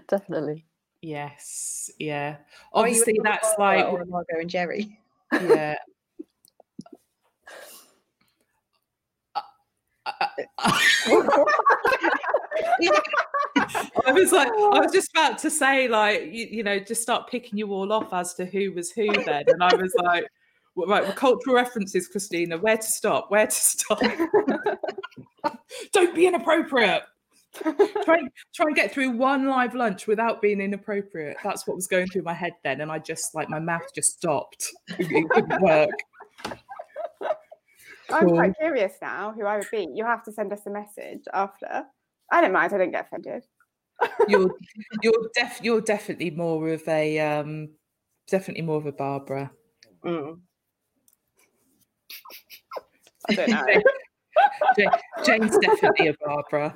Definitely. 0.08 0.66
yes 1.02 1.90
yeah 1.98 2.36
obviously 2.74 3.14
a 3.18 3.22
that's 3.22 3.54
Barbara 3.56 3.78
like 3.84 3.92
or 3.92 4.02
a 4.02 4.06
Margot 4.06 4.40
and 4.40 4.50
Jerry. 4.50 4.98
yeah 5.32 5.76
I 10.06 10.46
was 14.12 14.32
like, 14.32 14.48
I 14.48 14.80
was 14.80 14.92
just 14.92 15.10
about 15.12 15.38
to 15.38 15.50
say, 15.50 15.88
like, 15.88 16.22
you, 16.30 16.46
you 16.50 16.62
know, 16.62 16.78
just 16.78 17.02
start 17.02 17.28
picking 17.28 17.58
you 17.58 17.72
all 17.72 17.92
off 17.92 18.12
as 18.12 18.34
to 18.34 18.44
who 18.44 18.72
was 18.72 18.90
who 18.90 19.12
then. 19.12 19.44
And 19.46 19.62
I 19.62 19.74
was 19.74 19.94
like, 19.96 20.26
well, 20.74 20.88
right, 20.88 21.02
well, 21.02 21.12
cultural 21.12 21.56
references, 21.56 22.08
Christina, 22.08 22.58
where 22.58 22.76
to 22.76 22.82
stop? 22.82 23.30
Where 23.30 23.46
to 23.46 23.52
stop? 23.52 24.00
Don't 25.92 26.14
be 26.14 26.26
inappropriate. 26.26 27.02
try, 27.62 28.18
and- 28.18 28.30
try 28.54 28.66
and 28.66 28.76
get 28.76 28.92
through 28.92 29.10
one 29.10 29.48
live 29.48 29.74
lunch 29.74 30.06
without 30.06 30.40
being 30.40 30.60
inappropriate. 30.60 31.36
That's 31.42 31.66
what 31.66 31.76
was 31.76 31.86
going 31.86 32.06
through 32.08 32.22
my 32.22 32.34
head 32.34 32.52
then. 32.62 32.80
And 32.80 32.90
I 32.92 32.98
just, 32.98 33.34
like, 33.34 33.48
my 33.48 33.58
mouth 33.58 33.92
just 33.94 34.18
stopped. 34.18 34.66
It, 34.98 35.10
it 35.10 35.28
couldn't 35.30 35.62
work. 35.62 35.90
I'm 38.12 38.28
quite 38.28 38.56
curious 38.58 38.94
now 39.00 39.32
who 39.32 39.46
I 39.46 39.56
would 39.56 39.70
be. 39.70 39.88
You 39.94 40.04
have 40.04 40.24
to 40.24 40.32
send 40.32 40.52
us 40.52 40.66
a 40.66 40.70
message 40.70 41.22
after. 41.32 41.84
I 42.30 42.40
don't 42.40 42.52
mind. 42.52 42.72
I 42.72 42.78
don't 42.78 42.90
get 42.90 43.06
offended. 43.06 43.44
You're, 44.28 44.50
you're, 45.02 45.28
def- 45.34 45.60
you're 45.62 45.82
definitely 45.82 46.30
more 46.30 46.70
of 46.70 46.88
a, 46.88 47.18
um, 47.18 47.68
definitely 48.28 48.62
more 48.62 48.78
of 48.78 48.86
a 48.86 48.92
Barbara. 48.92 49.50
Mm. 50.02 50.40
I 53.28 53.34
don't 53.34 53.50
know. 53.50 53.66
Jane's 55.22 55.58
definitely 55.58 56.08
a 56.08 56.14
Barbara. 56.24 56.74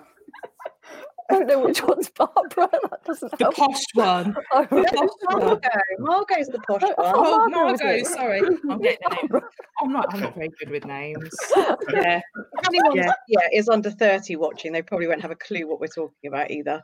I 1.31 1.35
don't 1.39 1.47
know 1.47 1.61
which 1.65 1.83
one's 1.83 2.11
Barbara. 2.11 2.69
That 2.91 3.05
doesn't 3.05 3.39
The 3.39 3.45
help. 3.45 3.55
posh 3.57 3.81
one. 3.95 4.37
Oh, 4.53 4.63
The 4.65 4.85
posh 4.95 5.09
one. 5.35 5.41
Margot. 5.47 5.69
Margot's 5.99 6.49
the 6.49 6.59
posh 6.69 6.83
one. 6.83 6.95
Oh, 6.99 7.49
Margot 7.49 7.73
was 7.73 7.81
Margot, 7.83 8.05
sorry. 8.05 8.39
I'm 8.71 8.79
getting 8.81 8.99
the 9.09 9.17
name. 9.33 9.43
I'm 9.83 9.93
not, 9.93 10.15
I'm 10.15 10.21
not 10.21 10.35
very 10.35 10.51
good 10.59 10.71
with 10.71 10.85
names. 10.85 11.31
Yeah. 11.57 12.21
If 12.21 12.69
anyone's 12.69 12.97
Yeah. 12.97 13.13
yeah. 13.29 13.49
is 13.53 13.69
under 13.69 13.91
30 13.91 14.37
watching, 14.37 14.73
they 14.73 14.83
probably 14.83 15.07
won't 15.07 15.23
have 15.23 15.31
a 15.31 15.37
clue 15.37 15.67
what 15.67 15.81
we're 15.81 15.87
talking 15.89 16.29
about 16.29 16.51
either. 16.51 16.83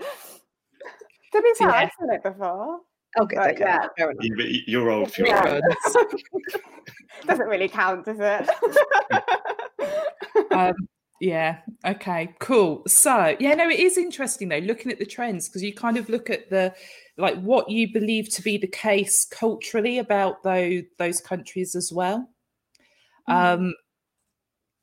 To 0.00 1.42
be 1.42 1.52
fair, 1.58 1.68
Yeah. 1.68 1.74
I've 1.74 1.90
seen 2.00 2.10
it 2.12 2.22
before. 2.22 2.80
Okay, 3.20 3.36
Right, 3.36 3.54
okay, 3.56 3.64
yeah. 3.64 3.88
You- 4.20 4.36
but 4.36 4.46
You're 4.66 4.90
old 4.90 5.12
for 5.12 5.20
your 5.20 5.28
Yeah. 5.28 5.60
Good. 5.60 6.20
Doesn't 7.26 7.46
really 7.48 7.68
count, 7.68 8.04
does 8.06 8.18
it? 8.20 8.48
Um, 10.50 10.74
yeah. 11.22 11.58
Okay. 11.86 12.34
Cool. 12.40 12.82
So, 12.88 13.36
yeah, 13.38 13.54
no, 13.54 13.68
it 13.68 13.78
is 13.78 13.96
interesting 13.96 14.48
though, 14.48 14.58
looking 14.58 14.90
at 14.90 14.98
the 14.98 15.06
trends 15.06 15.48
because 15.48 15.62
you 15.62 15.72
kind 15.72 15.96
of 15.96 16.08
look 16.08 16.30
at 16.30 16.50
the 16.50 16.74
like 17.16 17.40
what 17.40 17.70
you 17.70 17.92
believe 17.92 18.28
to 18.30 18.42
be 18.42 18.58
the 18.58 18.66
case 18.66 19.24
culturally 19.24 19.98
about 19.98 20.42
those 20.42 20.82
those 20.98 21.20
countries 21.20 21.76
as 21.76 21.92
well. 21.92 22.28
Um, 23.28 23.72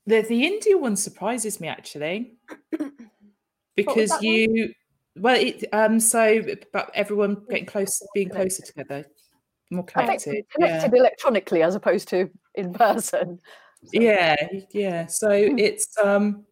the 0.06 0.22
the 0.22 0.46
India 0.46 0.78
one 0.78 0.96
surprises 0.96 1.60
me 1.60 1.68
actually 1.68 2.38
because 3.76 4.12
one? 4.12 4.24
you 4.24 4.74
well 5.18 5.36
it 5.36 5.66
um 5.74 6.00
so 6.00 6.42
but 6.72 6.90
everyone 6.94 7.44
getting 7.50 7.66
close, 7.66 8.02
being 8.14 8.30
closer 8.30 8.64
together 8.64 9.06
more 9.72 9.84
think 9.84 10.06
connected 10.06 10.36
yeah. 10.36 10.42
connected 10.56 10.98
electronically 10.98 11.64
as 11.64 11.76
opposed 11.76 12.08
to 12.08 12.30
in 12.56 12.74
person. 12.74 13.40
Yeah 13.92 14.36
yeah. 14.72 15.08
So 15.08 15.30
it's 15.32 15.88
um 16.04 16.46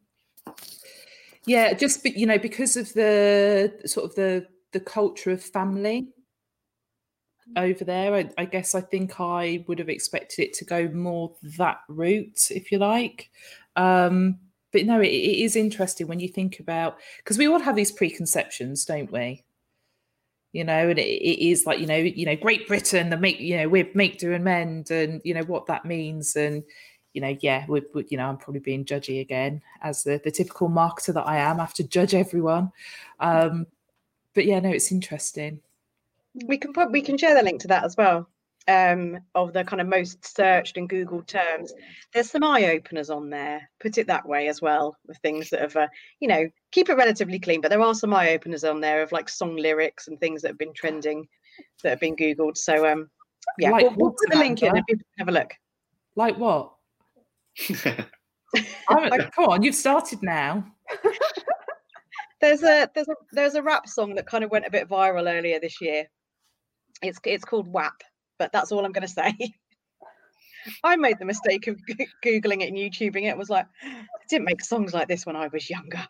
yeah 1.46 1.74
just 1.74 2.06
you 2.06 2.26
know 2.26 2.38
because 2.38 2.76
of 2.78 2.92
the 2.94 3.74
sort 3.86 4.06
of 4.10 4.16
the 4.16 4.46
the 4.74 4.80
culture 4.80 5.32
of 5.32 5.42
family 5.42 6.10
over 7.56 7.86
there 7.86 8.14
I, 8.14 8.30
I 8.38 8.46
guess 8.46 8.76
i 8.76 8.82
think 8.82 9.20
i 9.22 9.64
would 9.68 9.80
have 9.80 9.88
expected 9.90 10.44
it 10.44 10.54
to 10.56 10.66
go 10.66 10.90
more 10.90 11.34
that 11.58 11.80
route 11.88 12.52
if 12.52 12.72
you 12.72 12.78
like. 12.80 13.30
Um 13.76 14.40
but 14.74 14.86
no 14.86 15.00
it, 15.00 15.08
it 15.08 15.44
is 15.44 15.56
interesting 15.56 16.08
when 16.08 16.20
you 16.20 16.28
think 16.28 16.60
about 16.60 16.98
because 17.18 17.38
we 17.38 17.48
all 17.48 17.60
have 17.60 17.76
these 17.76 17.92
preconceptions 17.92 18.86
don't 18.86 19.12
we? 19.12 19.44
You 20.54 20.64
know 20.64 20.90
and 20.90 20.98
it, 20.98 21.04
it 21.04 21.46
is 21.46 21.66
like 21.66 21.80
you 21.80 21.86
know 21.86 21.98
you 21.98 22.26
know 22.26 22.36
great 22.36 22.68
britain 22.68 23.10
the 23.10 23.18
make 23.18 23.40
you 23.40 23.58
know 23.58 23.68
we're 23.68 23.90
make 23.94 24.18
do 24.18 24.34
and 24.34 24.44
mend 24.44 24.90
and 24.92 25.22
you 25.26 25.34
know 25.34 25.44
what 25.44 25.66
that 25.68 25.86
means 25.86 26.36
and 26.36 26.64
you 27.18 27.22
know, 27.22 27.36
yeah, 27.40 27.66
we, 27.68 27.82
we, 27.96 28.06
you 28.10 28.18
know, 28.18 28.28
I'm 28.28 28.38
probably 28.38 28.60
being 28.60 28.86
judgy 28.86 29.22
again 29.22 29.60
as 29.82 30.04
the, 30.04 30.22
the 30.24 30.30
typical 30.30 30.70
marketer 30.70 31.16
that 31.16 31.26
I 31.26 31.38
am. 31.38 31.60
I 31.60 31.64
have 31.64 31.74
to 31.74 31.84
judge 31.84 32.14
everyone. 32.14 32.72
Um, 33.20 33.66
but 34.36 34.46
yeah, 34.46 34.60
no, 34.60 34.70
it's 34.70 34.92
interesting. 34.92 35.60
We 36.46 36.60
can 36.60 36.74
put 36.74 36.92
we 36.92 37.02
can 37.02 37.18
share 37.18 37.34
the 37.34 37.42
link 37.42 37.60
to 37.62 37.70
that 37.70 37.84
as 37.84 37.98
well. 37.98 38.30
Um, 38.68 39.18
of 39.34 39.52
the 39.52 39.64
kind 39.64 39.82
of 39.82 39.88
most 39.88 40.24
searched 40.24 40.78
and 40.78 40.88
Googled 40.88 41.26
terms. 41.26 41.74
There's 42.14 42.30
some 42.30 42.44
eye 42.44 42.66
openers 42.66 43.10
on 43.10 43.32
there. 43.32 43.68
Put 43.80 43.98
it 43.98 44.06
that 44.06 44.28
way 44.28 44.48
as 44.48 44.62
well, 44.62 44.96
with 45.08 45.18
things 45.18 45.50
that 45.50 45.62
have, 45.62 45.76
uh, 45.76 45.88
you 46.20 46.28
know, 46.28 46.48
keep 46.72 46.90
it 46.90 46.98
relatively 46.98 47.40
clean. 47.40 47.62
But 47.62 47.70
there 47.70 47.82
are 47.82 47.96
some 47.96 48.14
eye 48.14 48.36
openers 48.36 48.64
on 48.64 48.80
there 48.80 49.02
of 49.02 49.12
like 49.12 49.28
song 49.28 49.56
lyrics 49.56 50.08
and 50.08 50.20
things 50.20 50.44
that 50.44 50.50
have 50.50 50.60
been 50.60 50.74
trending, 50.74 51.28
that 51.82 51.90
have 51.90 52.00
been 52.00 52.16
Googled. 52.16 52.58
So 52.58 52.86
um, 52.86 53.10
yeah, 53.58 53.72
Like 53.72 53.86
we'll, 53.86 53.96
we'll 53.98 54.12
put 54.12 54.30
the 54.30 54.38
link 54.38 54.62
in 54.62 54.76
and 54.76 54.86
people 54.86 55.06
can 55.18 55.26
have 55.26 55.36
a 55.36 55.40
look. 55.40 55.54
Like 56.16 56.38
what? 56.38 56.77
I'm, 58.90 59.10
come 59.36 59.46
on, 59.46 59.64
you've 59.64 59.76
started 59.76 60.20
now. 60.22 60.66
There's 62.40 62.64
a 62.64 62.90
there's 62.94 63.08
a 63.08 63.16
there's 63.32 63.56
a 63.56 63.64
rap 63.64 63.88
song 63.88 64.16
that 64.16 64.28
kind 64.28 64.44
of 64.44 64.52
went 64.52 64.66
a 64.66 64.72
bit 64.72 64.88
viral 64.88 65.32
earlier 65.32 65.60
this 65.60 65.82
year. 65.82 66.06
It's 67.02 67.20
it's 67.24 67.46
called 67.46 67.68
WAP, 67.68 68.04
but 68.38 68.52
that's 68.52 68.72
all 68.72 68.86
I'm 68.86 68.92
going 68.92 69.08
to 69.08 69.14
say. 69.14 69.34
I 70.84 70.96
made 70.98 71.18
the 71.18 71.26
mistake 71.26 71.68
of 71.68 71.78
goo- 71.86 72.06
googling 72.24 72.62
it 72.62 72.68
and 72.68 72.78
YouTubing 72.78 73.24
it. 73.24 73.38
Was 73.38 73.50
like, 73.50 73.66
I 73.84 74.06
didn't 74.30 74.46
make 74.46 74.64
songs 74.64 74.94
like 74.94 75.08
this 75.08 75.26
when 75.26 75.36
I 75.36 75.48
was 75.48 75.70
younger. 75.70 76.06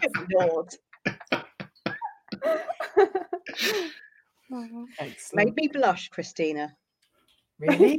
Good 0.00 0.26
Lord, 0.32 0.74
Excellent. 4.98 5.34
made 5.34 5.56
me 5.56 5.68
blush, 5.68 6.08
Christina. 6.08 6.74
Really? 7.58 7.98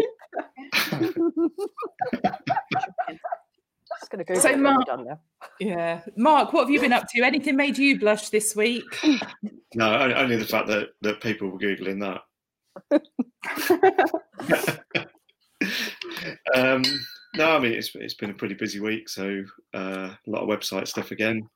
Just 3.99 4.09
going 4.09 4.19
to 4.19 4.23
go. 4.23 4.35
So, 4.35 4.51
So 4.51 4.57
Mark- 4.57 4.85
done 4.85 5.17
yeah. 5.59 6.01
Mark, 6.15 6.53
what 6.53 6.61
have 6.61 6.69
you 6.69 6.79
been 6.79 6.93
up 6.93 7.07
to? 7.09 7.23
Anything 7.23 7.55
made 7.55 7.77
you 7.77 7.99
blush 7.99 8.29
this 8.29 8.55
week? 8.55 8.83
No, 9.75 10.13
only 10.13 10.37
the 10.37 10.45
fact 10.45 10.67
that, 10.67 10.89
that 11.01 11.21
people 11.21 11.49
were 11.49 11.59
googling 11.59 11.99
that. 12.01 12.21
um, 16.55 16.83
no, 17.35 17.55
I 17.55 17.59
mean 17.59 17.73
it's 17.73 17.91
it's 17.95 18.13
been 18.13 18.31
a 18.31 18.35
pretty 18.35 18.55
busy 18.55 18.79
week, 18.79 19.07
so 19.07 19.43
uh, 19.73 20.09
a 20.09 20.29
lot 20.29 20.43
of 20.43 20.49
website 20.49 20.87
stuff 20.87 21.11
again. 21.11 21.47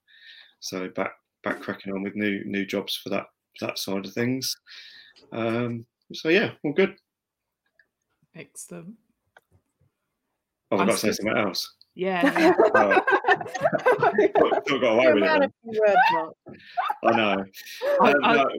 So 0.59 0.87
back 0.89 1.11
back 1.43 1.61
cracking 1.61 1.93
on 1.93 2.03
with 2.03 2.15
new 2.15 2.43
new 2.45 2.65
jobs 2.65 2.95
for 2.95 3.09
that 3.09 3.25
that 3.61 3.77
side 3.77 4.05
of 4.05 4.13
things. 4.13 4.55
Um, 5.31 5.85
so 6.13 6.29
yeah, 6.29 6.51
all 6.63 6.73
good. 6.73 6.95
Excellent. 8.35 8.95
Oh, 10.71 10.75
I've 10.77 10.81
I'm 10.81 10.87
got 10.87 10.93
to 10.93 10.99
say 10.99 11.11
something 11.11 11.37
else. 11.37 11.73
Yeah. 11.95 12.23
yeah. 12.39 12.53
Oh, 12.59 12.69
thought, 14.37 14.67
thought 14.67 14.81
got 14.81 14.93
away 14.93 15.03
You're 15.03 15.13
with 15.15 15.23
it. 15.23 15.27
man 15.27 15.39
then. 15.39 15.43
of 15.43 15.51
few 15.63 15.81
words, 15.81 15.95
Mark. 16.11 16.33
I 17.03 17.11
know. 17.15 17.45
I- 18.01 18.11
Um, 18.11 18.15
I- 18.23 18.35
no, 18.35 18.49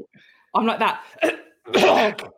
I'm 0.54 0.66
like 0.66 0.78
that. 0.78 1.00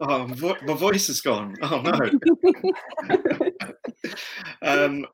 oh, 0.00 0.26
my, 0.28 0.34
vo- 0.34 0.56
my 0.66 0.74
voice 0.74 1.06
has 1.08 1.20
gone. 1.20 1.54
Oh 1.62 1.80
no. 1.82 2.10
um, 4.62 5.06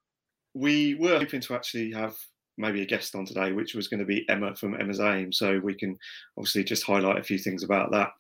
we 0.55 0.95
were 0.95 1.19
hoping 1.19 1.41
to 1.43 1.55
actually 1.55 1.93
have 1.93 2.15
maybe 2.59 2.83
a 2.83 2.87
guest 2.87 3.15
on 3.15 3.25
today, 3.25 3.53
which 3.53 3.75
was 3.75 3.89
going 3.89 4.01
to 4.01 4.07
be 4.07 4.25
Emma 4.29 4.55
from 4.55 4.79
Emma's 4.79 5.01
Aim. 5.01 5.33
So 5.33 5.61
we 5.63 5.75
can 5.75 5.97
obviously 6.37 6.65
just 6.65 6.85
highlight 6.85 7.19
a 7.19 7.23
few 7.23 7.39
things 7.39 7.63
about 7.63 7.91
that. 7.93 8.11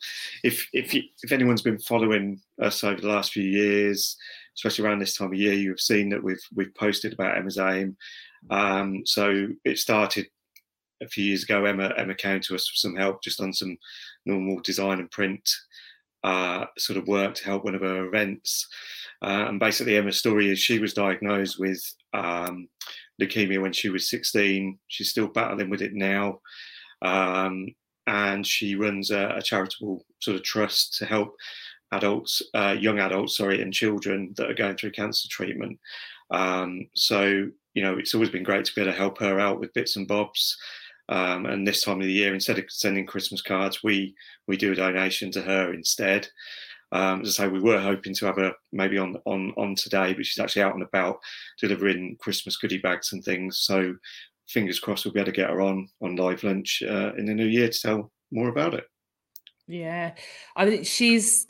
If 0.44 0.66
if 0.72 0.94
you, 0.94 1.02
if 1.22 1.32
anyone's 1.32 1.62
been 1.62 1.78
following 1.80 2.40
us 2.62 2.82
over 2.84 3.00
the 3.00 3.08
last 3.08 3.32
few 3.32 3.44
years, 3.44 4.16
especially 4.60 4.84
around 4.84 4.98
this 4.98 5.16
time 5.16 5.28
of 5.28 5.34
year, 5.34 5.54
you 5.54 5.70
have 5.70 5.80
seen 5.80 6.10
that 6.10 6.22
we've 6.22 6.42
we've 6.54 6.74
posted 6.74 7.14
about 7.14 7.36
Emma's 7.36 7.58
Aim. 7.58 7.96
Um, 8.50 9.02
so 9.06 9.48
it 9.64 9.78
started 9.78 10.26
a 11.02 11.08
few 11.08 11.24
years 11.24 11.44
ago. 11.44 11.64
Emma 11.64 11.92
Emma 11.96 12.14
came 12.14 12.40
to 12.40 12.54
us 12.54 12.68
for 12.68 12.76
some 12.76 12.94
help 12.94 13.22
just 13.22 13.40
on 13.40 13.54
some 13.54 13.76
normal 14.26 14.60
design 14.60 14.98
and 14.98 15.10
print 15.10 15.48
uh, 16.24 16.66
sort 16.76 16.98
of 16.98 17.08
work 17.08 17.34
to 17.34 17.44
help 17.44 17.64
one 17.64 17.74
of 17.74 17.80
her 17.80 18.06
events. 18.06 18.68
Uh, 19.22 19.46
and 19.48 19.58
basically, 19.58 19.96
Emma's 19.96 20.18
story 20.18 20.50
is 20.50 20.58
she 20.58 20.78
was 20.78 20.92
diagnosed 20.92 21.58
with 21.58 21.82
um, 22.12 22.68
leukemia 23.20 23.62
when 23.62 23.72
she 23.72 23.88
was 23.88 24.10
16. 24.10 24.78
She's 24.88 25.10
still 25.10 25.28
battling 25.28 25.70
with 25.70 25.80
it 25.80 25.94
now. 25.94 26.40
Um, 27.02 27.68
and 28.06 28.46
she 28.46 28.74
runs 28.74 29.10
a, 29.10 29.36
a, 29.36 29.42
charitable 29.42 30.04
sort 30.20 30.36
of 30.36 30.42
trust 30.42 30.96
to 30.98 31.06
help 31.06 31.34
adults, 31.92 32.42
uh, 32.54 32.76
young 32.78 32.98
adults, 32.98 33.36
sorry, 33.36 33.62
and 33.62 33.72
children 33.72 34.32
that 34.36 34.50
are 34.50 34.54
going 34.54 34.76
through 34.76 34.92
cancer 34.92 35.28
treatment. 35.28 35.78
Um, 36.30 36.88
so, 36.94 37.48
you 37.74 37.82
know, 37.82 37.98
it's 37.98 38.14
always 38.14 38.30
been 38.30 38.42
great 38.42 38.64
to 38.64 38.74
be 38.74 38.82
able 38.82 38.92
to 38.92 38.98
help 38.98 39.18
her 39.18 39.40
out 39.40 39.60
with 39.60 39.74
bits 39.74 39.96
and 39.96 40.06
bobs. 40.06 40.56
Um, 41.08 41.46
and 41.46 41.66
this 41.66 41.82
time 41.82 42.00
of 42.00 42.06
the 42.06 42.12
year, 42.12 42.32
instead 42.34 42.58
of 42.58 42.66
sending 42.68 43.04
Christmas 43.04 43.42
cards, 43.42 43.82
we 43.82 44.14
we 44.46 44.56
do 44.56 44.72
a 44.72 44.76
donation 44.76 45.32
to 45.32 45.42
her 45.42 45.74
instead. 45.74 46.28
Um, 46.92 47.22
as 47.22 47.38
I 47.38 47.44
say, 47.44 47.48
we 47.48 47.60
were 47.60 47.80
hoping 47.80 48.14
to 48.14 48.26
have 48.26 48.36
her 48.36 48.52
maybe 48.72 48.96
on 48.96 49.16
on 49.24 49.52
on 49.56 49.74
today, 49.74 50.14
but 50.14 50.24
she's 50.24 50.38
actually 50.38 50.62
out 50.62 50.74
and 50.74 50.84
about 50.84 51.18
delivering 51.58 52.16
Christmas 52.20 52.56
goodie 52.56 52.78
bags 52.78 53.12
and 53.12 53.24
things. 53.24 53.58
So 53.58 53.94
fingers 54.48 54.80
crossed 54.80 55.04
we'll 55.04 55.14
be 55.14 55.20
able 55.20 55.32
to 55.32 55.36
get 55.36 55.50
her 55.50 55.60
on 55.60 55.88
on 56.00 56.16
live 56.16 56.44
lunch 56.44 56.82
uh, 56.86 57.12
in 57.16 57.26
the 57.26 57.34
new 57.34 57.46
year 57.46 57.68
to 57.68 57.80
tell 57.80 58.12
more 58.30 58.48
about 58.48 58.74
it. 58.74 58.84
Yeah, 59.66 60.14
I 60.56 60.64
mean 60.64 60.84
she's. 60.84 61.46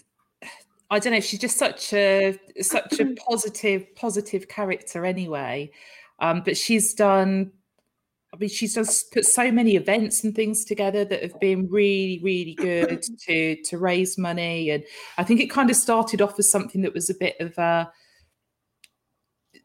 I 0.90 0.98
don't 0.98 1.12
know. 1.12 1.18
if 1.18 1.24
She's 1.24 1.40
just 1.40 1.56
such 1.56 1.92
a 1.92 2.38
such 2.60 2.98
a 3.00 3.14
positive 3.28 3.94
positive 3.94 4.48
character 4.48 5.04
anyway. 5.04 5.70
Um, 6.18 6.42
but 6.44 6.56
she's 6.56 6.92
done 6.92 7.52
I 8.32 8.36
mean, 8.36 8.48
she's 8.48 8.74
just 8.74 9.12
put 9.12 9.24
so 9.24 9.50
many 9.50 9.74
events 9.74 10.22
and 10.22 10.34
things 10.34 10.64
together 10.64 11.04
that 11.04 11.22
have 11.22 11.38
been 11.40 11.68
really, 11.68 12.20
really 12.22 12.54
good 12.54 13.02
to 13.26 13.56
to 13.64 13.78
raise 13.78 14.16
money. 14.16 14.70
And 14.70 14.84
I 15.18 15.24
think 15.24 15.40
it 15.40 15.50
kind 15.50 15.68
of 15.70 15.76
started 15.76 16.22
off 16.22 16.38
as 16.38 16.48
something 16.48 16.82
that 16.82 16.94
was 16.94 17.10
a 17.10 17.14
bit 17.14 17.36
of 17.40 17.56
a, 17.58 17.90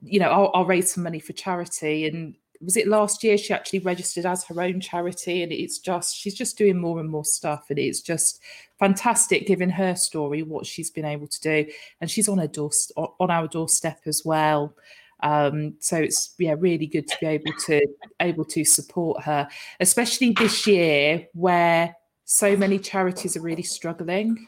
you 0.02 0.20
know, 0.20 0.30
I'll, 0.30 0.52
I'll 0.54 0.66
raise 0.66 0.94
some 0.94 1.04
money 1.04 1.20
for 1.20 1.34
charity. 1.34 2.08
And 2.08 2.36
was 2.66 2.76
it 2.76 2.88
last 2.88 3.24
year 3.24 3.38
she 3.38 3.54
actually 3.54 3.80
registered 3.80 4.26
as 4.26 4.44
her 4.46 4.62
own 4.62 4.82
charity? 4.82 5.44
And 5.44 5.52
it's 5.52 5.78
just 5.78 6.16
she's 6.16 6.34
just 6.34 6.58
doing 6.58 6.78
more 6.78 7.00
and 7.00 7.10
more 7.10 7.24
stuff, 7.24 7.68
and 7.70 7.80
it's 7.80 8.02
just 8.02 8.42
fantastic 8.80 9.48
given 9.48 9.70
her 9.70 9.96
story 9.96 10.44
what 10.44 10.66
she's 10.66 10.90
been 10.90 11.06
able 11.06 11.28
to 11.28 11.42
do. 11.42 11.66
And 12.02 12.12
she's 12.12 12.28
on 12.28 12.40
her 12.40 12.48
door 12.48 12.72
on 12.98 13.32
our 13.32 13.48
doorstep 13.48 14.02
as 14.06 14.24
well. 14.26 14.76
Um, 15.22 15.76
so 15.80 15.98
it's 15.98 16.34
yeah 16.38 16.56
really 16.58 16.88
good 16.88 17.08
to 17.08 17.18
be 17.22 17.28
able 17.28 17.54
to 17.68 17.88
able 18.20 18.46
to 18.46 18.66
support 18.66 19.24
her, 19.24 19.48
especially 19.80 20.32
this 20.32 20.68
year 20.68 21.28
where 21.34 21.96
so 22.26 22.58
many 22.58 22.80
charities 22.80 23.38
are 23.38 23.42
really 23.42 23.64
struggling. 23.64 24.48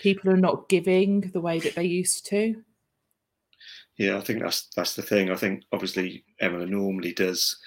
People 0.00 0.30
are 0.30 0.36
not 0.36 0.68
giving 0.68 1.20
the 1.32 1.40
way 1.40 1.58
that 1.60 1.74
they 1.74 1.84
used 1.84 2.26
to. 2.26 2.62
Yeah, 3.98 4.16
I 4.16 4.20
think 4.20 4.40
that's 4.40 4.68
that's 4.76 4.94
the 4.94 5.02
thing. 5.02 5.30
I 5.30 5.36
think 5.36 5.64
obviously 5.72 6.24
Emma 6.40 6.66
normally 6.66 7.12
does 7.12 7.58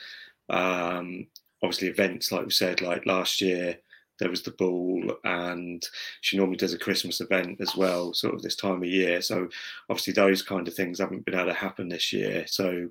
um, 0.50 1.28
obviously 1.64 1.88
events 1.88 2.32
like 2.32 2.46
we 2.46 2.52
said, 2.52 2.82
like 2.82 3.06
last 3.06 3.42
year 3.42 3.78
there 4.20 4.30
was 4.30 4.44
the 4.44 4.52
ball, 4.52 5.04
and 5.24 5.84
she 6.22 6.38
normally 6.38 6.58
does 6.58 6.74
a 6.74 6.80
Christmas 6.80 7.20
event 7.22 7.60
as 7.60 7.76
well, 7.76 8.14
sort 8.14 8.34
of 8.34 8.42
this 8.42 8.56
time 8.56 8.82
of 8.82 8.86
year. 8.86 9.22
So 9.22 9.50
obviously 9.90 10.14
those 10.14 10.42
kind 10.42 10.68
of 10.68 10.74
things 10.74 11.00
haven't 11.00 11.26
been 11.26 11.36
able 11.36 11.48
to 11.48 11.54
happen 11.54 11.90
this 11.90 12.14
year. 12.14 12.46
So 12.48 12.88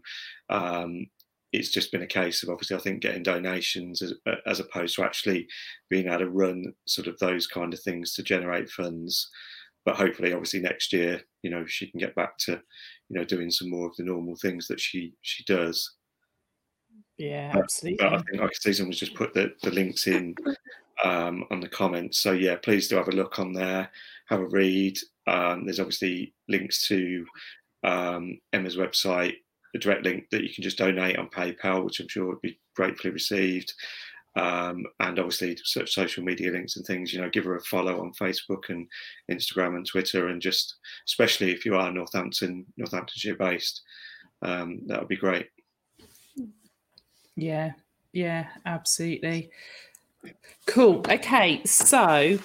um, 0.51 1.07
it's 1.53 1.71
just 1.71 1.93
been 1.93 2.03
a 2.03 2.07
case 2.07 2.43
of 2.43 2.51
obviously 2.51 2.77
I 2.77 2.81
think 2.81 3.01
getting 3.01 3.23
donations 3.23 4.03
as, 4.03 4.15
as 4.45 4.61
opposed 4.61 4.97
to 4.97 5.05
actually 5.05 5.47
being 5.89 6.09
able 6.09 6.19
to 6.19 6.29
run 6.29 6.75
sort 6.85 7.07
of 7.07 7.19
those 7.19 7.47
kind 7.47 7.73
of 7.73 7.81
things 7.81 8.13
to 8.15 8.23
generate 8.23 8.69
funds. 8.69 9.31
But 9.85 9.97
hopefully, 9.97 10.33
obviously 10.33 10.61
next 10.61 10.93
year, 10.93 11.23
you 11.43 11.51
know, 11.51 11.65
she 11.67 11.87
can 11.87 12.01
get 12.01 12.15
back 12.15 12.39
to, 12.39 12.61
you 13.09 13.19
know, 13.19 13.25
doing 13.25 13.51
some 13.51 13.71
more 13.71 13.87
of 13.87 13.97
the 13.97 14.05
normal 14.05 14.37
things 14.37 14.67
that 14.69 14.81
she 14.81 15.13
she 15.23 15.45
does. 15.45 15.95
Yeah, 17.19 17.53
absolutely. 17.55 18.05
But 18.05 18.15
I 18.15 18.23
think 18.23 18.43
like 18.43 18.57
Susan 18.57 18.89
was 18.89 18.99
just 18.99 19.15
put 19.15 19.35
the, 19.35 19.53
the 19.63 19.71
links 19.71 20.07
in 20.07 20.35
um, 21.05 21.45
on 21.51 21.61
the 21.61 21.69
comments. 21.69 22.19
So 22.19 22.33
yeah, 22.33 22.57
please 22.57 22.89
do 22.89 22.97
have 22.97 23.09
a 23.09 23.13
look 23.13 23.39
on 23.39 23.53
there, 23.53 23.91
have 24.29 24.41
a 24.41 24.49
read. 24.49 24.99
Um, 25.27 25.65
there's 25.65 25.81
obviously 25.81 26.35
links 26.49 26.87
to 26.89 27.25
um, 27.85 28.39
Emma's 28.53 28.77
website, 28.77 29.35
a 29.75 29.79
direct 29.79 30.05
link 30.05 30.25
that 30.31 30.43
you 30.43 30.53
can 30.53 30.65
just 30.65 30.79
donate 30.79 31.19
on 31.19 31.29
PayPal, 31.29 31.85
which 31.85 32.01
I'm 32.01 32.09
sure 32.09 32.27
would 32.27 32.41
be 32.41 32.59
gratefully 32.75 33.13
received. 33.13 33.73
Um, 34.37 34.85
and 34.99 35.19
obviously 35.21 35.57
social 35.63 36.25
media 36.25 36.51
links 36.51 36.77
and 36.77 36.85
things. 36.85 37.13
You 37.13 37.21
know, 37.21 37.31
give 37.31 37.45
her 37.45 37.57
a 37.57 37.63
follow 37.63 38.01
on 38.01 38.13
Facebook 38.13 38.69
and 38.69 38.89
Instagram 39.31 39.77
and 39.77 39.87
Twitter, 39.87 40.29
and 40.29 40.43
just 40.43 40.77
especially 41.07 41.53
if 41.53 41.65
you 41.65 41.77
are 41.77 41.93
Northampton, 41.93 42.67
Northamptonshire 42.77 43.37
based, 43.37 43.83
um, 44.43 44.81
that 44.87 44.99
would 44.99 45.09
be 45.09 45.17
great. 45.17 45.47
Yeah, 47.37 47.73
yeah, 48.13 48.49
absolutely. 48.67 49.51
Cool. 50.67 51.05
Okay. 51.09 51.63
So, 51.65 52.39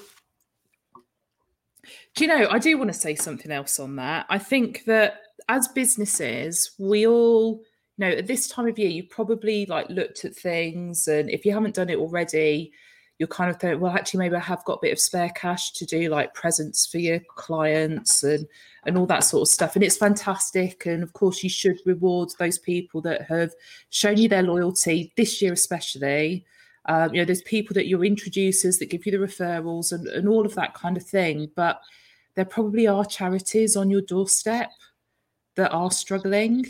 do 2.16 2.24
you 2.24 2.28
know, 2.28 2.48
I 2.50 2.60
do 2.60 2.78
want 2.78 2.92
to 2.92 3.00
say 3.00 3.16
something 3.16 3.52
else 3.52 3.80
on 3.80 3.96
that. 3.98 4.26
I 4.30 4.38
think 4.38 4.86
that 4.86 5.22
as 5.48 5.68
businesses, 5.70 6.72
we 6.78 7.08
all, 7.08 7.62
know, 8.00 8.10
at 8.10 8.28
this 8.28 8.48
time 8.48 8.68
of 8.68 8.80
year, 8.80 8.90
you 8.90 9.04
probably 9.04 9.66
like 9.66 9.90
looked 9.90 10.26
at 10.26 10.36
things, 10.36 11.08
and 11.08 11.30
if 11.30 11.46
you 11.46 11.54
haven't 11.54 11.76
done 11.76 11.90
it 11.90 11.98
already, 11.98 12.72
you're 13.20 13.28
kind 13.28 13.50
of 13.50 13.60
thinking, 13.60 13.82
well, 13.82 13.92
actually, 13.92 14.20
maybe 14.20 14.38
I 14.38 14.40
have 14.40 14.64
got 14.64 14.76
a 14.76 14.82
bit 14.82 14.94
of 14.94 15.00
spare 15.00 15.30
cash 15.36 15.74
to 15.74 15.86
do 15.86 16.10
like 16.10 16.34
presents 16.34 16.86
for 16.86 17.00
your 17.00 17.20
clients 17.36 18.24
and 18.24 18.48
and 18.86 18.98
all 18.98 19.06
that 19.08 19.26
sort 19.26 19.42
of 19.42 19.50
stuff. 19.50 19.76
And 19.76 19.84
it's 19.84 19.98
fantastic. 19.98 20.86
And 20.86 21.04
of 21.04 21.12
course, 21.12 21.44
you 21.44 21.50
should 21.50 21.80
reward 21.86 22.30
those 22.40 22.58
people 22.58 23.02
that 23.02 23.24
have 23.24 23.52
shown 23.90 24.18
you 24.18 24.30
their 24.30 24.44
loyalty 24.44 25.12
this 25.18 25.42
year, 25.42 25.52
especially. 25.52 26.46
Um, 26.86 27.14
you 27.14 27.22
know, 27.22 27.26
there's 27.26 27.42
people 27.42 27.74
that 27.74 27.88
you're 27.88 28.06
introducers 28.06 28.80
that 28.80 28.90
give 28.90 29.06
you 29.06 29.12
the 29.12 29.18
referrals 29.18 29.92
and, 29.92 30.08
and 30.08 30.30
all 30.30 30.46
of 30.46 30.56
that 30.56 30.74
kind 30.74 30.96
of 30.96 31.06
thing. 31.06 31.52
But 31.56 31.82
there 32.36 32.46
probably 32.46 32.88
are 32.88 33.04
charities 33.04 33.76
on 33.76 33.90
your 33.90 34.02
doorstep 34.02 34.72
that 35.56 35.72
are 35.72 35.92
struggling. 35.92 36.66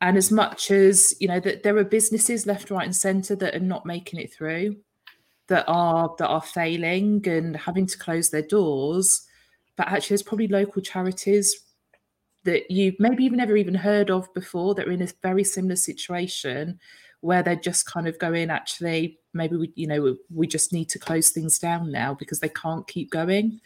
And 0.00 0.16
as 0.16 0.30
much 0.30 0.70
as, 0.70 1.14
you 1.20 1.28
know, 1.28 1.40
that 1.40 1.62
there 1.62 1.76
are 1.78 1.84
businesses 1.84 2.46
left, 2.46 2.70
right, 2.70 2.84
and 2.84 2.94
centre 2.94 3.36
that 3.36 3.54
are 3.54 3.60
not 3.60 3.86
making 3.86 4.20
it 4.20 4.32
through, 4.32 4.76
that 5.48 5.64
are 5.66 6.14
that 6.18 6.28
are 6.28 6.42
failing 6.42 7.26
and 7.26 7.56
having 7.56 7.86
to 7.86 7.98
close 7.98 8.30
their 8.30 8.42
doors. 8.42 9.26
But 9.76 9.88
actually 9.88 10.14
there's 10.14 10.22
probably 10.22 10.48
local 10.48 10.82
charities 10.82 11.64
that 12.44 12.70
you've 12.70 12.96
maybe 12.98 13.24
even 13.24 13.38
never 13.38 13.56
even 13.56 13.74
heard 13.74 14.10
of 14.10 14.32
before 14.34 14.74
that 14.74 14.86
are 14.86 14.92
in 14.92 15.02
a 15.02 15.08
very 15.22 15.44
similar 15.44 15.76
situation 15.76 16.78
where 17.20 17.42
they're 17.42 17.56
just 17.56 17.86
kind 17.86 18.06
of 18.06 18.18
going 18.18 18.50
actually 18.50 19.18
maybe 19.32 19.56
we 19.56 19.72
you 19.74 19.86
know 19.86 20.14
we 20.30 20.46
just 20.46 20.72
need 20.72 20.88
to 20.90 20.98
close 20.98 21.30
things 21.30 21.58
down 21.58 21.90
now 21.90 22.12
because 22.12 22.40
they 22.40 22.50
can't 22.50 22.86
keep 22.86 23.10
going 23.10 23.58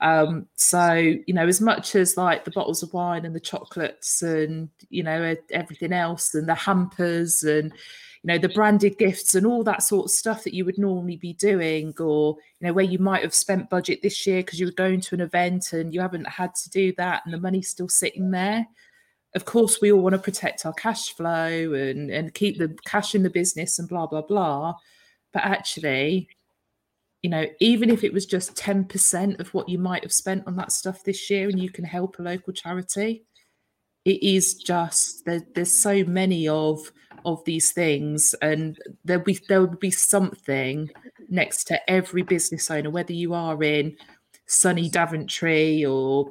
um 0.00 0.46
so 0.54 0.92
you 0.92 1.34
know 1.34 1.46
as 1.46 1.60
much 1.60 1.96
as 1.96 2.16
like 2.16 2.44
the 2.44 2.50
bottles 2.52 2.82
of 2.82 2.92
wine 2.92 3.24
and 3.24 3.34
the 3.34 3.40
chocolates 3.40 4.22
and 4.22 4.68
you 4.90 5.02
know 5.02 5.34
everything 5.50 5.92
else 5.92 6.34
and 6.34 6.48
the 6.48 6.54
hampers 6.54 7.42
and 7.42 7.72
you 8.22 8.28
know 8.28 8.38
the 8.38 8.48
branded 8.50 8.96
gifts 8.96 9.34
and 9.34 9.44
all 9.44 9.64
that 9.64 9.82
sort 9.82 10.04
of 10.04 10.10
stuff 10.10 10.44
that 10.44 10.54
you 10.54 10.64
would 10.64 10.78
normally 10.78 11.16
be 11.16 11.32
doing 11.32 11.92
or 11.98 12.36
you 12.60 12.66
know 12.66 12.72
where 12.72 12.84
you 12.84 12.98
might 12.98 13.22
have 13.22 13.34
spent 13.34 13.70
budget 13.70 14.00
this 14.02 14.24
year 14.24 14.40
because 14.40 14.60
you 14.60 14.66
were 14.66 14.72
going 14.72 15.00
to 15.00 15.16
an 15.16 15.20
event 15.20 15.72
and 15.72 15.92
you 15.92 16.00
haven't 16.00 16.28
had 16.28 16.54
to 16.54 16.70
do 16.70 16.92
that 16.96 17.22
and 17.24 17.34
the 17.34 17.40
money's 17.40 17.68
still 17.68 17.88
sitting 17.88 18.30
there 18.30 18.64
of 19.34 19.44
course 19.44 19.80
we 19.80 19.92
all 19.92 20.00
want 20.00 20.14
to 20.14 20.18
protect 20.18 20.64
our 20.64 20.72
cash 20.72 21.14
flow 21.14 21.72
and 21.74 22.10
and 22.10 22.34
keep 22.34 22.58
the 22.58 22.76
cash 22.86 23.14
in 23.14 23.22
the 23.22 23.30
business 23.30 23.78
and 23.78 23.88
blah 23.88 24.06
blah 24.06 24.22
blah. 24.22 24.74
But 25.32 25.44
actually 25.44 26.28
you 27.22 27.30
know 27.30 27.46
even 27.60 27.90
if 27.90 28.04
it 28.04 28.12
was 28.12 28.26
just 28.26 28.54
10% 28.54 29.40
of 29.40 29.52
what 29.54 29.68
you 29.68 29.78
might 29.78 30.02
have 30.02 30.12
spent 30.12 30.46
on 30.46 30.56
that 30.56 30.72
stuff 30.72 31.02
this 31.04 31.28
year 31.30 31.48
and 31.48 31.60
you 31.60 31.70
can 31.70 31.84
help 31.84 32.18
a 32.18 32.22
local 32.22 32.52
charity 32.52 33.24
it 34.04 34.22
is 34.22 34.54
just 34.54 35.24
there, 35.24 35.42
there's 35.54 35.72
so 35.72 36.04
many 36.04 36.48
of 36.48 36.92
of 37.24 37.44
these 37.44 37.72
things 37.72 38.34
and 38.40 38.78
there'll 39.04 39.24
be 39.24 39.38
there 39.48 39.60
will 39.60 39.76
be 39.76 39.90
something 39.90 40.88
next 41.28 41.64
to 41.64 41.90
every 41.90 42.22
business 42.22 42.70
owner 42.70 42.90
whether 42.90 43.12
you 43.12 43.34
are 43.34 43.62
in 43.62 43.96
sunny 44.46 44.88
Daventry 44.88 45.84
or 45.84 46.30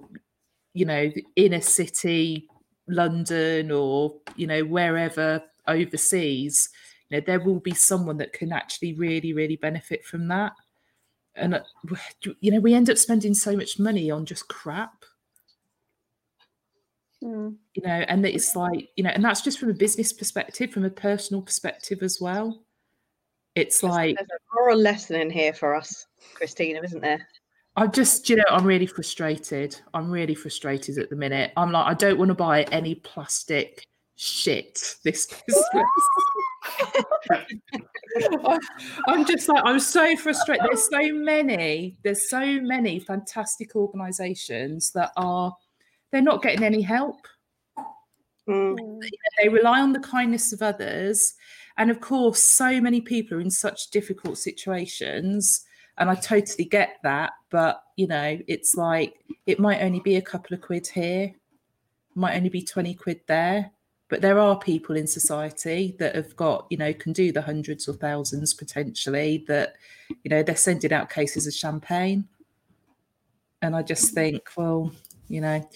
you 0.74 0.86
know 0.86 1.12
inner 1.36 1.62
city 1.62 2.48
London 2.88 3.72
or 3.72 4.16
you 4.36 4.48
know 4.48 4.62
wherever 4.64 5.44
overseas, 5.68 6.70
you 7.10 7.18
know 7.18 7.24
there 7.26 7.40
will 7.40 7.60
be 7.60 7.74
someone 7.74 8.18
that 8.18 8.34
can 8.34 8.52
actually 8.52 8.94
really 8.94 9.34
really 9.34 9.58
benefit 9.58 10.06
from 10.06 10.28
that. 10.30 10.54
And 11.38 11.56
uh, 11.56 11.62
you 12.42 12.52
know 12.52 12.60
we 12.60 12.74
end 12.74 12.90
up 12.90 12.98
spending 12.98 13.34
so 13.34 13.56
much 13.56 13.80
money 13.80 14.10
on 14.12 14.26
just 14.26 14.48
crap. 14.48 15.06
Mm. 17.24 17.56
You 17.74 17.84
know, 17.84 17.90
and 18.08 18.26
it's 18.26 18.56
like 18.56 18.90
you 18.96 19.04
know, 19.04 19.10
and 19.10 19.24
that's 19.24 19.42
just 19.42 19.60
from 19.60 19.70
a 19.70 19.74
business 19.74 20.14
perspective, 20.14 20.72
from 20.72 20.86
a 20.86 20.90
personal 20.90 21.42
perspective 21.42 22.00
as 22.02 22.20
well. 22.22 22.64
It's 23.56 23.82
There's- 23.82 23.96
like 23.96 24.16
there's 24.18 24.30
a 24.30 24.56
moral 24.56 24.78
lesson 24.78 25.16
in 25.16 25.30
here 25.30 25.54
for 25.54 25.76
us, 25.76 26.06
Christina, 26.36 26.82
isn't 26.84 27.02
there? 27.02 27.28
i'm 27.78 27.92
just, 27.92 28.28
you 28.28 28.36
know, 28.36 28.44
I'm 28.50 28.66
really 28.66 28.88
frustrated. 28.88 29.80
I'm 29.94 30.10
really 30.10 30.34
frustrated 30.34 30.98
at 30.98 31.12
the 31.12 31.16
minute. 31.16 31.54
I'm 31.56 31.72
like, 31.72 31.86
I 31.86 31.94
don't 31.94 32.18
want 32.18 32.30
to 32.30 32.36
buy 32.36 32.64
any 32.64 32.96
plastic 32.96 33.86
shit 34.18 34.96
this 35.04 35.26
Christmas. 35.28 35.64
I- 38.46 38.60
I'm 39.08 39.26
just 39.26 39.48
like, 39.48 39.64
I'm 39.64 39.80
so 39.80 40.16
frustrated. 40.18 40.66
There's 40.66 40.90
so 40.90 41.14
many, 41.14 41.98
there's 42.04 42.30
so 42.30 42.60
many 42.62 43.00
fantastic 43.00 43.76
organisations 43.76 44.92
that 44.92 45.12
are, 45.16 45.56
they're 46.12 46.22
not 46.22 46.42
getting 46.42 46.64
any 46.64 46.82
help. 46.82 47.28
Mm. 48.50 49.02
They 49.42 49.50
rely 49.50 49.82
on 49.82 49.94
the 49.94 50.00
kindness 50.00 50.52
of 50.52 50.62
others. 50.62 51.36
And 51.78 51.92
of 51.92 52.02
course, 52.02 52.42
so 52.42 52.82
many 52.82 53.02
people 53.02 53.38
are 53.38 53.42
in 53.42 53.52
such 53.52 53.92
difficult 53.92 54.38
situations. 54.38 55.64
And 56.00 56.10
I 56.10 56.16
totally 56.16 56.66
get 56.66 56.98
that. 57.04 57.34
But, 57.52 57.82
you 57.98 58.08
know, 58.08 58.40
it's 58.48 58.76
like 58.76 59.14
it 59.46 59.60
might 59.60 59.82
only 59.82 60.00
be 60.00 60.16
a 60.16 60.22
couple 60.22 60.56
of 60.56 60.62
quid 60.62 60.88
here, 60.88 61.34
might 62.16 62.36
only 62.36 62.50
be 62.50 62.64
20 62.64 62.96
quid 62.96 63.22
there. 63.28 63.72
But 64.10 64.22
there 64.22 64.40
are 64.40 64.58
people 64.58 64.96
in 64.96 65.06
society 65.06 65.96
that 66.00 66.16
have 66.16 66.36
got, 66.36 66.66
you 66.70 66.78
know, 66.78 66.94
can 66.94 67.12
do 67.12 67.32
the 67.32 67.42
hundreds 67.42 67.88
or 67.88 67.94
thousands 67.94 68.54
potentially 68.54 69.44
that, 69.48 69.76
you 70.24 70.30
know, 70.30 70.44
they're 70.44 70.56
sending 70.56 70.94
out 70.94 71.10
cases 71.10 71.46
of 71.46 71.54
champagne. 71.54 72.28
And 73.62 73.76
I 73.76 73.82
just 73.82 74.14
think, 74.14 74.48
well, 74.56 74.92
you 75.28 75.42
know, 75.42 75.68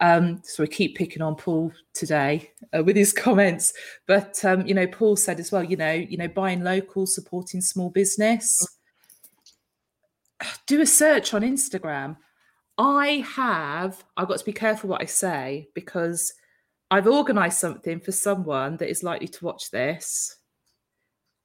um, 0.00 0.40
so 0.42 0.62
we 0.62 0.68
keep 0.68 0.96
picking 0.96 1.22
on 1.22 1.36
Paul 1.36 1.72
today 1.94 2.50
uh, 2.76 2.82
with 2.82 2.96
his 2.96 3.12
comments, 3.12 3.72
but 4.06 4.44
um, 4.44 4.66
you 4.66 4.74
know, 4.74 4.86
Paul 4.86 5.16
said 5.16 5.38
as 5.38 5.52
well, 5.52 5.62
you 5.62 5.76
know, 5.76 5.92
you 5.92 6.16
know, 6.16 6.28
buying 6.28 6.62
local, 6.62 7.06
supporting 7.06 7.60
small 7.60 7.90
business. 7.90 8.66
Do 10.66 10.80
a 10.80 10.86
search 10.86 11.32
on 11.32 11.42
Instagram. 11.42 12.16
I 12.76 13.24
have. 13.26 14.04
I've 14.16 14.28
got 14.28 14.38
to 14.38 14.44
be 14.44 14.52
careful 14.52 14.90
what 14.90 15.00
I 15.00 15.06
say 15.06 15.68
because 15.74 16.34
I've 16.90 17.06
organised 17.06 17.60
something 17.60 18.00
for 18.00 18.12
someone 18.12 18.76
that 18.76 18.90
is 18.90 19.02
likely 19.02 19.28
to 19.28 19.44
watch 19.44 19.70
this, 19.70 20.36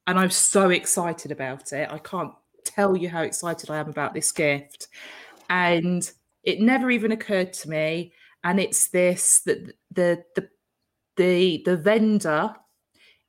and 0.06 0.18
I'm 0.18 0.30
so 0.30 0.70
excited 0.70 1.32
about 1.32 1.72
it. 1.72 1.90
I 1.90 1.98
can't 1.98 2.32
tell 2.64 2.96
you 2.96 3.08
how 3.08 3.22
excited 3.22 3.70
I 3.70 3.78
am 3.78 3.88
about 3.88 4.14
this 4.14 4.32
gift, 4.32 4.88
and 5.50 6.10
it 6.44 6.60
never 6.60 6.90
even 6.90 7.12
occurred 7.12 7.52
to 7.52 7.68
me 7.68 8.12
and 8.44 8.60
it's 8.60 8.88
this 8.88 9.40
that 9.40 9.74
the 9.90 10.24
the 10.34 10.48
the 11.16 11.62
the 11.64 11.76
vendor 11.76 12.54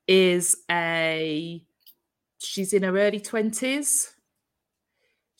is 0.08 0.58
a 0.70 1.64
she's 2.40 2.74
in 2.74 2.84
her 2.84 2.98
early 2.98 3.20
20s 3.20 4.13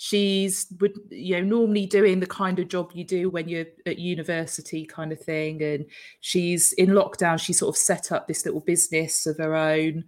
she's 0.04 0.68
would 0.82 1.00
you 1.12 1.34
know 1.34 1.48
normally 1.48 1.86
doing 1.86 2.20
the 2.20 2.28
kind 2.28 2.60
of 2.60 2.68
job 2.68 2.92
you 2.94 3.06
do 3.06 3.30
when 3.30 3.48
you're 3.48 3.68
at 3.86 3.98
university 3.98 4.86
kind 4.86 5.14
of 5.14 5.20
thing 5.22 5.64
and 5.64 5.86
she's 6.20 6.74
in 6.74 6.90
lockdown 6.90 7.40
she 7.40 7.54
sort 7.54 7.74
of 7.74 7.80
set 7.80 8.12
up 8.12 8.28
this 8.28 8.46
little 8.46 8.60
business 8.60 9.26
of 9.26 9.38
her 9.38 9.56
own 9.56 10.04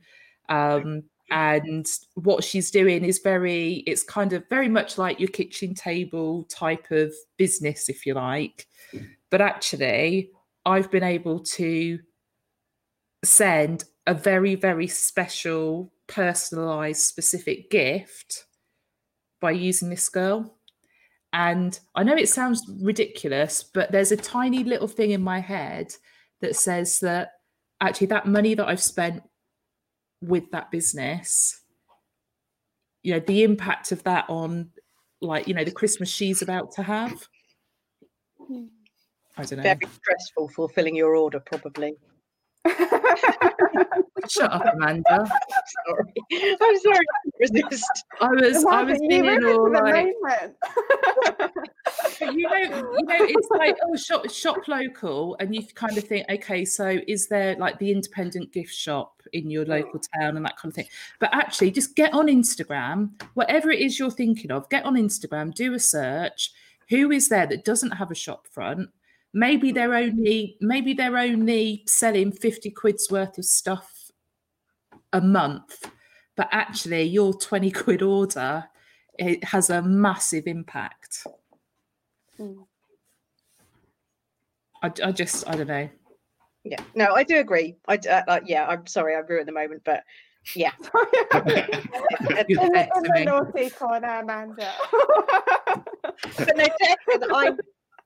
um 0.49 1.01
and 1.31 1.85
what 2.15 2.43
she's 2.43 2.71
doing 2.71 3.05
is 3.05 3.19
very 3.19 3.85
it's 3.87 4.03
kind 4.03 4.33
of 4.33 4.43
very 4.49 4.67
much 4.67 4.97
like 4.97 5.17
your 5.17 5.29
kitchen 5.29 5.73
table 5.73 6.43
type 6.49 6.91
of 6.91 7.13
business 7.37 7.87
if 7.87 8.05
you 8.05 8.13
like. 8.13 8.67
But 9.31 9.39
actually 9.39 10.29
i've 10.65 10.91
been 10.91 11.03
able 11.03 11.39
to 11.39 11.99
send 13.23 13.85
a 14.07 14.13
very 14.13 14.55
very 14.55 14.87
special 14.87 15.93
personalized 16.07 17.01
specific 17.01 17.71
gift 17.71 18.45
by 19.45 19.51
using 19.51 19.89
this 19.89 20.09
girl. 20.09 20.57
And 21.33 21.77
i 21.93 22.01
know 22.01 22.15
it 22.15 22.29
sounds 22.29 22.63
ridiculous 22.81 23.61
but 23.61 23.91
there's 23.91 24.13
a 24.13 24.17
tiny 24.17 24.63
little 24.63 24.87
thing 24.87 25.11
in 25.11 25.21
my 25.21 25.39
head 25.39 25.87
that 26.39 26.55
says 26.55 26.99
that 26.99 27.31
actually 27.81 28.07
that 28.07 28.25
money 28.25 28.53
that 28.55 28.69
i've 28.69 28.81
spent 28.81 29.21
with 30.21 30.49
that 30.51 30.71
business 30.71 31.61
you 33.03 33.11
know 33.13 33.19
the 33.19 33.43
impact 33.43 33.91
of 33.91 34.01
that 34.03 34.23
on 34.29 34.71
like 35.21 35.45
you 35.47 35.53
know 35.53 35.65
the 35.65 35.71
christmas 35.71 36.09
she's 36.09 36.41
about 36.41 36.71
to 36.71 36.83
have. 36.83 37.27
Hmm. 38.39 38.65
I 39.37 39.43
don't 39.43 39.57
know. 39.57 39.63
Very 39.63 39.79
stressful 39.91 40.49
fulfilling 40.49 40.95
your 40.95 41.15
order, 41.15 41.39
probably. 41.39 41.95
shut 44.27 44.51
up 44.51 44.65
amanda 44.73 45.29
Sorry. 45.85 46.13
I'm 46.61 46.79
sorry, 46.79 46.97
I 46.97 47.31
couldn't 47.39 47.65
resist. 47.65 48.05
i 48.21 48.27
was 48.29 48.65
i 48.65 48.83
was 48.83 48.99
being 49.07 49.45
all 49.45 49.71
like. 49.71 50.13
You 52.21 52.49
know, 52.49 52.55
you 52.57 53.05
know, 53.05 53.17
it's 53.19 53.47
like 53.51 53.77
oh, 53.85 53.95
shop 53.95 54.29
shop 54.29 54.67
local, 54.67 55.35
and 55.39 55.53
you 55.53 55.63
kind 55.75 55.97
of 55.97 56.03
think, 56.05 56.27
okay, 56.29 56.65
so 56.65 56.97
is 57.07 57.27
there 57.27 57.55
like 57.57 57.77
the 57.77 57.91
independent 57.91 58.51
gift 58.51 58.73
shop 58.73 59.21
in 59.33 59.49
your 59.49 59.65
mm. 59.65 59.69
local 59.69 59.99
town 59.99 60.37
and 60.37 60.45
that 60.45 60.57
kind 60.57 60.71
of 60.71 60.75
thing? 60.75 60.87
But 61.19 61.33
actually, 61.33 61.71
just 61.71 61.95
get 61.95 62.13
on 62.13 62.27
Instagram, 62.27 63.11
whatever 63.33 63.69
it 63.69 63.79
is 63.79 63.99
you're 63.99 64.11
thinking 64.11 64.51
of, 64.51 64.67
get 64.69 64.85
on 64.85 64.95
Instagram, 64.95 65.53
do 65.53 65.73
a 65.73 65.79
search. 65.79 66.51
Who 66.89 67.11
is 67.11 67.29
there 67.29 67.47
that 67.47 67.65
doesn't 67.65 67.91
have 67.91 68.11
a 68.11 68.15
shop 68.15 68.47
front? 68.47 68.89
Maybe 69.35 69.73
they're 69.73 69.93
only 69.93 70.57
maybe 70.61 70.93
they're 70.93 71.17
only 71.17 71.83
selling 71.85 72.31
fifty 72.31 72.71
quid's 72.71 73.11
worth 73.11 73.37
of 73.37 73.45
stuff 73.45 74.09
a 75.11 75.19
month, 75.19 75.91
but 76.37 76.47
actually 76.51 77.03
your 77.03 77.33
twenty 77.33 77.69
quid 77.69 78.01
order 78.01 78.65
it 79.17 79.43
has 79.43 79.69
a 79.69 79.81
massive 79.81 80.47
impact. 80.47 81.25
Mm. 82.39 82.65
I, 84.81 84.91
I 85.03 85.11
just 85.11 85.47
I 85.49 85.55
don't 85.55 85.67
know. 85.67 85.89
Yeah, 86.63 86.81
no, 86.95 87.13
I 87.13 87.23
do 87.23 87.37
agree. 87.39 87.75
i 87.87 87.95
uh, 87.95 88.21
uh, 88.27 88.39
yeah, 88.45 88.65
I'm 88.67 88.87
sorry, 88.87 89.15
I 89.15 89.19
ruined 89.19 89.47
the 89.47 89.51
moment, 89.51 89.81
but 89.85 90.03
yeah, 90.55 90.71
You're 92.47 92.63
in, 92.65 92.71
dead 92.71 92.89
the, 92.93 92.97
in 92.97 93.03
to 93.03 93.09
the 93.09 93.13
me. 93.13 93.25
naughty 93.25 93.69
corner, 93.69 94.19
Amanda. 94.19 94.71
but 96.37 96.57
no, 96.57 96.65
definitely, 96.79 97.27
I 97.31 97.51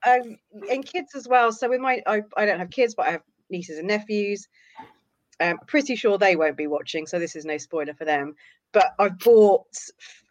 um 0.06 0.38
and 0.70 0.86
kids 0.86 1.16
as 1.16 1.28
well. 1.28 1.52
So 1.52 1.70
with 1.70 1.82
my, 1.82 2.02
I, 2.08 2.22
I 2.38 2.46
don't 2.46 2.60
have 2.60 2.70
kids, 2.70 2.96
but 2.96 3.08
I 3.08 3.12
have 3.12 3.24
nieces 3.50 3.78
and 3.78 3.88
nephews. 3.88 4.48
Um, 5.42 5.58
pretty 5.68 5.96
sure 5.96 6.18
they 6.18 6.36
won't 6.36 6.58
be 6.58 6.68
watching, 6.68 7.06
so 7.08 7.18
this 7.18 7.36
is 7.36 7.46
no 7.46 7.58
spoiler 7.58 7.94
for 7.94 8.06
them. 8.06 8.36
But 8.74 8.92
I've 9.00 9.18
bought, 9.20 9.68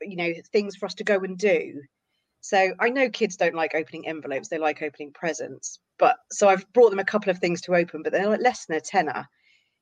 you 0.02 0.16
know, 0.16 0.32
things 0.52 0.76
for 0.76 0.86
us 0.86 0.94
to 0.94 1.04
go 1.04 1.18
and 1.20 1.36
do. 1.38 1.82
So 2.40 2.72
I 2.78 2.90
know 2.90 3.10
kids 3.10 3.36
don't 3.36 3.54
like 3.54 3.74
opening 3.74 4.06
envelopes; 4.06 4.48
they 4.48 4.58
like 4.58 4.82
opening 4.82 5.12
presents. 5.12 5.80
But 5.98 6.16
so 6.30 6.48
I've 6.48 6.70
brought 6.72 6.90
them 6.90 6.98
a 6.98 7.04
couple 7.04 7.30
of 7.30 7.38
things 7.38 7.62
to 7.62 7.74
open, 7.74 8.02
but 8.02 8.12
they're 8.12 8.28
like 8.28 8.40
less 8.40 8.66
than 8.66 8.76
a 8.76 8.80
tenner. 8.80 9.26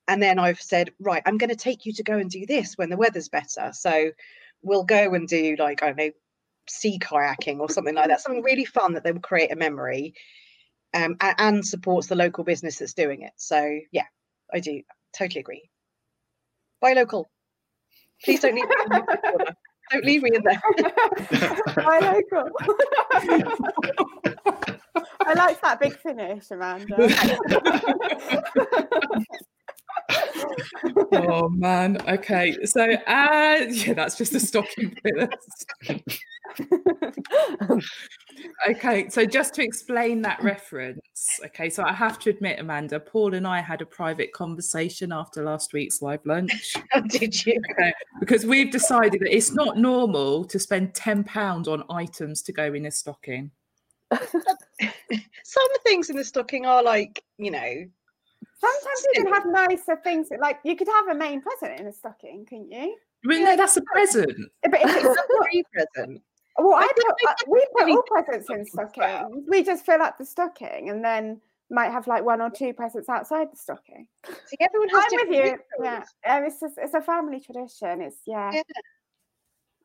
And 0.08 0.22
then 0.22 0.38
I've 0.38 0.60
said, 0.60 0.92
right, 1.00 1.22
I'm 1.26 1.38
going 1.38 1.50
to 1.50 1.56
take 1.56 1.84
you 1.84 1.92
to 1.94 2.04
go 2.04 2.16
and 2.16 2.30
do 2.30 2.46
this 2.46 2.74
when 2.78 2.90
the 2.90 2.96
weather's 2.96 3.28
better. 3.28 3.72
So 3.72 4.12
we'll 4.62 4.84
go 4.84 5.14
and 5.14 5.26
do 5.28 5.56
like 5.58 5.82
I 5.82 5.86
don't 5.88 5.96
know, 5.98 6.10
sea 6.68 6.98
kayaking 6.98 7.60
or 7.60 7.70
something 7.70 7.94
like 7.94 8.08
that. 8.08 8.20
Something 8.20 8.42
really 8.42 8.64
fun 8.64 8.94
that 8.94 9.04
they 9.04 9.12
will 9.12 9.20
create 9.20 9.52
a 9.52 9.56
memory, 9.56 10.14
um, 10.94 11.16
a- 11.20 11.34
and 11.38 11.64
supports 11.64 12.06
the 12.08 12.16
local 12.16 12.44
business 12.44 12.78
that's 12.78 12.94
doing 12.94 13.22
it. 13.22 13.32
So 13.36 13.78
yeah, 13.92 14.06
I 14.52 14.60
do 14.60 14.82
totally 15.16 15.40
agree. 15.40 15.68
Buy 16.80 16.92
local. 16.92 17.28
Please 18.24 18.40
don't 18.40 18.54
leave 18.54 18.68
me 18.68 18.74
in. 18.86 19.02
Don't 19.92 20.04
leave 20.04 20.22
me 20.22 20.30
in 20.34 20.42
there. 20.42 20.60
I 21.78 22.00
local. 22.32 22.50
I 25.20 25.34
like 25.34 25.60
that 25.62 25.80
big 25.80 25.98
finish, 26.00 26.50
Amanda. 26.50 27.08
oh 31.12 31.48
man. 31.50 31.98
Okay. 32.08 32.56
So 32.64 32.82
uh 32.82 33.56
yeah, 33.68 33.94
that's 33.94 34.16
just 34.16 34.34
a 34.34 34.40
stocking 34.40 34.96
filler. 35.02 35.28
Okay, 38.68 39.08
so 39.08 39.24
just 39.24 39.54
to 39.54 39.62
explain 39.62 40.20
that 40.22 40.42
reference, 40.42 41.00
okay, 41.46 41.70
so 41.70 41.82
I 41.84 41.92
have 41.92 42.18
to 42.20 42.30
admit, 42.30 42.58
Amanda, 42.58 43.00
Paul 43.00 43.34
and 43.34 43.46
I 43.46 43.60
had 43.60 43.80
a 43.80 43.86
private 43.86 44.32
conversation 44.32 45.12
after 45.12 45.42
last 45.42 45.72
week's 45.72 46.02
live 46.02 46.24
lunch. 46.26 46.74
How 46.74 46.82
oh, 47.00 47.02
did 47.08 47.46
you? 47.46 47.60
Okay, 47.72 47.92
because 48.20 48.44
we've 48.44 48.70
decided 48.70 49.20
that 49.20 49.34
it's 49.34 49.52
not 49.52 49.78
normal 49.78 50.44
to 50.44 50.58
spend 50.58 50.92
£10 50.92 51.68
on 51.68 51.84
items 51.90 52.42
to 52.42 52.52
go 52.52 52.74
in 52.74 52.86
a 52.86 52.90
stocking. 52.90 53.50
Some 54.12 55.78
things 55.84 56.10
in 56.10 56.16
the 56.16 56.24
stocking 56.24 56.66
are 56.66 56.82
like, 56.82 57.22
you 57.38 57.50
know, 57.50 57.86
Sometimes 58.58 59.06
you 59.14 59.22
can 59.22 59.32
have 59.32 59.46
nicer 59.46 59.96
things. 60.02 60.28
Like 60.40 60.60
you 60.64 60.76
could 60.76 60.88
have 60.88 61.08
a 61.08 61.14
main 61.14 61.42
present 61.42 61.78
in 61.78 61.86
a 61.86 61.92
stocking, 61.92 62.46
couldn't 62.48 62.70
you? 62.70 62.96
Well, 63.24 63.40
no, 63.40 63.56
that's 63.56 63.76
a 63.76 63.82
present. 63.82 64.32
But 64.62 64.80
if 64.82 64.96
it's 64.96 65.04
a 65.04 65.42
free 65.42 65.64
present. 65.72 66.22
Well, 66.58 66.74
I 66.74 66.82
I 66.82 66.92
put, 66.96 67.28
uh, 67.28 67.34
we 67.48 67.60
put 67.72 67.80
really 67.86 67.92
all 67.92 68.02
presents 68.02 68.48
in 68.50 68.56
presents 68.56 68.78
as 68.78 68.90
well. 68.96 69.18
stockings. 69.20 69.46
We 69.48 69.62
just 69.62 69.84
fill 69.86 70.02
up 70.02 70.18
the 70.18 70.24
stocking 70.24 70.90
and 70.90 71.04
then 71.04 71.40
might 71.70 71.90
have 71.90 72.06
like 72.06 72.24
one 72.24 72.40
or 72.40 72.50
two 72.50 72.72
presents 72.72 73.08
outside 73.08 73.48
the 73.52 73.56
stocking. 73.56 74.06
See, 74.46 74.56
everyone 74.60 74.88
has 74.90 75.04
I'm 75.04 75.28
with 75.28 75.36
different 75.36 75.60
you. 75.78 75.84
Yeah, 75.84 76.04
um, 76.28 76.44
it's 76.44 76.60
just, 76.60 76.74
it's 76.78 76.94
a 76.94 77.00
family 77.02 77.40
tradition. 77.40 78.00
It's 78.00 78.18
yeah, 78.26 78.52
Yeah. 78.52 78.62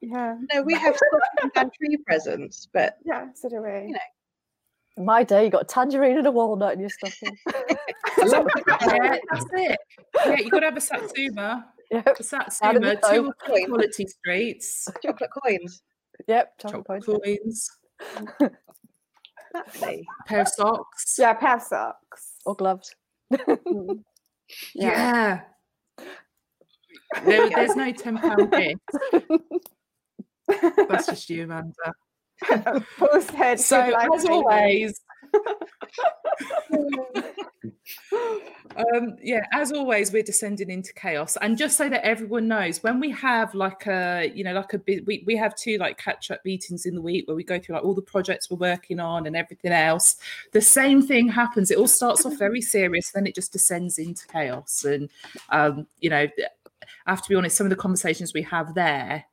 yeah, 0.01 0.35
No, 0.53 0.61
we 0.61 0.73
have 0.75 0.95
stockings 0.95 1.51
and 1.55 1.73
tree 1.73 1.97
presents, 2.05 2.67
but 2.71 2.97
yeah. 3.05 3.27
So 3.33 3.49
do 3.49 3.61
we. 3.61 3.87
You 3.87 3.93
know. 3.93 3.99
In 4.97 5.05
my 5.05 5.23
day, 5.23 5.45
you 5.45 5.49
got 5.49 5.61
a 5.63 5.65
tangerine 5.65 6.17
and 6.17 6.27
a 6.27 6.31
walnut 6.31 6.73
in 6.73 6.81
your 6.81 6.89
stocking. 6.89 7.35
yeah, 8.17 9.17
that's 9.31 9.45
it. 9.53 9.79
Yeah, 10.25 10.37
you've 10.37 10.51
got 10.51 10.59
to 10.59 10.65
have 10.67 10.77
a 10.77 10.81
satsuma. 10.81 11.65
yep, 11.91 12.19
A 12.19 12.23
satsuma, 12.23 12.95
two 13.09 13.23
know. 13.23 13.27
or 13.27 13.35
three 13.47 13.65
quality 13.65 14.05
streets, 14.05 14.87
chocolate 15.03 15.29
coins. 15.43 15.81
Yep. 16.27 16.57
chocolate 16.59 17.03
chocolate 17.05 17.21
coins. 17.23 17.69
coins, 19.79 20.05
pair 20.27 20.41
of 20.41 20.47
socks. 20.47 21.15
Yeah, 21.17 21.33
pair 21.33 21.57
of 21.57 21.61
socks. 21.61 22.33
or 22.45 22.55
gloves. 22.55 22.93
Mm. 23.33 24.03
Yeah. 24.75 25.39
Yeah. 25.97 26.05
There, 27.23 27.49
there's 27.49 27.75
no 27.77 27.91
ten 27.93 28.17
pound 28.17 28.51
gift. 28.51 28.81
That's 30.89 31.05
just 31.05 31.29
you, 31.29 31.43
Amanda. 31.43 31.93
Paul 32.97 33.21
said, 33.21 33.61
So 33.61 33.79
as 33.79 34.25
always, 34.25 34.99
um, 38.75 39.17
yeah, 39.21 39.45
as 39.51 39.71
always, 39.71 40.11
we're 40.11 40.23
descending 40.23 40.69
into 40.69 40.93
chaos. 40.93 41.37
And 41.41 41.57
just 41.57 41.77
so 41.77 41.89
that 41.89 42.05
everyone 42.05 42.47
knows, 42.47 42.83
when 42.83 42.99
we 42.99 43.11
have 43.11 43.53
like 43.53 43.87
a, 43.87 44.31
you 44.33 44.43
know, 44.43 44.53
like 44.53 44.73
a 44.73 44.79
bit, 44.79 45.05
we, 45.05 45.23
we 45.25 45.35
have 45.35 45.55
two 45.55 45.77
like 45.77 45.97
catch 45.97 46.31
up 46.31 46.39
meetings 46.45 46.85
in 46.85 46.95
the 46.95 47.01
week 47.01 47.27
where 47.27 47.35
we 47.35 47.43
go 47.43 47.59
through 47.59 47.75
like 47.75 47.83
all 47.83 47.93
the 47.93 48.01
projects 48.01 48.49
we're 48.49 48.57
working 48.57 48.99
on 48.99 49.27
and 49.27 49.35
everything 49.35 49.71
else. 49.71 50.17
The 50.51 50.61
same 50.61 51.01
thing 51.01 51.29
happens. 51.29 51.71
It 51.71 51.77
all 51.77 51.87
starts 51.87 52.25
off 52.25 52.37
very 52.37 52.61
serious, 52.61 53.11
then 53.11 53.27
it 53.27 53.35
just 53.35 53.51
descends 53.51 53.97
into 53.97 54.27
chaos. 54.27 54.85
And, 54.85 55.09
um, 55.49 55.87
you 55.99 56.09
know, 56.09 56.27
I 57.05 57.09
have 57.09 57.21
to 57.23 57.29
be 57.29 57.35
honest, 57.35 57.57
some 57.57 57.65
of 57.65 57.71
the 57.71 57.75
conversations 57.75 58.33
we 58.33 58.43
have 58.43 58.73
there, 58.73 59.25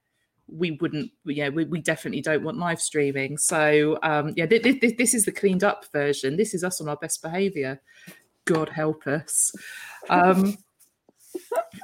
we 0.50 0.72
wouldn't, 0.72 1.10
yeah, 1.24 1.48
we, 1.48 1.64
we 1.64 1.80
definitely 1.80 2.20
don't 2.20 2.42
want 2.42 2.58
live 2.58 2.80
streaming. 2.80 3.38
So, 3.38 3.98
um, 4.02 4.32
yeah, 4.36 4.46
th- 4.46 4.62
th- 4.62 4.80
th- 4.80 4.96
this 4.96 5.14
is 5.14 5.24
the 5.24 5.32
cleaned 5.32 5.64
up 5.64 5.84
version. 5.92 6.36
This 6.36 6.54
is 6.54 6.64
us 6.64 6.80
on 6.80 6.88
our 6.88 6.96
best 6.96 7.22
behavior. 7.22 7.80
God 8.44 8.68
help 8.68 9.06
us. 9.06 9.52
Um, 10.08 10.56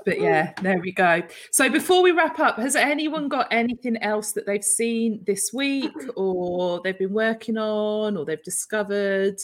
but 0.05 0.21
yeah, 0.21 0.53
there 0.63 0.79
we 0.79 0.93
go. 0.93 1.23
So 1.53 1.69
before 1.69 2.03
we 2.03 2.13
wrap 2.13 2.41
up, 2.41 2.57
has 2.59 2.75
anyone 2.75 3.29
got 3.29 3.49
anything 3.51 3.99
else 3.99 4.33
that 4.33 4.47
they've 4.47 4.65
seen 4.65 5.23
this 5.27 5.51
week 5.53 5.93
or 6.17 6.81
they've 6.83 6.99
been 6.99 7.13
working 7.13 7.59
on 7.59 8.17
or 8.17 8.25
they've 8.25 8.43
discovered? 8.43 9.37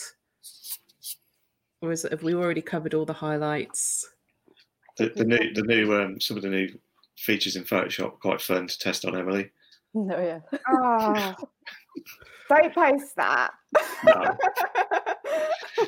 Or 1.82 1.92
is 1.92 2.04
it, 2.04 2.12
have 2.12 2.22
we 2.22 2.34
already 2.34 2.62
covered 2.62 2.94
all 2.94 3.04
the 3.04 3.12
highlights? 3.12 4.08
The, 4.96 5.12
the 5.14 5.24
new, 5.24 5.54
the 5.54 5.62
new, 5.62 5.94
um, 5.94 6.20
some 6.20 6.36
of 6.36 6.42
the 6.42 6.50
new 6.50 6.78
features 7.20 7.56
in 7.56 7.64
Photoshop 7.64 8.18
quite 8.20 8.40
fun 8.40 8.66
to 8.66 8.78
test 8.78 9.04
on 9.04 9.16
Emily. 9.16 9.50
No, 9.94 10.18
yeah. 10.18 10.40
Oh, 10.68 11.34
don't 12.48 12.74
post 12.74 13.16
that. 13.16 13.52
No. 14.04 14.36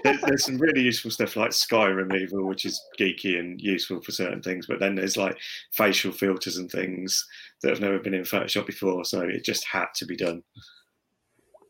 There's 0.05 0.45
some 0.45 0.59
really 0.59 0.83
useful 0.83 1.11
stuff 1.11 1.37
like 1.37 1.53
sky 1.53 1.87
removal, 1.87 2.47
which 2.47 2.65
is 2.65 2.81
geeky 2.99 3.39
and 3.39 3.61
useful 3.61 4.01
for 4.01 4.13
certain 4.13 4.43
things. 4.43 4.67
But 4.67 4.81
then 4.81 4.95
there's 4.95 5.17
like 5.17 5.39
facial 5.73 6.13
filters 6.13 6.57
and 6.57 6.71
things 6.71 7.27
that 7.63 7.71
have 7.71 7.81
never 7.81 7.99
been 7.99 8.15
in 8.15 8.23
Photoshop 8.23 8.67
before, 8.67 9.05
so 9.05 9.21
it 9.21 9.45
just 9.45 9.65
had 9.65 9.87
to 9.97 10.07
be 10.07 10.17
done. 10.17 10.43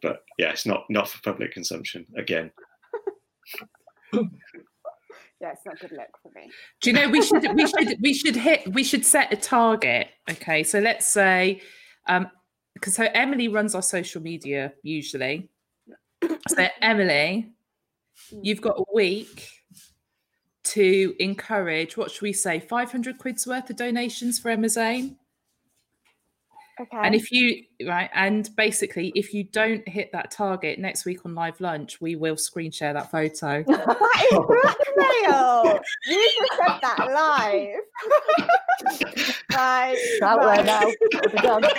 But 0.01 0.25
yeah, 0.39 0.51
it's 0.51 0.67
not 0.67 0.85
not 0.89 1.09
for 1.09 1.23
public 1.23 1.53
consumption 1.53 2.07
again. 2.17 2.51
yeah, 5.43 5.53
it's 5.53 5.67
not 5.67 5.79
good 5.81 5.91
look 5.91 6.17
for 6.23 6.31
me. 6.37 6.51
Do 6.81 6.91
you 6.91 6.95
know 6.95 7.09
we 7.09 7.21
should 7.21 7.43
we 7.55 7.67
should 7.67 8.01
we 8.01 8.15
should 8.15 8.37
hit 8.37 8.73
we 8.73 8.85
should 8.85 9.05
set 9.05 9.33
a 9.33 9.37
target. 9.37 10.09
Okay, 10.31 10.63
so 10.63 10.79
let's 10.79 11.05
say 11.07 11.61
um 12.07 12.31
because 12.75 12.95
so 12.95 13.09
Emily 13.13 13.49
runs 13.49 13.75
our 13.75 13.83
social 13.83 14.23
media 14.23 14.73
usually. 14.83 15.51
So 16.49 16.69
Emily, 16.81 17.51
you've 18.31 18.61
got 18.61 18.77
a 18.79 18.85
week 18.95 19.49
to 20.65 21.15
encourage 21.19 21.97
what 21.97 22.13
should 22.13 22.23
we 22.23 22.33
say 22.33 22.61
500 22.61 23.19
quid's 23.19 23.45
worth 23.45 23.69
of 23.69 23.77
donations 23.77 24.39
for 24.39 24.51
Emma's 24.51 24.77
Aim 24.77 25.17
Okay. 26.81 26.97
and 27.03 27.15
if 27.15 27.31
you 27.31 27.65
right 27.87 28.09
and 28.15 28.49
basically 28.57 29.13
if 29.15 29.35
you 29.35 29.45
don't 29.45 29.87
hit 29.87 30.11
that 30.13 30.31
target 30.31 30.79
next 30.79 31.05
week 31.05 31.27
on 31.27 31.35
live 31.35 31.61
lunch 31.61 32.01
we 32.01 32.17
will 32.17 32.37
screen 32.37 32.71
share 32.71 32.95
that 32.95 33.11
photo 33.11 33.63
that 33.67 34.29
is 34.33 34.39
blackmail. 34.97 35.81
you 36.07 36.31
just 36.39 36.53
said 36.57 36.79
that 36.81 36.99
live. 37.13 37.81
right. 39.55 39.95
It's 39.97 40.23
out 40.23 40.41
there 40.41 40.49
right. 40.49 40.65
now. 40.65 40.83
Done. 41.43 41.65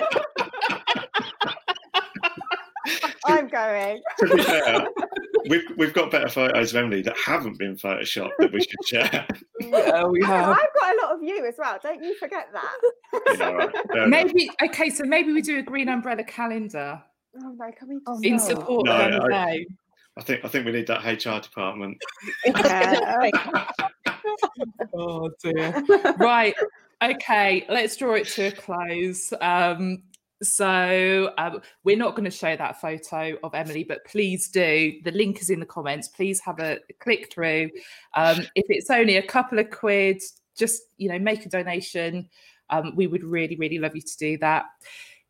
I'm 3.26 3.48
going. 3.48 4.02
To 4.20 4.36
be 4.36 4.44
fair, 4.44 4.86
we've 5.50 5.64
we've 5.78 5.94
got 5.94 6.12
better 6.12 6.30
photos 6.30 6.74
of 6.74 6.78
Emily 6.84 7.02
that 7.04 7.16
haven't 7.18 7.58
been 7.60 7.76
photoshopped 7.76 8.32
that 8.40 8.52
we 8.52 8.60
should 8.62 8.76
share. 8.86 9.28
yeah 9.60 10.04
we 10.06 10.22
have. 10.24 10.50
I've 10.50 10.74
got 10.80 10.96
a 10.96 10.98
lot 11.06 11.16
of 11.16 11.24
you 11.24 11.46
as 11.46 11.56
well. 11.58 11.78
Don't 11.82 12.04
you 12.04 12.16
forget 12.18 12.48
that. 12.54 12.78
You 13.28 13.38
know, 13.38 13.56
right, 13.56 13.72
fair 13.92 14.04
enough. 14.06 14.10
maybe 14.10 14.50
okay 14.64 14.90
so 14.90 15.04
maybe 15.04 15.34
we 15.34 15.42
do 15.42 15.60
a 15.60 15.64
green 15.64 15.90
umbrella 15.90 16.24
calendar 16.24 17.02
Oh 17.42 17.56
no, 17.58 17.72
can 17.78 17.90
we 17.90 18.00
Oh, 18.08 18.14
just 18.22 18.26
in 18.26 18.34
No. 18.34 18.38
support 18.40 18.86
No, 18.86 18.92
of 18.94 19.00
I- 19.00 19.06
Emma's 19.08 19.56
Aim. 19.56 19.66
I 20.18 20.22
think 20.22 20.46
I 20.46 20.48
think 20.48 20.66
we 20.68 20.72
need 20.72 20.86
that 20.88 21.04
HR 21.06 21.40
department. 21.42 21.98
Yeah. 22.46 23.30
Oh 24.96 25.30
dear. 25.44 25.84
right. 26.18 26.54
Okay. 27.04 27.66
Let's 27.70 27.98
draw 27.98 28.14
it 28.14 28.28
to 28.30 28.46
a 28.48 28.52
close. 28.52 29.34
Um, 29.42 30.04
so 30.44 31.34
um, 31.38 31.62
we're 31.84 31.98
not 31.98 32.16
going 32.16 32.26
to 32.26 32.32
show 32.32 32.56
that 32.56 32.80
photo 32.80 33.38
of 33.44 33.56
Emily, 33.56 33.84
but 33.84 34.06
please 34.06 34.50
do. 34.50 34.94
The 35.04 35.12
link 35.12 35.42
is 35.42 35.50
in 35.50 35.60
the 35.60 35.66
comments. 35.66 36.08
Please 36.08 36.40
have 36.42 36.60
a 36.60 36.80
click 37.00 37.32
through. 37.32 37.70
Um, 38.16 38.42
if 38.56 38.66
it's 38.70 38.90
only 38.90 39.18
a 39.18 39.24
couple 39.24 39.60
of 39.60 39.70
quid, 39.70 40.22
just 40.58 40.84
you 40.98 41.10
know, 41.10 41.20
make 41.20 41.46
a 41.46 41.50
donation. 41.50 42.30
Um, 42.70 42.94
we 42.96 43.08
would 43.08 43.24
really, 43.24 43.56
really 43.56 43.80
love 43.80 43.96
you 43.96 44.02
to 44.02 44.18
do 44.18 44.38
that. 44.40 44.66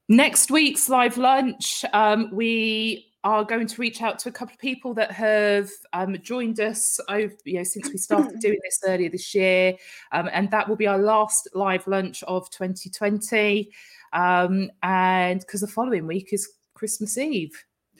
Next 0.09 0.51
week's 0.51 0.89
live 0.89 1.17
lunch, 1.17 1.85
um, 1.93 2.29
we 2.33 3.07
are 3.23 3.45
going 3.45 3.67
to 3.67 3.81
reach 3.81 4.01
out 4.01 4.19
to 4.19 4.29
a 4.29 4.31
couple 4.31 4.53
of 4.53 4.59
people 4.59 4.93
that 4.93 5.11
have 5.11 5.69
um, 5.93 6.17
joined 6.21 6.59
us 6.59 6.99
over, 7.07 7.33
you 7.45 7.55
know, 7.55 7.63
since 7.63 7.89
we 7.89 7.97
started 7.97 8.39
doing 8.39 8.59
this 8.63 8.79
earlier 8.85 9.09
this 9.09 9.33
year, 9.33 9.75
um, 10.11 10.29
and 10.33 10.51
that 10.51 10.67
will 10.67 10.75
be 10.75 10.87
our 10.87 10.97
last 10.97 11.47
live 11.53 11.87
lunch 11.87 12.21
of 12.23 12.49
2020. 12.49 13.71
Um, 14.13 14.71
and 14.81 15.39
because 15.39 15.61
the 15.61 15.67
following 15.67 16.07
week 16.07 16.29
is 16.31 16.47
Christmas 16.75 17.17
Eve, 17.17 17.51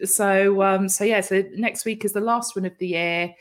so 0.04 0.62
um, 0.62 0.90
so 0.90 1.04
yeah, 1.04 1.22
so 1.22 1.44
next 1.56 1.86
week 1.86 2.06
is 2.06 2.14
the 2.14 2.22
last 2.22 2.56
one 2.56 2.66
of 2.66 2.78
the 2.78 2.88
year. 2.88 3.34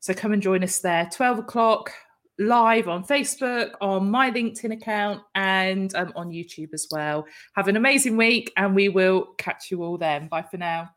So 0.00 0.12
come 0.14 0.32
and 0.32 0.42
join 0.42 0.64
us 0.64 0.80
there, 0.80 1.08
12 1.12 1.40
o'clock 1.40 1.92
live 2.38 2.88
on 2.88 3.04
Facebook, 3.04 3.72
on 3.80 4.10
my 4.10 4.30
LinkedIn 4.30 4.72
account, 4.72 5.22
and 5.34 5.94
um, 5.94 6.12
on 6.16 6.30
YouTube 6.30 6.72
as 6.72 6.88
well. 6.90 7.24
Have 7.54 7.68
an 7.68 7.76
amazing 7.76 8.16
week, 8.16 8.52
and 8.56 8.74
we 8.74 8.88
will 8.88 9.34
catch 9.38 9.70
you 9.70 9.82
all 9.82 9.98
then. 9.98 10.28
Bye 10.28 10.42
for 10.42 10.56
now. 10.56 10.90